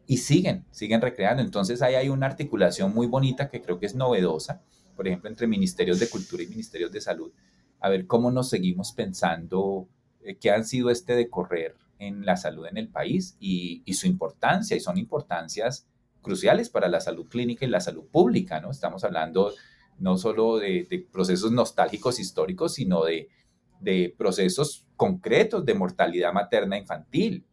y 0.06 0.18
siguen, 0.18 0.64
siguen 0.70 1.00
recreando. 1.00 1.42
Entonces 1.42 1.82
ahí 1.82 1.94
hay 1.94 2.08
una 2.08 2.26
articulación 2.26 2.94
muy 2.94 3.06
bonita 3.06 3.48
que 3.48 3.60
creo 3.60 3.78
que 3.78 3.86
es 3.86 3.94
novedosa 3.94 4.62
por 4.96 5.06
ejemplo, 5.06 5.30
entre 5.30 5.46
ministerios 5.46 5.98
de 5.98 6.08
cultura 6.08 6.42
y 6.42 6.46
ministerios 6.46 6.92
de 6.92 7.00
salud, 7.00 7.32
a 7.80 7.88
ver 7.88 8.06
cómo 8.06 8.30
nos 8.30 8.50
seguimos 8.50 8.92
pensando 8.92 9.88
eh, 10.22 10.36
qué 10.36 10.50
han 10.50 10.64
sido 10.64 10.90
este 10.90 11.14
de 11.14 11.28
correr 11.28 11.76
en 11.98 12.24
la 12.24 12.36
salud 12.36 12.66
en 12.66 12.76
el 12.76 12.88
país 12.88 13.36
y, 13.40 13.82
su 13.94 14.06
importancia, 14.06 14.76
y 14.76 14.80
son 14.80 14.98
importancias 14.98 15.86
cruciales 16.22 16.68
para 16.70 16.88
la 16.88 17.00
salud 17.00 17.26
clínica 17.28 17.64
y 17.64 17.68
la 17.68 17.80
salud 17.80 18.04
pública, 18.10 18.60
¿no? 18.60 18.70
Estamos 18.70 19.04
hablando 19.04 19.52
no 19.98 20.16
solo 20.16 20.58
de, 20.58 21.06
procesos 21.12 21.52
nostálgicos 21.52 22.18
históricos, 22.18 22.74
sino 22.74 23.04
de, 23.04 23.28
de 23.80 24.14
procesos 24.16 24.86
concretos 24.96 25.64
de 25.64 25.74
mortalidad 25.74 26.32
materna 26.32 26.78
infantil, 26.78 27.44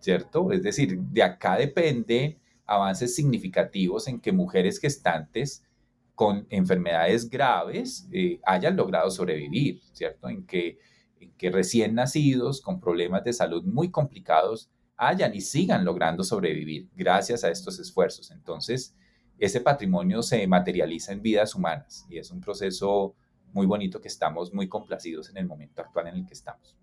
¿cierto? 0.00 0.50
Es 0.50 0.62
decir, 0.62 0.98
de 0.98 1.22
acá 1.22 1.56
depende 1.56 2.38
avances 2.66 3.14
significativos 3.14 4.08
en 4.08 4.20
que 4.20 4.32
mujeres 4.32 4.78
gestantes 4.78 5.64
con 6.14 6.46
enfermedades 6.50 7.28
graves 7.28 8.08
eh, 8.12 8.40
hayan 8.44 8.76
logrado 8.76 9.10
sobrevivir, 9.10 9.80
¿cierto? 9.92 10.28
En 10.28 10.46
que, 10.46 10.78
en 11.20 11.32
que 11.32 11.50
recién 11.50 11.94
nacidos 11.94 12.60
con 12.60 12.80
problemas 12.80 13.24
de 13.24 13.32
salud 13.32 13.64
muy 13.64 13.90
complicados 13.90 14.70
hayan 14.96 15.34
y 15.34 15.40
sigan 15.40 15.84
logrando 15.84 16.22
sobrevivir 16.22 16.88
gracias 16.94 17.44
a 17.44 17.50
estos 17.50 17.78
esfuerzos. 17.78 18.30
Entonces, 18.30 18.94
ese 19.38 19.60
patrimonio 19.60 20.22
se 20.22 20.46
materializa 20.46 21.12
en 21.12 21.22
vidas 21.22 21.54
humanas 21.54 22.06
y 22.08 22.18
es 22.18 22.30
un 22.30 22.40
proceso 22.40 23.16
muy 23.52 23.66
bonito 23.66 24.00
que 24.00 24.08
estamos 24.08 24.52
muy 24.54 24.68
complacidos 24.68 25.28
en 25.30 25.38
el 25.38 25.46
momento 25.46 25.82
actual 25.82 26.08
en 26.08 26.16
el 26.16 26.26
que 26.26 26.34
estamos. 26.34 26.76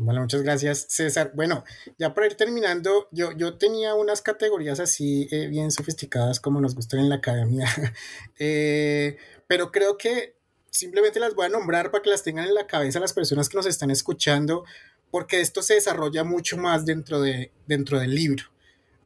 Bueno, 0.00 0.20
muchas 0.20 0.42
gracias, 0.42 0.86
César. 0.88 1.32
Bueno, 1.34 1.64
ya 1.98 2.14
para 2.14 2.28
ir 2.28 2.36
terminando, 2.36 3.08
yo, 3.10 3.32
yo 3.32 3.58
tenía 3.58 3.96
unas 3.96 4.22
categorías 4.22 4.78
así 4.78 5.26
eh, 5.32 5.48
bien 5.48 5.72
sofisticadas 5.72 6.38
como 6.38 6.60
nos 6.60 6.76
gustan 6.76 7.00
en 7.00 7.08
la 7.08 7.16
academia, 7.16 7.66
eh, 8.38 9.16
pero 9.48 9.72
creo 9.72 9.98
que 9.98 10.36
simplemente 10.70 11.18
las 11.18 11.34
voy 11.34 11.46
a 11.46 11.48
nombrar 11.48 11.90
para 11.90 12.00
que 12.00 12.10
las 12.10 12.22
tengan 12.22 12.46
en 12.46 12.54
la 12.54 12.68
cabeza 12.68 13.00
las 13.00 13.12
personas 13.12 13.48
que 13.48 13.56
nos 13.56 13.66
están 13.66 13.90
escuchando, 13.90 14.64
porque 15.10 15.40
esto 15.40 15.62
se 15.62 15.74
desarrolla 15.74 16.22
mucho 16.22 16.56
más 16.58 16.86
dentro, 16.86 17.20
de, 17.20 17.50
dentro 17.66 17.98
del 17.98 18.14
libro. 18.14 18.44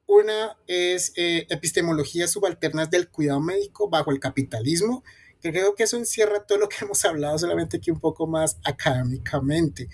Una 0.07 0.59
es 0.67 1.15
eh, 1.17 1.47
epistemologías 1.49 2.33
subalternas 2.33 2.91
del 2.91 3.09
cuidado 3.09 3.41
médico 3.41 3.89
bajo 3.89 4.11
el 4.11 4.21
capitalismo, 4.21 5.05
que 5.41 5.53
creo 5.53 5.75
que 5.75 5.85
eso 5.85 5.97
encierra 5.97 6.45
todo 6.45 6.59
lo 6.59 6.69
que 6.69 6.85
hemos 6.85 7.03
hablado, 7.07 7.39
solamente 7.39 7.81
que 7.81 7.91
un 7.91 7.99
poco 7.99 8.27
más 8.27 8.59
académicamente. 8.63 9.89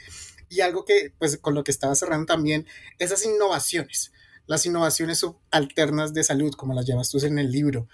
Y 0.49 0.61
algo 0.61 0.85
que, 0.85 1.13
pues, 1.19 1.39
con 1.39 1.55
lo 1.55 1.65
que 1.65 1.71
estaba 1.71 1.95
cerrando 1.95 2.27
también, 2.27 2.67
esas 2.99 3.25
innovaciones, 3.25 4.13
las 4.47 4.65
innovaciones 4.67 5.19
subalternas 5.19 6.15
de 6.15 6.25
salud, 6.25 6.53
como 6.55 6.75
las 6.75 6.87
llamas 6.87 7.11
tú 7.11 7.19
en 7.25 7.39
el 7.39 7.51
libro, 7.51 7.89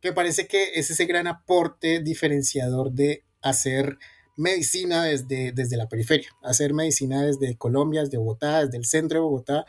que 0.00 0.12
parece 0.12 0.46
que 0.46 0.72
es 0.74 0.90
ese 0.90 1.06
gran 1.06 1.26
aporte 1.26 2.00
diferenciador 2.00 2.92
de 2.92 3.24
hacer 3.42 3.98
medicina 4.36 5.04
desde, 5.04 5.52
desde 5.52 5.76
la 5.76 5.88
periferia, 5.88 6.28
hacer 6.42 6.72
medicina 6.72 7.26
desde 7.26 7.56
Colombia, 7.56 8.02
desde 8.02 8.18
Bogotá, 8.18 8.64
desde 8.64 8.78
el 8.78 8.86
centro 8.86 9.18
de 9.18 9.24
Bogotá. 9.24 9.66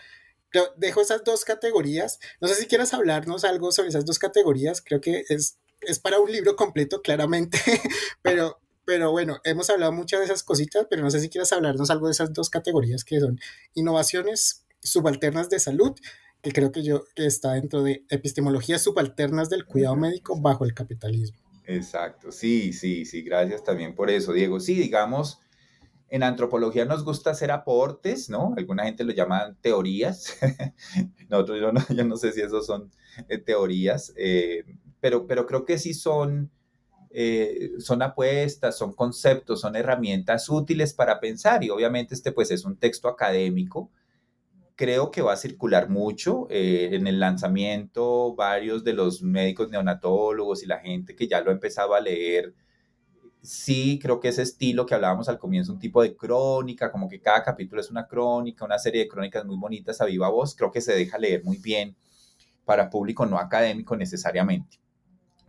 dejo 0.78 1.02
esas 1.02 1.24
dos 1.24 1.44
categorías. 1.44 2.20
No 2.40 2.48
sé 2.48 2.56
si 2.56 2.68
quieras 2.68 2.94
hablarnos 2.94 3.44
algo 3.44 3.72
sobre 3.72 3.90
esas 3.90 4.06
dos 4.06 4.20
categorías. 4.20 4.82
Creo 4.82 5.02
que 5.02 5.24
es, 5.28 5.58
es 5.82 6.00
para 6.00 6.20
un 6.20 6.32
libro 6.32 6.56
completo, 6.56 7.02
claramente, 7.02 7.60
pero, 8.22 8.60
pero 8.90 9.12
bueno, 9.12 9.40
hemos 9.44 9.70
hablado 9.70 9.92
muchas 9.92 10.20
de 10.20 10.26
esas 10.26 10.42
cositas, 10.42 10.88
pero 10.90 11.04
no 11.04 11.12
sé 11.12 11.20
si 11.20 11.30
quieras 11.30 11.54
hablarnos 11.54 11.92
algo 11.92 12.08
de 12.08 12.14
esas 12.14 12.34
dos 12.34 12.50
categorías 12.50 13.04
que 13.04 13.20
son 13.20 13.40
innovaciones 13.76 14.66
subalternas 14.82 15.48
de 15.48 15.60
salud, 15.60 15.96
que 16.42 16.52
creo 16.52 16.72
que 16.72 16.82
yo 16.82 17.04
que 17.14 17.28
está 17.28 17.54
dentro 17.54 17.84
de 17.84 18.04
epistemologías 18.10 18.82
subalternas 18.82 19.48
del 19.48 19.66
cuidado 19.66 19.96
médico 19.96 20.42
bajo 20.42 20.66
el 20.66 20.74
capitalismo. 20.74 21.38
Exacto, 21.66 22.32
sí, 22.32 22.74
sí, 22.74 23.06
sí, 23.06 23.22
gracias 23.22 23.64
también 23.64 23.94
por 23.94 24.10
eso, 24.10 24.34
Diego. 24.34 24.60
Sí, 24.60 24.74
digamos, 24.74 25.40
en 26.10 26.24
antropología 26.24 26.86
nos 26.86 27.06
gusta 27.06 27.30
hacer 27.30 27.52
aportes, 27.52 28.28
¿no? 28.28 28.56
Alguna 28.58 28.86
gente 28.86 29.04
lo 29.04 29.14
llama 29.14 29.56
teorías. 29.62 30.36
Nosotros, 31.30 31.60
yo 31.62 31.72
no, 31.72 31.86
yo 31.96 32.06
no 32.06 32.18
sé 32.18 32.32
si 32.32 32.42
esos 32.42 32.66
son 32.66 32.90
eh, 33.28 33.38
teorías, 33.38 34.14
eh, 34.18 34.64
pero, 35.00 35.28
pero 35.28 35.46
creo 35.46 35.64
que 35.64 35.78
sí 35.78 35.94
son, 35.94 36.50
eh, 37.12 37.72
son 37.80 38.02
apuestas, 38.02 38.78
son 38.78 38.94
conceptos, 38.94 39.62
son 39.62 39.76
herramientas 39.76 40.50
útiles 40.50 40.94
para 40.94 41.20
pensar 41.20 41.64
y 41.64 41.70
obviamente 41.70 42.14
este 42.14 42.32
pues 42.32 42.52
es 42.52 42.66
un 42.66 42.78
texto 42.78 43.08
académico 43.08 43.90
creo 44.80 45.12
que 45.12 45.22
va 45.22 45.34
a 45.34 45.36
circular 45.36 45.90
mucho. 45.90 46.48
Eh, 46.50 46.92
en 46.94 47.06
el 47.06 47.20
lanzamiento, 47.20 48.34
varios 48.34 48.82
de 48.86 48.94
los 48.94 49.22
médicos 49.22 49.70
neonatólogos 49.70 50.64
y 50.64 50.68
la 50.68 50.80
gente 50.80 51.18
que 51.18 51.28
ya 51.28 51.42
lo 51.42 51.50
ha 51.52 51.54
empezado 51.54 51.96
a 51.96 52.00
leer, 52.00 52.54
sí 53.42 54.00
creo 54.02 54.22
que 54.22 54.30
ese 54.30 54.42
estilo 54.44 54.86
que 54.86 54.96
hablábamos 54.96 55.28
al 55.28 55.38
comienzo, 55.38 55.74
un 55.74 55.80
tipo 55.80 56.02
de 56.02 56.16
crónica, 56.16 56.94
como 56.94 57.10
que 57.10 57.20
cada 57.20 57.44
capítulo 57.44 57.82
es 57.82 57.92
una 57.92 58.08
crónica, 58.08 58.64
una 58.64 58.80
serie 58.80 59.02
de 59.02 59.10
crónicas 59.10 59.46
muy 59.46 59.58
bonitas 59.58 60.00
a 60.00 60.06
viva 60.06 60.30
voz, 60.30 60.56
creo 60.56 60.72
que 60.72 60.80
se 60.80 60.94
deja 60.96 61.18
leer 61.18 61.44
muy 61.44 61.58
bien 61.58 61.98
para 62.64 62.90
público 62.90 63.26
no 63.26 63.38
académico 63.38 63.98
necesariamente. 63.98 64.80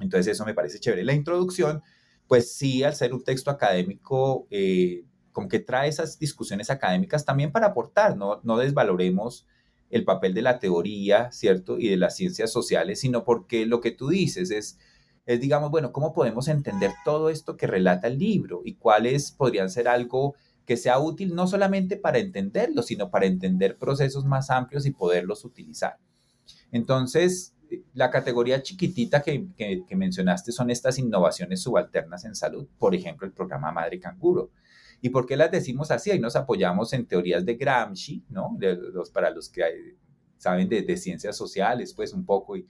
Entonces 0.01 0.33
eso 0.33 0.45
me 0.45 0.55
parece 0.55 0.81
chévere. 0.81 1.05
La 1.05 1.13
introducción, 1.13 1.83
pues 2.27 2.53
sí, 2.53 2.83
al 2.83 2.95
ser 2.95 3.13
un 3.13 3.23
texto 3.23 3.51
académico, 3.51 4.47
eh, 4.51 5.05
como 5.33 5.49
que 5.49 5.61
trae 5.61 5.89
esas 5.89 6.19
discusiones 6.19 6.71
académicas 6.71 7.25
también 7.25 7.53
para 7.53 7.69
aportar, 7.69 8.17
no, 8.17 8.41
no 8.43 8.57
desvaloremos 8.59 9.47
el 9.91 10.05
papel 10.05 10.35
de 10.35 10.43
la 10.43 10.59
teoría, 10.59 11.31
¿cierto? 11.33 11.79
Y 11.79 11.89
de 11.89 11.97
las 11.97 12.17
ciencias 12.17 12.53
sociales, 12.53 13.01
sino 13.01 13.25
porque 13.25 13.67
lo 13.67 13.81
que 13.81 13.91
tú 13.91 14.09
dices 14.09 14.51
es, 14.51 14.79
es, 15.27 15.41
digamos, 15.41 15.71
bueno, 15.71 15.93
¿cómo 15.93 16.13
podemos 16.13 16.49
entender 16.49 16.93
todo 17.05 17.29
esto 17.29 17.57
que 17.57 17.67
relata 17.67 18.07
el 18.07 18.19
libro 18.19 18.63
y 18.65 18.75
cuáles 18.75 19.33
podrían 19.33 19.69
ser 19.69 19.89
algo 19.89 20.35
que 20.65 20.77
sea 20.77 20.99
útil 21.01 21.35
no 21.35 21.47
solamente 21.47 21.97
para 21.97 22.19
entenderlo, 22.19 22.83
sino 22.83 23.11
para 23.11 23.27
entender 23.27 23.77
procesos 23.77 24.25
más 24.25 24.51
amplios 24.51 24.87
y 24.87 24.93
poderlos 24.93 25.45
utilizar? 25.45 25.99
Entonces, 26.71 27.55
la 27.95 28.11
categoría 28.11 28.63
chiquitita 28.63 29.23
que, 29.23 29.47
mencionaste 29.91 30.53
son 30.53 30.71
estas 30.71 30.99
innovaciones 30.99 31.63
subalternas 31.63 32.25
en 32.25 32.35
salud, 32.35 32.67
por 32.79 32.95
ejemplo, 32.95 33.27
el 33.27 33.33
programa 33.33 33.73
Madre 33.73 33.99
Canguro 33.99 34.51
¿Y 35.03 35.11
por 35.11 35.27
qué 35.27 35.37
las 35.37 35.51
decimos 35.51 35.91
así? 35.91 36.11
Ahí 36.11 36.19
nos 36.19 36.37
apoyamos 36.37 36.93
en 36.93 37.07
teorías 37.07 37.45
de 37.45 37.55
Gramsci, 37.55 38.25
¿no? 38.29 38.55
De 38.59 38.77
los, 38.77 39.11
para 39.11 39.31
los 39.31 39.49
que 39.49 39.97
saben 40.37 40.69
de, 40.69 40.97
ciencias 40.97 41.37
sociales, 41.37 41.95
pues 41.95 42.13
un 42.13 42.25
poco, 42.25 42.57
y, 42.57 42.67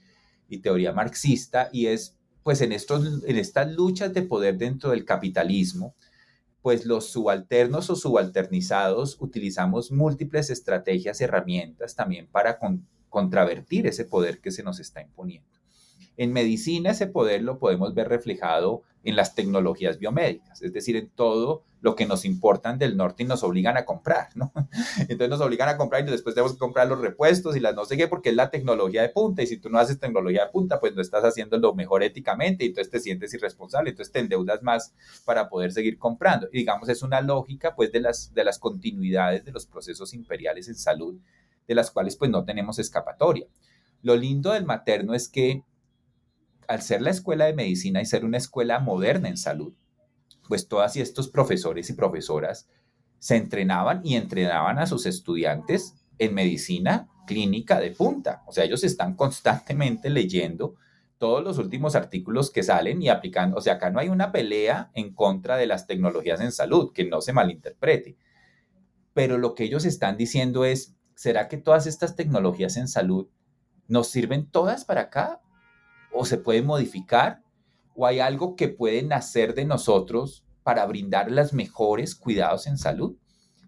teoría 0.61 0.91
marxista, 0.91 1.69
y 1.71 1.87
es, 1.87 2.17
pues 2.43 2.61
en, 2.61 2.73
estos, 2.73 3.23
en 3.25 3.37
estas 3.37 3.71
luchas 3.71 4.13
de 4.13 4.21
poder 4.21 4.57
dentro 4.57 4.91
del 4.91 5.05
capitalismo, 5.05 5.95
pues 6.61 6.85
los 6.85 7.09
subalternos 7.09 7.89
o 7.89 7.95
subalternizados 7.95 9.17
utilizamos 9.19 9.91
múltiples 9.91 10.49
estrategias 10.49 11.19
y 11.19 11.23
herramientas 11.23 11.95
también 11.95 12.27
para 12.27 12.59
contravertir 13.11 13.85
ese 13.85 14.05
poder 14.05 14.39
que 14.39 14.49
se 14.49 14.63
nos 14.63 14.79
está 14.79 15.01
imponiendo. 15.01 15.47
En 16.17 16.33
medicina 16.33 16.91
ese 16.91 17.07
poder 17.07 17.43
lo 17.43 17.59
podemos 17.59 17.93
ver 17.93 18.09
reflejado 18.09 18.81
en 19.03 19.15
las 19.15 19.35
tecnologías 19.35 19.97
biomédicas, 19.97 20.61
es 20.61 20.73
decir, 20.73 20.95
en 20.95 21.09
todo 21.09 21.63
lo 21.81 21.95
que 21.95 22.05
nos 22.05 22.25
importan 22.25 22.77
del 22.77 22.95
norte 22.95 23.23
y 23.23 23.25
nos 23.25 23.43
obligan 23.43 23.75
a 23.75 23.85
comprar, 23.85 24.29
¿no? 24.35 24.53
Entonces 24.99 25.29
nos 25.29 25.41
obligan 25.41 25.67
a 25.67 25.77
comprar 25.77 26.07
y 26.07 26.11
después 26.11 26.35
tenemos 26.35 26.53
que 26.53 26.59
comprar 26.59 26.87
los 26.87 27.01
repuestos 27.01 27.55
y 27.55 27.59
las 27.59 27.73
no 27.73 27.85
sé 27.85 27.97
qué 27.97 28.07
porque 28.07 28.29
es 28.29 28.35
la 28.35 28.51
tecnología 28.51 29.01
de 29.01 29.09
punta 29.09 29.41
y 29.41 29.47
si 29.47 29.57
tú 29.57 29.69
no 29.69 29.79
haces 29.79 29.99
tecnología 29.99 30.45
de 30.45 30.51
punta, 30.51 30.79
pues 30.79 30.93
no 30.93 31.01
estás 31.01 31.23
haciendo 31.23 31.57
lo 31.57 31.73
mejor 31.73 32.03
éticamente 32.03 32.63
y 32.63 32.67
entonces 32.67 32.91
te 32.91 32.99
sientes 32.99 33.33
irresponsable, 33.33 33.89
entonces 33.89 34.13
te 34.13 34.19
endeudas 34.19 34.61
más 34.61 34.93
para 35.25 35.49
poder 35.49 35.71
seguir 35.71 35.97
comprando. 35.97 36.47
Y 36.51 36.59
digamos, 36.59 36.87
es 36.87 37.01
una 37.01 37.21
lógica 37.21 37.75
pues 37.75 37.91
de 37.91 38.01
las, 38.01 38.31
de 38.35 38.43
las 38.43 38.59
continuidades 38.59 39.43
de 39.43 39.51
los 39.51 39.65
procesos 39.65 40.13
imperiales 40.13 40.67
en 40.67 40.75
salud, 40.75 41.17
de 41.71 41.75
las 41.75 41.89
cuales 41.89 42.17
pues 42.17 42.29
no 42.29 42.43
tenemos 42.43 42.79
escapatoria. 42.79 43.47
Lo 44.01 44.17
lindo 44.17 44.51
del 44.51 44.65
materno 44.65 45.13
es 45.13 45.29
que 45.29 45.63
al 46.67 46.81
ser 46.81 47.01
la 47.01 47.11
escuela 47.11 47.45
de 47.45 47.53
medicina 47.53 48.01
y 48.01 48.05
ser 48.05 48.25
una 48.25 48.37
escuela 48.37 48.79
moderna 48.79 49.29
en 49.29 49.37
salud, 49.37 49.73
pues 50.49 50.67
todas 50.67 50.97
y 50.97 51.01
estos 51.01 51.29
profesores 51.29 51.89
y 51.89 51.93
profesoras 51.93 52.67
se 53.19 53.37
entrenaban 53.37 54.01
y 54.03 54.15
entrenaban 54.15 54.79
a 54.79 54.85
sus 54.85 55.05
estudiantes 55.05 55.95
en 56.17 56.33
medicina 56.33 57.09
clínica 57.25 57.79
de 57.79 57.91
punta. 57.91 58.43
O 58.47 58.51
sea, 58.51 58.65
ellos 58.65 58.83
están 58.83 59.15
constantemente 59.15 60.09
leyendo 60.09 60.75
todos 61.17 61.41
los 61.41 61.57
últimos 61.57 61.95
artículos 61.95 62.51
que 62.51 62.63
salen 62.63 63.01
y 63.01 63.07
aplicando. 63.07 63.55
O 63.55 63.61
sea, 63.61 63.75
acá 63.75 63.91
no 63.91 63.99
hay 63.99 64.09
una 64.09 64.33
pelea 64.33 64.91
en 64.93 65.13
contra 65.13 65.55
de 65.55 65.67
las 65.67 65.87
tecnologías 65.87 66.41
en 66.41 66.51
salud, 66.51 66.91
que 66.91 67.05
no 67.05 67.21
se 67.21 67.31
malinterprete. 67.31 68.17
Pero 69.13 69.37
lo 69.37 69.55
que 69.55 69.63
ellos 69.63 69.85
están 69.85 70.17
diciendo 70.17 70.65
es, 70.65 70.95
¿será 71.21 71.47
que 71.47 71.57
todas 71.57 71.85
estas 71.85 72.15
tecnologías 72.15 72.77
en 72.77 72.87
salud 72.87 73.27
nos 73.87 74.07
sirven 74.07 74.49
todas 74.49 74.85
para 74.85 75.01
acá? 75.01 75.41
¿O 76.11 76.25
se 76.25 76.37
pueden 76.37 76.65
modificar? 76.65 77.43
o 77.95 78.05
hay 78.05 78.19
algo 78.19 78.55
que 78.55 78.69
puede 78.69 79.03
nacer 79.03 79.53
de 79.53 79.65
nosotros 79.65 80.45
para 80.63 80.85
brindar 80.85 81.31
los 81.31 81.53
mejores 81.53 82.15
cuidados 82.15 82.67
en 82.67 82.77
salud. 82.77 83.15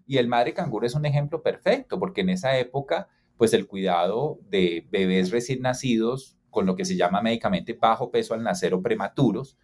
Y 0.06 0.18
el 0.18 0.28
madre 0.28 0.54
canguro 0.54 0.86
es 0.86 0.94
un 0.94 1.06
ejemplo 1.06 1.42
perfecto, 1.42 1.98
porque 1.98 2.22
en 2.22 2.30
esa 2.30 2.58
época, 2.58 3.08
pues 3.36 3.52
el 3.52 3.66
cuidado 3.66 4.38
de 4.48 4.86
bebés 4.90 5.30
recién 5.30 5.62
nacidos 5.62 6.36
con 6.50 6.66
lo 6.66 6.76
que 6.76 6.84
se 6.84 6.96
llama 6.96 7.22
médicamente 7.22 7.72
bajo 7.72 8.10
peso 8.10 8.34
al 8.34 8.42
nacer 8.42 8.74
o 8.74 8.82
prematuros, 8.82 9.56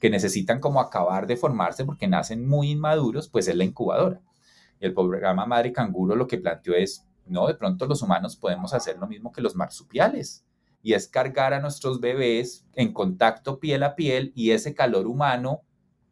que 0.00 0.10
necesitan 0.10 0.60
como 0.60 0.80
acabar 0.80 1.26
de 1.26 1.36
formarse 1.36 1.84
porque 1.84 2.06
nacen 2.06 2.46
muy 2.46 2.70
inmaduros, 2.70 3.28
pues 3.28 3.48
es 3.48 3.56
la 3.56 3.64
incubadora. 3.64 4.20
El 4.78 4.94
programa 4.94 5.44
Madre 5.46 5.72
Canguro 5.72 6.14
lo 6.14 6.28
que 6.28 6.38
planteó 6.38 6.74
es, 6.74 7.07
no, 7.28 7.46
de 7.46 7.54
pronto 7.54 7.86
los 7.86 8.02
humanos 8.02 8.36
podemos 8.36 8.74
hacer 8.74 8.98
lo 8.98 9.06
mismo 9.06 9.32
que 9.32 9.40
los 9.40 9.56
marsupiales, 9.56 10.44
y 10.82 10.94
es 10.94 11.08
cargar 11.08 11.54
a 11.54 11.60
nuestros 11.60 12.00
bebés 12.00 12.66
en 12.74 12.92
contacto 12.92 13.58
piel 13.58 13.82
a 13.82 13.94
piel 13.94 14.32
y 14.34 14.52
ese 14.52 14.74
calor 14.74 15.06
humano, 15.06 15.62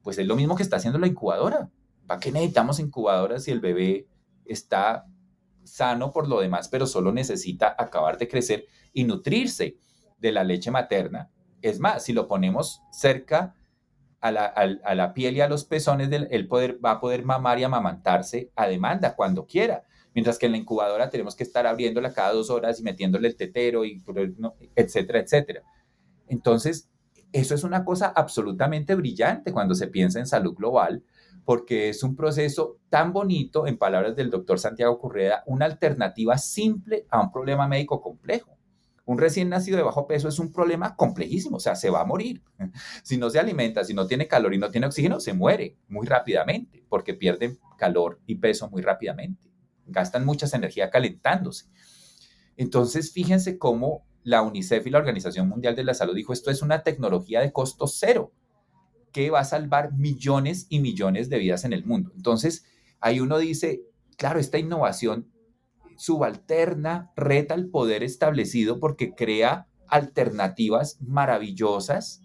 pues 0.02 0.18
es 0.18 0.26
lo 0.26 0.36
mismo 0.36 0.56
que 0.56 0.62
está 0.62 0.76
haciendo 0.76 0.98
la 0.98 1.06
incubadora. 1.06 1.70
¿Para 2.06 2.20
qué 2.20 2.32
necesitamos 2.32 2.78
incubadoras 2.78 3.44
si 3.44 3.50
el 3.50 3.60
bebé 3.60 4.06
está 4.44 5.06
sano 5.64 6.12
por 6.12 6.28
lo 6.28 6.40
demás, 6.40 6.68
pero 6.68 6.86
solo 6.86 7.12
necesita 7.12 7.74
acabar 7.78 8.18
de 8.18 8.28
crecer 8.28 8.66
y 8.92 9.04
nutrirse 9.04 9.78
de 10.18 10.32
la 10.32 10.44
leche 10.44 10.70
materna? 10.70 11.30
Es 11.62 11.80
más, 11.80 12.04
si 12.04 12.12
lo 12.12 12.28
ponemos 12.28 12.82
cerca 12.90 13.54
a 14.20 14.30
la, 14.30 15.14
piel 15.14 15.36
y 15.36 15.40
a 15.40 15.48
los 15.48 15.64
pezones, 15.64 16.10
del, 16.10 16.28
él 16.30 16.48
va 16.52 16.90
a 16.92 17.00
poder 17.00 17.24
mamar 17.24 17.58
y 17.58 17.64
amamantarse 17.64 18.50
a 18.56 18.66
demanda 18.66 19.14
cuando 19.14 19.46
quiera. 19.46 19.84
Mientras 20.16 20.38
que 20.38 20.46
en 20.46 20.52
la 20.52 20.58
incubadora 20.58 21.10
tenemos 21.10 21.36
que 21.36 21.42
estar 21.42 21.66
abriéndola 21.66 22.14
cada 22.14 22.32
dos 22.32 22.48
horas 22.48 22.80
y 22.80 22.82
metiéndole 22.82 23.28
el 23.28 23.36
tetero, 23.36 23.84
y, 23.84 24.02
etcétera, 24.74 25.20
etcétera. 25.20 25.62
Entonces, 26.26 26.88
eso 27.32 27.54
es 27.54 27.64
una 27.64 27.84
cosa 27.84 28.14
absolutamente 28.16 28.94
brillante 28.94 29.52
cuando 29.52 29.74
se 29.74 29.88
piensa 29.88 30.18
en 30.18 30.26
salud 30.26 30.54
global, 30.54 31.04
porque 31.44 31.90
es 31.90 32.02
un 32.02 32.16
proceso 32.16 32.78
tan 32.88 33.12
bonito, 33.12 33.66
en 33.66 33.76
palabras 33.76 34.16
del 34.16 34.30
doctor 34.30 34.58
Santiago 34.58 34.98
Curreda, 34.98 35.42
una 35.44 35.66
alternativa 35.66 36.38
simple 36.38 37.04
a 37.10 37.20
un 37.20 37.30
problema 37.30 37.68
médico 37.68 38.00
complejo. 38.00 38.56
Un 39.04 39.18
recién 39.18 39.50
nacido 39.50 39.76
de 39.76 39.82
bajo 39.82 40.06
peso 40.06 40.30
es 40.30 40.38
un 40.38 40.50
problema 40.50 40.96
complejísimo, 40.96 41.58
o 41.58 41.60
sea, 41.60 41.76
se 41.76 41.90
va 41.90 42.00
a 42.00 42.06
morir. 42.06 42.42
Si 43.02 43.18
no 43.18 43.28
se 43.28 43.38
alimenta, 43.38 43.84
si 43.84 43.92
no 43.92 44.06
tiene 44.06 44.26
calor 44.26 44.54
y 44.54 44.58
no 44.58 44.70
tiene 44.70 44.86
oxígeno, 44.86 45.20
se 45.20 45.34
muere 45.34 45.76
muy 45.88 46.06
rápidamente 46.06 46.82
porque 46.88 47.12
pierden 47.12 47.58
calor 47.76 48.18
y 48.24 48.36
peso 48.36 48.70
muy 48.70 48.80
rápidamente. 48.80 49.45
Gastan 49.86 50.24
mucha 50.24 50.46
energía 50.54 50.90
calentándose. 50.90 51.66
Entonces, 52.56 53.12
fíjense 53.12 53.58
cómo 53.58 54.06
la 54.22 54.42
UNICEF 54.42 54.86
y 54.86 54.90
la 54.90 54.98
Organización 54.98 55.48
Mundial 55.48 55.76
de 55.76 55.84
la 55.84 55.94
Salud 55.94 56.14
dijo, 56.14 56.32
esto 56.32 56.50
es 56.50 56.62
una 56.62 56.82
tecnología 56.82 57.40
de 57.40 57.52
costo 57.52 57.86
cero 57.86 58.32
que 59.12 59.30
va 59.30 59.40
a 59.40 59.44
salvar 59.44 59.94
millones 59.94 60.66
y 60.68 60.80
millones 60.80 61.30
de 61.30 61.38
vidas 61.38 61.64
en 61.64 61.72
el 61.72 61.84
mundo. 61.84 62.12
Entonces, 62.14 62.64
ahí 63.00 63.20
uno 63.20 63.38
dice, 63.38 63.82
claro, 64.16 64.38
esta 64.40 64.58
innovación 64.58 65.30
subalterna, 65.96 67.12
reta 67.16 67.54
el 67.54 67.70
poder 67.70 68.02
establecido 68.02 68.80
porque 68.80 69.14
crea 69.14 69.68
alternativas 69.88 71.00
maravillosas 71.00 72.20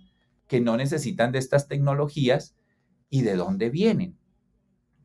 que 0.47 0.59
no 0.59 0.75
necesitan 0.77 1.31
de 1.31 1.39
estas 1.39 1.67
tecnologías 1.67 2.55
y 3.09 3.21
de 3.21 3.35
dónde 3.35 3.69
vienen. 3.69 4.17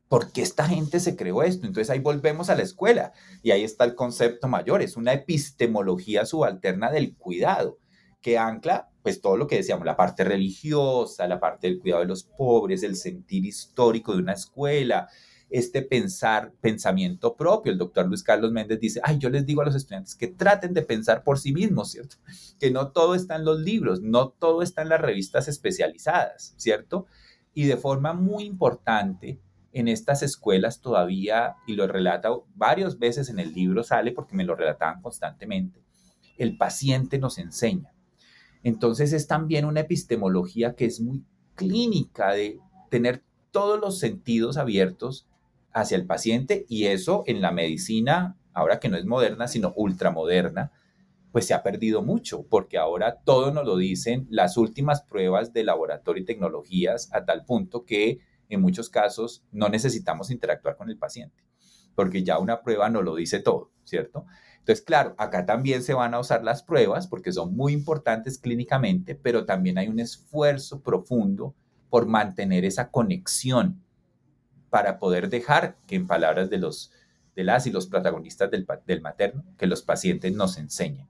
¿Por 0.09 0.31
qué 0.31 0.41
esta 0.41 0.67
gente 0.67 0.99
se 0.99 1.15
creó 1.15 1.43
esto? 1.43 1.67
Entonces 1.67 1.89
ahí 1.89 1.99
volvemos 1.99 2.49
a 2.49 2.55
la 2.55 2.63
escuela 2.63 3.11
y 3.43 3.51
ahí 3.51 3.63
está 3.63 3.83
el 3.83 3.95
concepto 3.95 4.47
mayor, 4.47 4.81
es 4.81 4.95
una 4.95 5.13
epistemología 5.13 6.25
subalterna 6.25 6.91
del 6.91 7.15
cuidado 7.15 7.79
que 8.21 8.37
ancla 8.37 8.89
pues 9.03 9.21
todo 9.21 9.37
lo 9.37 9.47
que 9.47 9.55
decíamos, 9.55 9.85
la 9.85 9.95
parte 9.95 10.25
religiosa, 10.25 11.27
la 11.27 11.39
parte 11.39 11.67
del 11.67 11.79
cuidado 11.79 12.01
de 12.01 12.09
los 12.09 12.23
pobres, 12.23 12.83
el 12.83 12.97
sentir 12.97 13.45
histórico 13.45 14.13
de 14.13 14.19
una 14.19 14.33
escuela, 14.33 15.07
este 15.49 15.81
pensar, 15.81 16.51
pensamiento 16.59 17.37
propio. 17.37 17.71
El 17.71 17.77
doctor 17.77 18.05
Luis 18.05 18.23
Carlos 18.23 18.51
Méndez 18.51 18.81
dice, 18.81 18.99
ay, 19.03 19.17
yo 19.17 19.29
les 19.29 19.45
digo 19.45 19.61
a 19.61 19.65
los 19.65 19.75
estudiantes 19.75 20.15
que 20.15 20.27
traten 20.27 20.73
de 20.73 20.81
pensar 20.81 21.23
por 21.23 21.39
sí 21.39 21.53
mismos, 21.53 21.91
¿cierto? 21.91 22.17
Que 22.59 22.69
no 22.69 22.91
todo 22.91 23.15
está 23.15 23.37
en 23.37 23.45
los 23.45 23.59
libros, 23.61 24.01
no 24.01 24.29
todo 24.29 24.61
está 24.61 24.81
en 24.81 24.89
las 24.89 24.99
revistas 24.99 25.47
especializadas, 25.47 26.53
¿cierto? 26.57 27.05
Y 27.53 27.63
de 27.63 27.77
forma 27.77 28.13
muy 28.13 28.43
importante, 28.43 29.39
en 29.79 29.87
estas 29.87 30.23
escuelas 30.23 30.81
todavía, 30.81 31.55
y 31.67 31.73
lo 31.73 31.87
relata 31.87 32.29
varias 32.55 32.99
veces 32.99 33.29
en 33.29 33.39
el 33.39 33.53
libro, 33.53 33.83
sale 33.83 34.11
porque 34.11 34.35
me 34.35 34.43
lo 34.43 34.55
relataban 34.55 35.01
constantemente, 35.01 35.83
el 36.37 36.57
paciente 36.57 37.19
nos 37.19 37.37
enseña. 37.37 37.93
Entonces 38.63 39.13
es 39.13 39.27
también 39.27 39.65
una 39.65 39.81
epistemología 39.81 40.75
que 40.75 40.85
es 40.85 40.99
muy 40.99 41.23
clínica 41.55 42.31
de 42.31 42.59
tener 42.89 43.23
todos 43.51 43.79
los 43.79 43.99
sentidos 43.99 44.57
abiertos 44.57 45.27
hacia 45.73 45.97
el 45.97 46.05
paciente 46.05 46.65
y 46.67 46.85
eso 46.85 47.23
en 47.27 47.41
la 47.41 47.51
medicina, 47.51 48.37
ahora 48.53 48.79
que 48.79 48.89
no 48.89 48.97
es 48.97 49.05
moderna, 49.05 49.47
sino 49.47 49.73
ultramoderna, 49.75 50.71
pues 51.31 51.45
se 51.45 51.53
ha 51.53 51.61
perdido 51.61 52.01
mucho, 52.01 52.47
porque 52.49 52.77
ahora 52.77 53.19
todo 53.23 53.51
nos 53.51 53.65
lo 53.65 53.77
dicen 53.77 54.27
las 54.29 54.57
últimas 54.57 55.03
pruebas 55.03 55.53
de 55.53 55.63
laboratorio 55.63 56.23
y 56.23 56.25
tecnologías 56.25 57.13
a 57.13 57.25
tal 57.25 57.45
punto 57.45 57.85
que 57.85 58.19
en 58.49 58.61
muchos 58.61 58.89
casos 58.89 59.43
no 59.51 59.69
necesitamos 59.69 60.31
interactuar 60.31 60.77
con 60.77 60.89
el 60.89 60.97
paciente, 60.97 61.43
porque 61.95 62.23
ya 62.23 62.39
una 62.39 62.61
prueba 62.61 62.89
nos 62.89 63.03
lo 63.03 63.15
dice 63.15 63.39
todo, 63.39 63.71
¿cierto? 63.83 64.25
Entonces, 64.59 64.83
claro, 64.83 65.15
acá 65.17 65.45
también 65.45 65.81
se 65.81 65.93
van 65.93 66.13
a 66.13 66.19
usar 66.19 66.43
las 66.43 66.61
pruebas 66.61 67.07
porque 67.07 67.31
son 67.31 67.55
muy 67.55 67.73
importantes 67.73 68.37
clínicamente, 68.37 69.15
pero 69.15 69.45
también 69.45 69.77
hay 69.77 69.87
un 69.87 69.99
esfuerzo 69.99 70.81
profundo 70.81 71.55
por 71.89 72.05
mantener 72.05 72.65
esa 72.65 72.91
conexión 72.91 73.81
para 74.69 74.99
poder 74.99 75.29
dejar 75.29 75.77
que 75.87 75.95
en 75.95 76.07
palabras 76.07 76.49
de, 76.49 76.57
los, 76.57 76.91
de 77.35 77.43
las 77.43 77.65
y 77.67 77.71
los 77.71 77.87
protagonistas 77.87 78.51
del, 78.51 78.67
del 78.85 79.01
materno, 79.01 79.43
que 79.57 79.67
los 79.67 79.81
pacientes 79.81 80.33
nos 80.33 80.57
enseñen. 80.57 81.07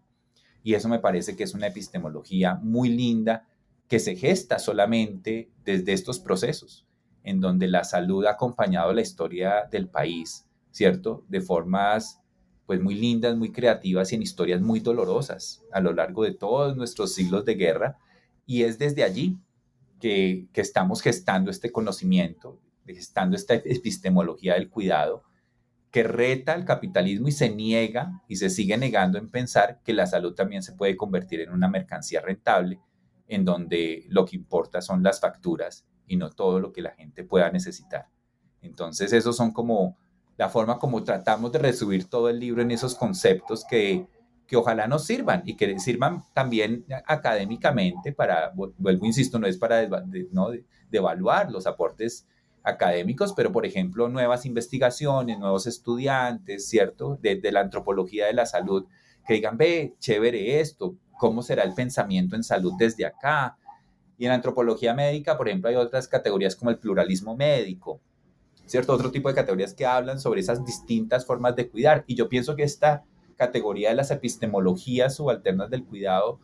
Y 0.63 0.75
eso 0.75 0.89
me 0.89 0.99
parece 0.99 1.35
que 1.35 1.43
es 1.43 1.53
una 1.53 1.67
epistemología 1.67 2.55
muy 2.55 2.89
linda 2.89 3.47
que 3.88 3.99
se 3.99 4.15
gesta 4.15 4.59
solamente 4.59 5.49
desde 5.63 5.93
estos 5.93 6.19
procesos, 6.19 6.86
en 7.24 7.41
donde 7.41 7.68
la 7.68 7.84
salud 7.84 8.26
ha 8.26 8.32
acompañado 8.32 8.93
la 8.93 9.01
historia 9.01 9.68
del 9.72 9.89
país, 9.89 10.47
¿cierto? 10.72 11.26
De 11.28 11.41
formas 11.41 12.22
pues 12.65 12.82
muy 12.82 12.95
lindas, 12.95 13.36
muy 13.38 13.51
creativas 13.51 14.11
y 14.11 14.15
en 14.15 14.22
historias 14.22 14.61
muy 14.61 14.82
dolorosas 14.82 15.63
a 15.72 15.80
lo 15.80 15.93
largo 15.93 16.24
de 16.24 16.34
todos 16.34 16.76
nuestros 16.76 17.13
siglos 17.13 17.45
de 17.45 17.55
guerra. 17.55 17.97
Y 18.45 18.63
es 18.63 18.78
desde 18.78 19.03
allí 19.03 19.38
que, 19.99 20.47
que 20.51 20.61
estamos 20.61 21.01
gestando 21.01 21.49
este 21.49 21.72
conocimiento, 21.72 22.59
gestando 22.86 23.36
esta 23.36 23.55
epistemología 23.55 24.55
del 24.55 24.70
cuidado 24.70 25.24
que 25.91 26.03
reta 26.03 26.53
al 26.53 26.65
capitalismo 26.65 27.28
y 27.30 27.32
se 27.32 27.49
niega 27.49 28.22
y 28.28 28.36
se 28.36 28.49
sigue 28.49 28.78
negando 28.78 29.18
en 29.18 29.30
pensar 29.30 29.82
que 29.84 29.93
la 29.93 30.05
salud 30.05 30.36
también 30.36 30.61
se 30.61 30.74
puede 30.74 30.97
convertir 30.97 31.41
en 31.41 31.51
una 31.51 31.70
mercancía 31.70 32.22
rentable 32.22 32.80
en 33.28 33.45
donde 33.45 34.05
lo 34.09 34.26
que 34.26 34.36
importa 34.36 34.82
son 34.82 35.03
las 35.03 35.20
facturas 35.20 35.86
y 36.08 36.18
no 36.18 36.30
todo 36.32 36.60
lo 36.60 36.72
que 36.72 36.82
la 36.82 36.91
gente 36.91 37.24
pueda 37.24 37.51
necesitar. 37.51 38.08
Entonces, 38.62 39.14
esos 39.14 39.36
son 39.36 39.51
como 39.51 39.97
la 40.38 40.49
forma 40.49 40.80
como 40.80 41.03
tratamos 41.03 41.51
de 41.51 41.60
resumir 41.60 42.10
todo 42.10 42.30
el 42.30 42.39
libro 42.39 42.62
en 42.62 42.72
esos 42.72 42.95
conceptos 42.95 43.66
que, 43.66 44.08
que 44.45 44.55
ojalá 44.55 44.88
nos 44.88 45.05
sirvan 45.05 45.43
y 45.45 45.55
que 45.55 45.80
sirvan 45.80 46.24
también 46.34 46.86
académicamente 47.05 48.14
para, 48.14 48.51
vuelvo, 48.53 49.05
insisto, 49.05 49.39
no 49.39 49.47
es 49.47 49.58
para 49.58 49.88
¿no? 50.32 50.49
devaluar 50.89 51.51
los 51.51 51.67
aportes 51.67 52.28
académicos, 52.63 53.34
pero 53.34 53.51
por 53.51 53.66
ejemplo, 53.66 54.09
nuevas 54.09 54.46
investigaciones, 54.46 55.39
nuevos 55.39 55.67
estudiantes, 55.67 56.67
¿cierto? 56.67 57.17
Desde 57.21 57.51
la 57.51 57.62
antropología 57.62 58.28
de 58.28 58.34
la 58.34 58.46
salud, 58.46 58.86
que 59.25 59.36
digan, 59.36 59.58
ve, 59.58 59.96
chévere 60.00 60.59
esto, 60.59 60.96
¿cómo 61.17 61.42
será 61.42 61.63
el 61.63 61.74
pensamiento 61.74 62.36
en 62.36 62.43
salud 62.43 62.74
desde 62.78 63.05
acá? 63.05 63.58
Y 64.17 64.25
en 64.25 64.31
antropología 64.31 64.93
médica, 64.93 65.37
por 65.37 65.47
ejemplo, 65.47 65.69
hay 65.69 65.75
otras 65.75 66.07
categorías 66.07 66.55
como 66.55 66.71
el 66.71 66.79
pluralismo 66.79 67.35
médico, 67.35 68.01
¿cierto? 68.65 68.93
Otro 68.93 69.11
tipo 69.11 69.29
de 69.29 69.35
categorías 69.35 69.73
que 69.73 69.85
hablan 69.85 70.19
sobre 70.19 70.41
esas 70.41 70.65
distintas 70.65 71.25
formas 71.25 71.55
de 71.55 71.69
cuidar. 71.69 72.03
Y 72.07 72.15
yo 72.15 72.27
pienso 72.27 72.55
que 72.55 72.63
esta 72.63 73.03
categoría 73.35 73.89
de 73.89 73.95
las 73.95 74.11
epistemologías 74.11 75.15
subalternas 75.15 75.69
del 75.69 75.85
cuidado 75.85 76.39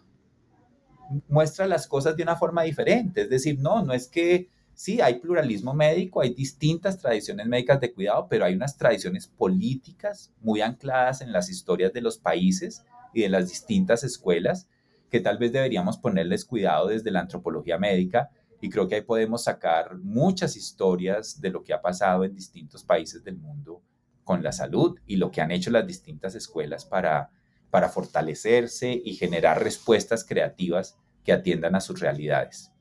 muestra 1.28 1.68
las 1.68 1.88
cosas 1.88 2.16
de 2.16 2.24
una 2.24 2.36
forma 2.36 2.64
diferente. 2.64 3.24
Es 3.24 3.30
decir, 3.30 3.60
no, 3.60 3.84
no 3.84 3.94
es 3.94 4.08
que 4.08 4.50
sí, 4.74 5.02
hay 5.02 5.16
pluralismo 5.16 5.74
médico, 5.74 6.22
hay 6.22 6.34
distintas 6.34 7.00
tradiciones 7.00 7.48
médicas 7.48 7.80
de 7.80 7.94
cuidado, 7.94 8.28
pero 8.30 8.46
hay 8.46 8.54
unas 8.54 8.78
tradiciones 8.78 9.28
políticas 9.28 10.32
muy 10.42 10.62
ancladas 10.62 11.22
en 11.22 11.32
las 11.32 11.50
historias 11.50 11.92
de 11.92 12.02
los 12.02 12.18
países 12.18 12.84
y 13.14 13.22
de 13.22 13.30
las 13.30 13.50
distintas 13.50 14.04
escuelas 14.04 14.68
que 15.14 15.20
tal 15.20 15.38
vez 15.38 15.52
deberíamos 15.52 16.00
ponerles 16.00 16.44
cuidado 16.44 16.88
desde 16.88 17.12
la 17.12 17.20
antropología 17.20 17.78
médica 17.78 18.32
y 18.60 18.68
creo 18.72 18.88
que 18.88 18.96
ahí 18.96 19.02
podemos 19.02 19.44
sacar 19.44 19.96
muchas 20.00 20.58
historias 20.58 21.40
de 21.40 21.52
lo 21.52 21.64
que 21.64 21.72
ha 21.72 21.84
pasado 21.84 22.24
en 22.24 22.34
distintos 22.34 22.84
países 22.84 23.24
del 23.24 23.38
mundo 23.38 23.84
con 24.24 24.42
la 24.42 24.52
salud 24.52 24.98
y 25.06 25.18
lo 25.18 25.30
que 25.30 25.42
han 25.42 25.52
hecho 25.52 25.70
las 25.70 25.86
distintas 25.86 26.34
escuelas 26.34 26.84
para, 26.86 27.30
para 27.70 27.90
fortalecerse 27.90 29.00
y 29.06 29.14
generar 29.14 29.62
respuestas 29.62 30.26
creativas 30.26 30.98
que 31.24 31.32
atiendan 31.32 31.76
a 31.76 31.82
sus 31.82 32.00
realidades. 32.00 32.73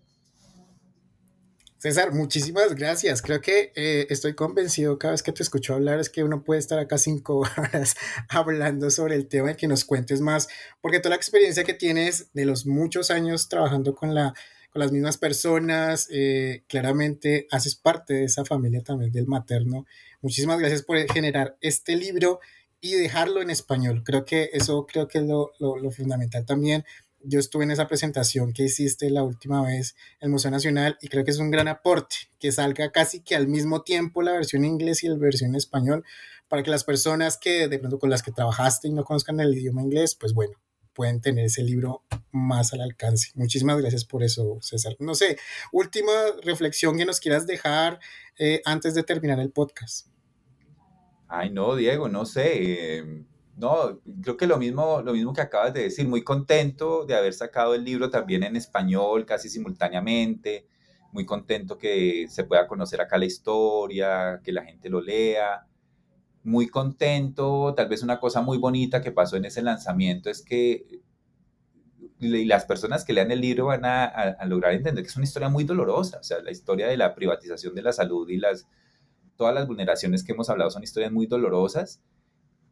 César, 1.83 2.13
muchísimas 2.15 2.77
gracias. 2.77 3.23
Creo 3.23 3.41
que 3.41 3.73
eh, 3.75 4.07
estoy 4.09 4.37
convencido 4.37 5.01
cada 5.01 5.15
vez 5.15 5.25
que 5.25 5.33
te 5.33 5.43
escucho 5.43 5.75
hablar 5.75 5.99
es 5.99 6.11
que 6.11 6.23
uno 6.23 6.45
puede 6.45 6.61
estar 6.61 6.79
acá 6.79 6.97
cinco 6.97 7.39
horas 7.59 7.97
hablando 8.29 8.89
sobre 8.89 9.17
el 9.17 9.27
tema 9.27 9.51
y 9.51 9.57
que 9.57 9.67
nos 9.67 9.85
cuentes 9.85 10.21
más, 10.21 10.47
porque 10.81 11.01
toda 11.01 11.11
la 11.11 11.17
experiencia 11.17 11.65
que 11.65 11.75
tienes 11.75 12.33
de 12.35 12.45
los 12.45 12.67
muchos 12.67 13.11
años 13.11 13.49
trabajando 13.49 13.97
con, 13.97 14.15
la, 14.15 14.33
con 14.71 14.79
las 14.79 14.93
mismas 14.93 15.19
personas, 15.19 16.07
eh, 16.13 16.63
claramente 16.69 17.49
haces 17.51 17.75
parte 17.75 18.15
de 18.15 18.25
esa 18.27 18.45
familia 18.45 18.85
también 18.85 19.11
del 19.11 19.27
materno. 19.27 19.85
Muchísimas 20.21 20.61
gracias 20.61 20.83
por 20.85 20.97
generar 21.13 21.57
este 21.61 21.97
libro 21.97 22.39
y 22.81 22.95
dejarlo 22.95 23.43
en 23.43 23.51
español. 23.51 24.05
Creo 24.05 24.25
que 24.25 24.51
eso 24.53 24.87
creo 24.87 25.09
que 25.09 25.19
es 25.19 25.25
lo, 25.25 25.51
lo, 25.59 25.77
lo 25.79 25.91
fundamental 25.91 26.47
también 26.47 26.85
yo 27.25 27.39
estuve 27.39 27.65
en 27.65 27.71
esa 27.71 27.89
presentación 27.89 28.53
que 28.53 28.65
hiciste 28.65 29.11
la 29.11 29.23
última 29.23 29.63
vez 29.63 29.95
en 30.21 30.27
el 30.27 30.31
Museo 30.31 30.51
Nacional 30.51 30.99
y 31.01 31.09
creo 31.09 31.25
que 31.25 31.31
es 31.31 31.39
un 31.39 31.51
gran 31.51 31.69
aporte 31.69 32.17
que 32.39 32.53
salga 32.53 32.91
casi 32.91 33.21
que 33.21 33.37
al 33.37 33.49
mismo 33.49 33.83
tiempo 33.83 34.23
la 34.23 34.33
versión 34.33 34.65
inglés 34.65 35.05
y 35.05 35.09
la 35.09 35.17
versión 35.17 35.55
español 35.55 36.05
para 36.49 36.63
que 36.63 36.71
las 36.71 36.85
personas 36.85 37.39
que 37.39 37.69
de 37.69 37.79
pronto 37.79 37.99
con 37.99 38.11
las 38.11 38.23
que 38.23 38.33
trabajaste 38.33 38.89
y 38.89 38.93
no 38.93 39.05
conozcan 39.05 39.41
el 39.41 39.55
idioma 39.55 39.83
inglés, 39.83 40.15
pues 40.15 40.35
bueno, 40.35 40.61
pueden 40.93 41.21
tener 41.21 41.47
ese 41.47 41.63
libro 41.63 42.05
más 42.31 42.73
al 42.73 42.83
alcance. 42.83 43.31
Muchísimas 43.35 43.79
gracias 43.79 44.05
por 44.05 44.23
eso, 44.23 44.59
César. 44.61 44.95
No 44.99 45.15
sé, 45.15 45.39
última 45.73 46.13
reflexión 46.43 46.99
que 46.99 47.07
nos 47.07 47.21
quieras 47.21 47.47
dejar 47.47 48.01
eh, 48.39 48.61
antes 48.65 48.95
de 48.95 49.03
terminar 49.03 49.41
el 49.41 49.51
podcast. 49.51 50.09
Ay, 51.29 51.51
no, 51.51 51.77
Diego, 51.77 52.09
no 52.09 52.27
sé. 52.27 52.99
Eh 52.99 53.25
no, 53.57 54.01
creo 54.23 54.37
que 54.37 54.47
lo 54.47 54.59
mismo, 54.59 55.03
lo 55.03 55.13
mismo 55.13 55.33
que 55.33 55.43
acabas 55.43 55.75
de 55.75 55.83
decir, 55.83 56.09
muy 56.09 56.25
contento 56.25 57.05
de 57.05 57.15
haber 57.15 57.35
sacado 57.35 57.75
el 57.75 57.85
libro 57.85 58.11
también 58.11 58.43
en 58.45 58.57
español 58.57 59.27
casi 59.27 59.49
simultáneamente, 59.49 60.67
muy 61.13 61.27
contento 61.27 61.77
que 61.79 62.27
se 62.29 62.45
pueda 62.45 62.67
conocer 62.67 63.01
acá 63.01 63.19
la 63.19 63.27
historia, 63.27 64.41
que 64.43 64.53
la 64.53 64.65
gente 64.65 64.89
lo 64.89 65.01
lea, 65.01 65.67
muy 66.45 66.69
contento, 66.69 67.75
tal 67.75 67.89
vez 67.89 68.03
una 68.03 68.19
cosa 68.19 68.41
muy 68.41 68.59
bonita 68.59 69.03
que 69.03 69.13
pasó 69.13 69.37
en 69.37 69.45
ese 69.45 69.63
lanzamiento 69.63 70.31
es 70.31 70.43
que 70.43 71.01
las 72.19 72.65
personas 72.65 73.05
que 73.05 73.13
lean 73.13 73.33
el 73.33 73.41
libro 73.41 73.67
van 73.67 73.85
a, 73.85 74.05
a, 74.05 74.45
lograr 74.47 74.73
entender 74.73 75.05
que 75.05 75.09
es 75.09 75.17
una 75.17 75.25
historia 75.25 75.49
muy 75.49 75.65
dolorosa, 75.65 76.19
o 76.21 76.23
sea, 76.23 76.41
la 76.41 76.53
historia 76.53 76.87
de 76.87 76.97
la 76.97 77.15
privatización 77.15 77.75
de 77.75 77.83
la 77.83 77.93
salud 77.93 78.29
y 78.29 78.39
las, 78.39 78.67
todas 79.37 79.55
las 79.55 79.67
vulneraciones 79.67 80.25
que 80.25 80.33
hemos 80.33 80.49
hablado 80.49 80.71
son 80.71 80.85
historias 80.85 81.13
muy 81.13 81.27
dolorosas 81.27 82.01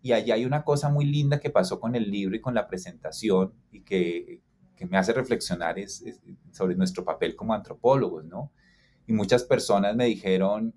y 0.03 0.13
allá 0.13 0.35
hay 0.35 0.45
una 0.45 0.65
cosa 0.65 0.89
muy 0.89 1.05
linda 1.05 1.41
que 1.41 1.51
pasó 1.51 1.79
con 1.79 1.95
el 1.95 2.11
libro 2.11 2.35
y 2.35 2.41
con 2.41 2.55
la 2.55 2.67
presentación 2.67 3.53
y 3.71 3.83
que, 3.83 4.43
que 4.77 4.87
me 4.87 4.97
hace 4.97 5.13
reflexionar 5.13 5.77
sobre 6.53 6.75
nuestro 6.75 7.05
papel 7.05 7.37
como 7.37 7.53
antropólogos, 7.53 8.25
¿no? 8.25 8.51
Y 9.07 9.13
muchas 9.13 9.45
personas 9.45 9.95
me 9.97 10.07
dijeron, 10.07 10.75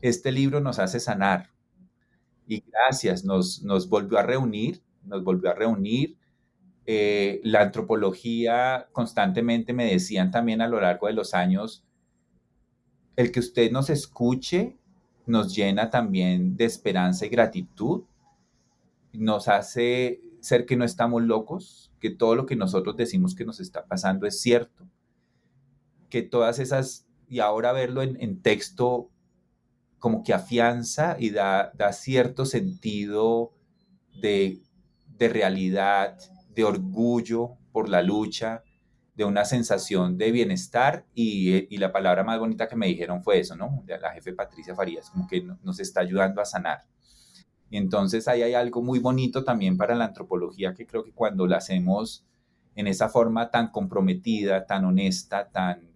este 0.00 0.30
libro 0.30 0.60
nos 0.60 0.78
hace 0.78 1.00
sanar. 1.00 1.50
Y 2.46 2.62
gracias, 2.70 3.24
nos, 3.24 3.62
nos 3.62 3.88
volvió 3.88 4.18
a 4.18 4.22
reunir, 4.22 4.82
nos 5.02 5.24
volvió 5.24 5.50
a 5.50 5.54
reunir. 5.54 6.16
Eh, 6.84 7.40
la 7.42 7.62
antropología 7.62 8.88
constantemente 8.92 9.72
me 9.72 9.86
decían 9.86 10.30
también 10.30 10.60
a 10.60 10.68
lo 10.68 10.80
largo 10.80 11.08
de 11.08 11.14
los 11.14 11.34
años, 11.34 11.84
el 13.16 13.32
que 13.32 13.40
usted 13.40 13.72
nos 13.72 13.90
escuche 13.90 14.76
nos 15.26 15.54
llena 15.56 15.90
también 15.90 16.56
de 16.56 16.66
esperanza 16.66 17.26
y 17.26 17.30
gratitud 17.30 18.04
nos 19.18 19.48
hace 19.48 20.20
ser 20.40 20.66
que 20.66 20.76
no 20.76 20.84
estamos 20.84 21.22
locos, 21.22 21.92
que 22.00 22.10
todo 22.10 22.34
lo 22.34 22.46
que 22.46 22.56
nosotros 22.56 22.96
decimos 22.96 23.34
que 23.34 23.44
nos 23.44 23.60
está 23.60 23.86
pasando 23.86 24.26
es 24.26 24.40
cierto, 24.40 24.88
que 26.08 26.22
todas 26.22 26.58
esas, 26.58 27.06
y 27.28 27.40
ahora 27.40 27.72
verlo 27.72 28.02
en, 28.02 28.42
texto 28.42 29.10
como 29.98 30.22
que 30.22 30.32
afianza 30.32 31.16
y 31.18 31.30
da, 31.30 31.72
da 31.74 31.92
cierto 31.92 32.44
sentido 32.44 33.52
de, 34.20 34.62
de, 35.18 35.28
realidad, 35.28 36.16
de 36.54 36.64
orgullo 36.64 37.56
por 37.72 37.88
la 37.88 38.02
lucha, 38.02 38.62
de 39.16 39.24
una 39.24 39.44
sensación 39.44 40.18
de 40.18 40.30
bienestar 40.30 41.06
y, 41.14 41.74
y, 41.74 41.78
la 41.78 41.90
palabra 41.90 42.22
más 42.22 42.38
bonita 42.38 42.68
que 42.68 42.76
me 42.76 42.86
dijeron 42.86 43.24
fue 43.24 43.40
eso, 43.40 43.56
¿no? 43.56 43.82
La 43.86 44.12
jefe 44.12 44.34
Patricia 44.34 44.74
Farías, 44.74 45.10
como 45.10 45.26
que 45.26 45.42
nos 45.62 45.80
está 45.80 46.00
ayudando 46.00 46.42
a 46.42 46.44
sanar. 46.44 46.84
Entonces 47.70 48.28
ahí 48.28 48.42
hay 48.42 48.54
algo 48.54 48.82
muy 48.82 48.98
bonito 48.98 49.44
también 49.44 49.76
para 49.76 49.94
la 49.94 50.06
antropología 50.06 50.74
que 50.74 50.86
creo 50.86 51.04
que 51.04 51.12
cuando 51.12 51.46
la 51.46 51.56
hacemos 51.56 52.24
en 52.74 52.86
esa 52.86 53.08
forma 53.08 53.50
tan 53.50 53.70
comprometida, 53.70 54.66
tan 54.66 54.84
honesta, 54.84 55.48
tan, 55.50 55.90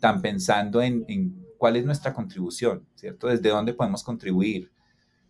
tan 0.00 0.20
pensando 0.20 0.82
en, 0.82 1.04
en 1.08 1.46
cuál 1.56 1.76
es 1.76 1.84
nuestra 1.84 2.12
contribución, 2.12 2.86
¿cierto? 2.94 3.28
Desde 3.28 3.48
dónde 3.48 3.72
podemos 3.72 4.02
contribuir. 4.02 4.70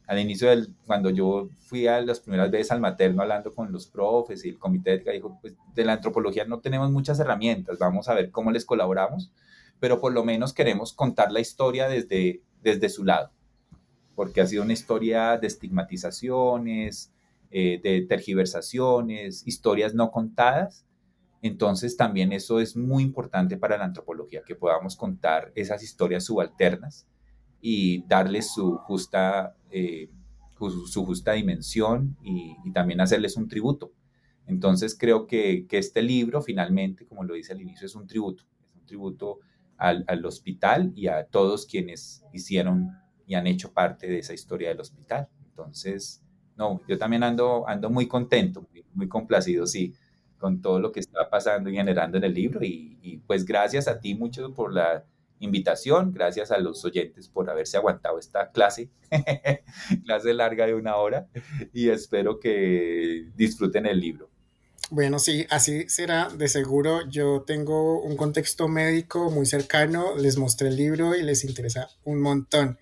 Al 0.07 0.19
inicio, 0.19 0.49
del, 0.49 0.75
cuando 0.87 1.11
yo 1.11 1.51
fui 1.59 1.87
a 1.87 2.01
las 2.01 2.21
primeras 2.21 2.51
veces 2.51 2.73
al 2.73 2.81
materno 2.81 3.21
hablando 3.21 3.55
con 3.55 3.71
los 3.71 3.87
profes 3.87 4.43
y 4.45 4.49
el 4.49 4.59
comité 4.59 4.91
de 4.91 4.97
ética, 4.97 5.13
dijo, 5.13 5.39
pues 5.43 5.55
de 5.75 5.85
la 5.85 5.93
antropología 5.93 6.47
no 6.47 6.61
tenemos 6.61 6.91
muchas 6.91 7.21
herramientas, 7.21 7.79
vamos 7.79 8.09
a 8.09 8.15
ver 8.15 8.31
cómo 8.31 8.51
les 8.51 8.65
colaboramos, 8.65 9.31
pero 9.79 10.01
por 10.01 10.15
lo 10.15 10.25
menos 10.25 10.55
queremos 10.55 10.95
contar 10.95 11.31
la 11.31 11.41
historia 11.41 11.89
desde, 11.89 12.43
desde 12.63 12.89
su 12.89 13.05
lado 13.05 13.31
porque 14.19 14.41
ha 14.41 14.47
sido 14.49 14.65
una 14.65 14.73
historia 14.73 15.39
de 15.39 15.47
estigmatizaciones, 15.47 17.13
eh, 17.53 17.81
de 17.81 18.01
tergiversaciones, 18.01 19.47
historias 19.47 19.95
no 19.95 20.11
contadas. 20.11 20.85
Entonces 21.41 21.97
también 21.97 22.33
eso 22.33 22.59
es 22.59 22.77
muy 22.77 23.05
importante 23.05 23.57
para 23.57 23.79
la 23.79 23.85
antropología, 23.85 24.43
que 24.45 24.57
podamos 24.57 24.97
contar 24.97 25.53
esas 25.55 25.85
historias 25.85 26.25
subalternas 26.25 27.07
y 27.61 28.03
darles 28.09 28.53
su 28.53 28.79
justa, 28.79 29.55
eh, 29.71 30.11
su, 30.59 31.07
justa 31.07 31.35
dimensión 31.35 32.17
y, 32.21 32.57
también 32.73 33.01
hacerles 33.01 33.37
un 33.37 33.47
tributo. 33.47 33.93
Entonces 34.49 34.99
creo 34.99 35.29
que, 35.29 35.69
que, 35.69 35.79
este 35.79 36.03
libro 36.03 36.43
finalmente, 36.43 37.07
como 37.07 37.23
lo 37.23 37.35
dice 37.35 37.53
al 37.53 37.61
inicio, 37.61 37.87
es 37.87 37.95
un 37.95 38.09
tributo, 38.09 38.43
es 38.69 38.75
un 38.75 38.85
tributo 38.85 39.39
al, 39.77 40.05
al 40.09 40.27
hospital 40.27 40.91
y 40.97 41.07
a 41.07 41.23
todos 41.27 41.67
quienes 41.67 42.25
hicieron 42.33 42.91
y 43.29 43.35
han 43.35 43.47
hecho 43.47 43.73
parte 43.73 44.09
de 44.09 44.19
esa 44.19 44.33
historia 44.33 44.71
del 44.71 44.81
hospital. 44.81 45.29
Entonces, 45.51 46.23
no, 46.57 46.81
yo 46.89 46.99
también 46.99 47.23
ando, 47.23 47.69
ando 47.69 47.91
muy 47.91 48.09
contento, 48.09 48.67
muy, 48.95 49.07
complacido, 49.07 49.67
sí, 49.67 49.95
con 50.39 50.63
todo 50.63 50.81
lo 50.81 50.91
que 50.91 51.01
está 51.01 51.29
pasando 51.29 51.69
y 51.69 51.75
generando 51.75 52.17
en 52.17 52.25
el 52.25 52.33
libro. 52.33 52.61
Y, 52.65 53.23
pues 53.27 53.45
gracias 53.45 53.87
a 53.87 54.01
ti 54.01 54.15
mucho 54.15 54.55
por 54.55 54.73
la 54.73 55.05
invitación, 55.41 56.13
gracias 56.13 56.51
a 56.51 56.59
los 56.59 56.85
oyentes 56.85 57.29
por 57.29 57.51
haberse 57.51 57.77
aguantado 57.77 58.19
esta 58.19 58.51
clase, 58.51 58.89
clase 60.05 60.33
larga 60.33 60.67
de 60.67 60.75
una 60.75 60.97
hora, 60.97 61.29
y 61.73 61.91
espero 61.91 62.41
que 62.41 63.29
disfruten 63.37 63.85
el 63.85 64.01
libro. 64.01 64.31
Bueno, 64.91 65.19
sí, 65.19 65.47
así 65.51 65.87
será, 65.89 66.31
de 66.31 66.49
seguro. 66.49 67.07
Yo 67.11 67.45
tengo 67.47 68.01
un 68.01 68.17
contexto 68.17 68.69
médico 68.69 69.31
muy 69.31 69.45
cercano, 69.45 70.17
les 70.17 70.39
mostré 70.39 70.69
el 70.69 70.77
libro 70.77 71.15
y 71.15 71.23
les 71.23 71.45
interesa 71.45 71.91
un 72.05 72.23
montón. 72.23 72.79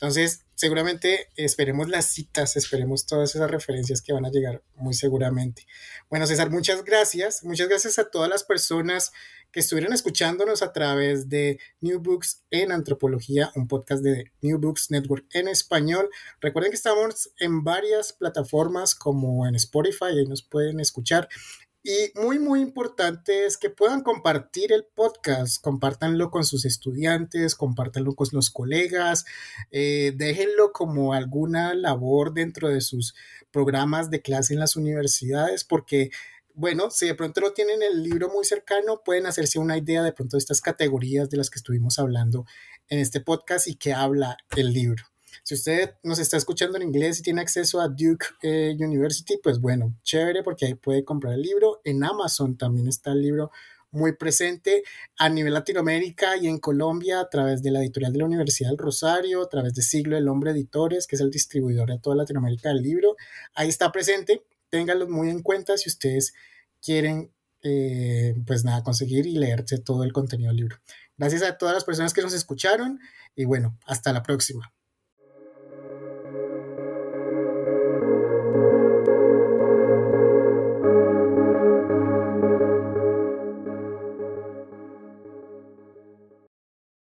Entonces, 0.00 0.46
seguramente 0.54 1.28
esperemos 1.36 1.90
las 1.90 2.06
citas, 2.06 2.56
esperemos 2.56 3.04
todas 3.04 3.34
esas 3.34 3.50
referencias 3.50 4.00
que 4.00 4.14
van 4.14 4.24
a 4.24 4.30
llegar 4.30 4.62
muy 4.76 4.94
seguramente. 4.94 5.66
Bueno, 6.08 6.26
César, 6.26 6.48
muchas 6.50 6.82
gracias. 6.84 7.44
Muchas 7.44 7.68
gracias 7.68 7.98
a 7.98 8.10
todas 8.10 8.30
las 8.30 8.42
personas 8.42 9.12
que 9.52 9.60
estuvieron 9.60 9.92
escuchándonos 9.92 10.62
a 10.62 10.72
través 10.72 11.28
de 11.28 11.58
New 11.82 12.00
Books 12.00 12.44
en 12.50 12.72
Antropología, 12.72 13.52
un 13.56 13.68
podcast 13.68 14.02
de 14.02 14.32
New 14.40 14.58
Books 14.58 14.90
Network 14.90 15.26
en 15.34 15.48
español. 15.48 16.08
Recuerden 16.40 16.70
que 16.70 16.76
estamos 16.76 17.30
en 17.38 17.62
varias 17.62 18.14
plataformas 18.14 18.94
como 18.94 19.46
en 19.46 19.56
Spotify, 19.56 20.16
ahí 20.16 20.26
nos 20.26 20.42
pueden 20.42 20.80
escuchar. 20.80 21.28
Y 21.82 22.12
muy, 22.14 22.38
muy 22.38 22.60
importante 22.60 23.46
es 23.46 23.56
que 23.56 23.70
puedan 23.70 24.02
compartir 24.02 24.70
el 24.70 24.84
podcast, 24.84 25.62
compártanlo 25.62 26.30
con 26.30 26.44
sus 26.44 26.66
estudiantes, 26.66 27.54
compártanlo 27.54 28.14
con 28.14 28.28
los 28.32 28.50
colegas, 28.50 29.24
eh, 29.70 30.12
déjenlo 30.14 30.72
como 30.72 31.14
alguna 31.14 31.72
labor 31.74 32.34
dentro 32.34 32.68
de 32.68 32.82
sus 32.82 33.14
programas 33.50 34.10
de 34.10 34.20
clase 34.20 34.52
en 34.52 34.60
las 34.60 34.76
universidades, 34.76 35.64
porque, 35.64 36.10
bueno, 36.52 36.90
si 36.90 37.06
de 37.06 37.14
pronto 37.14 37.40
no 37.40 37.52
tienen 37.52 37.82
el 37.82 38.02
libro 38.02 38.28
muy 38.28 38.44
cercano, 38.44 39.00
pueden 39.02 39.24
hacerse 39.24 39.58
una 39.58 39.78
idea 39.78 40.02
de 40.02 40.12
pronto 40.12 40.36
de 40.36 40.40
estas 40.40 40.60
categorías 40.60 41.30
de 41.30 41.38
las 41.38 41.48
que 41.48 41.58
estuvimos 41.58 41.98
hablando 41.98 42.44
en 42.88 42.98
este 42.98 43.22
podcast 43.22 43.66
y 43.66 43.76
que 43.76 43.94
habla 43.94 44.36
el 44.54 44.74
libro. 44.74 45.04
Si 45.42 45.54
usted 45.54 45.94
nos 46.02 46.18
está 46.18 46.36
escuchando 46.36 46.76
en 46.76 46.84
inglés 46.84 47.18
y 47.18 47.22
tiene 47.22 47.40
acceso 47.40 47.80
a 47.80 47.88
Duke 47.88 48.26
eh, 48.42 48.76
University, 48.78 49.38
pues 49.42 49.60
bueno, 49.60 49.96
chévere 50.02 50.42
porque 50.42 50.66
ahí 50.66 50.74
puede 50.74 51.04
comprar 51.04 51.34
el 51.34 51.42
libro. 51.42 51.80
En 51.84 52.04
Amazon 52.04 52.56
también 52.56 52.88
está 52.88 53.12
el 53.12 53.22
libro 53.22 53.50
muy 53.92 54.16
presente 54.16 54.82
a 55.18 55.28
nivel 55.28 55.54
Latinoamérica 55.54 56.36
y 56.36 56.46
en 56.46 56.58
Colombia 56.58 57.20
a 57.20 57.28
través 57.28 57.62
de 57.62 57.70
la 57.70 57.80
editorial 57.80 58.12
de 58.12 58.18
la 58.20 58.24
Universidad 58.26 58.70
del 58.70 58.78
Rosario, 58.78 59.42
a 59.42 59.48
través 59.48 59.74
de 59.74 59.82
Siglo 59.82 60.16
del 60.16 60.28
Hombre 60.28 60.52
Editores, 60.52 61.06
que 61.06 61.16
es 61.16 61.22
el 61.22 61.30
distribuidor 61.30 61.90
de 61.90 61.98
toda 61.98 62.16
Latinoamérica 62.16 62.68
del 62.68 62.82
libro. 62.82 63.16
Ahí 63.54 63.68
está 63.68 63.90
presente, 63.90 64.44
ténganlo 64.68 65.08
muy 65.08 65.28
en 65.28 65.42
cuenta 65.42 65.76
si 65.76 65.88
ustedes 65.88 66.34
quieren, 66.80 67.32
eh, 67.62 68.34
pues 68.46 68.64
nada, 68.64 68.82
conseguir 68.82 69.26
y 69.26 69.36
leerse 69.36 69.78
todo 69.78 70.04
el 70.04 70.12
contenido 70.12 70.50
del 70.50 70.58
libro. 70.58 70.76
Gracias 71.16 71.42
a 71.42 71.58
todas 71.58 71.74
las 71.74 71.84
personas 71.84 72.14
que 72.14 72.22
nos 72.22 72.32
escucharon 72.32 73.00
y 73.34 73.44
bueno, 73.44 73.78
hasta 73.84 74.12
la 74.12 74.22
próxima. 74.22 74.72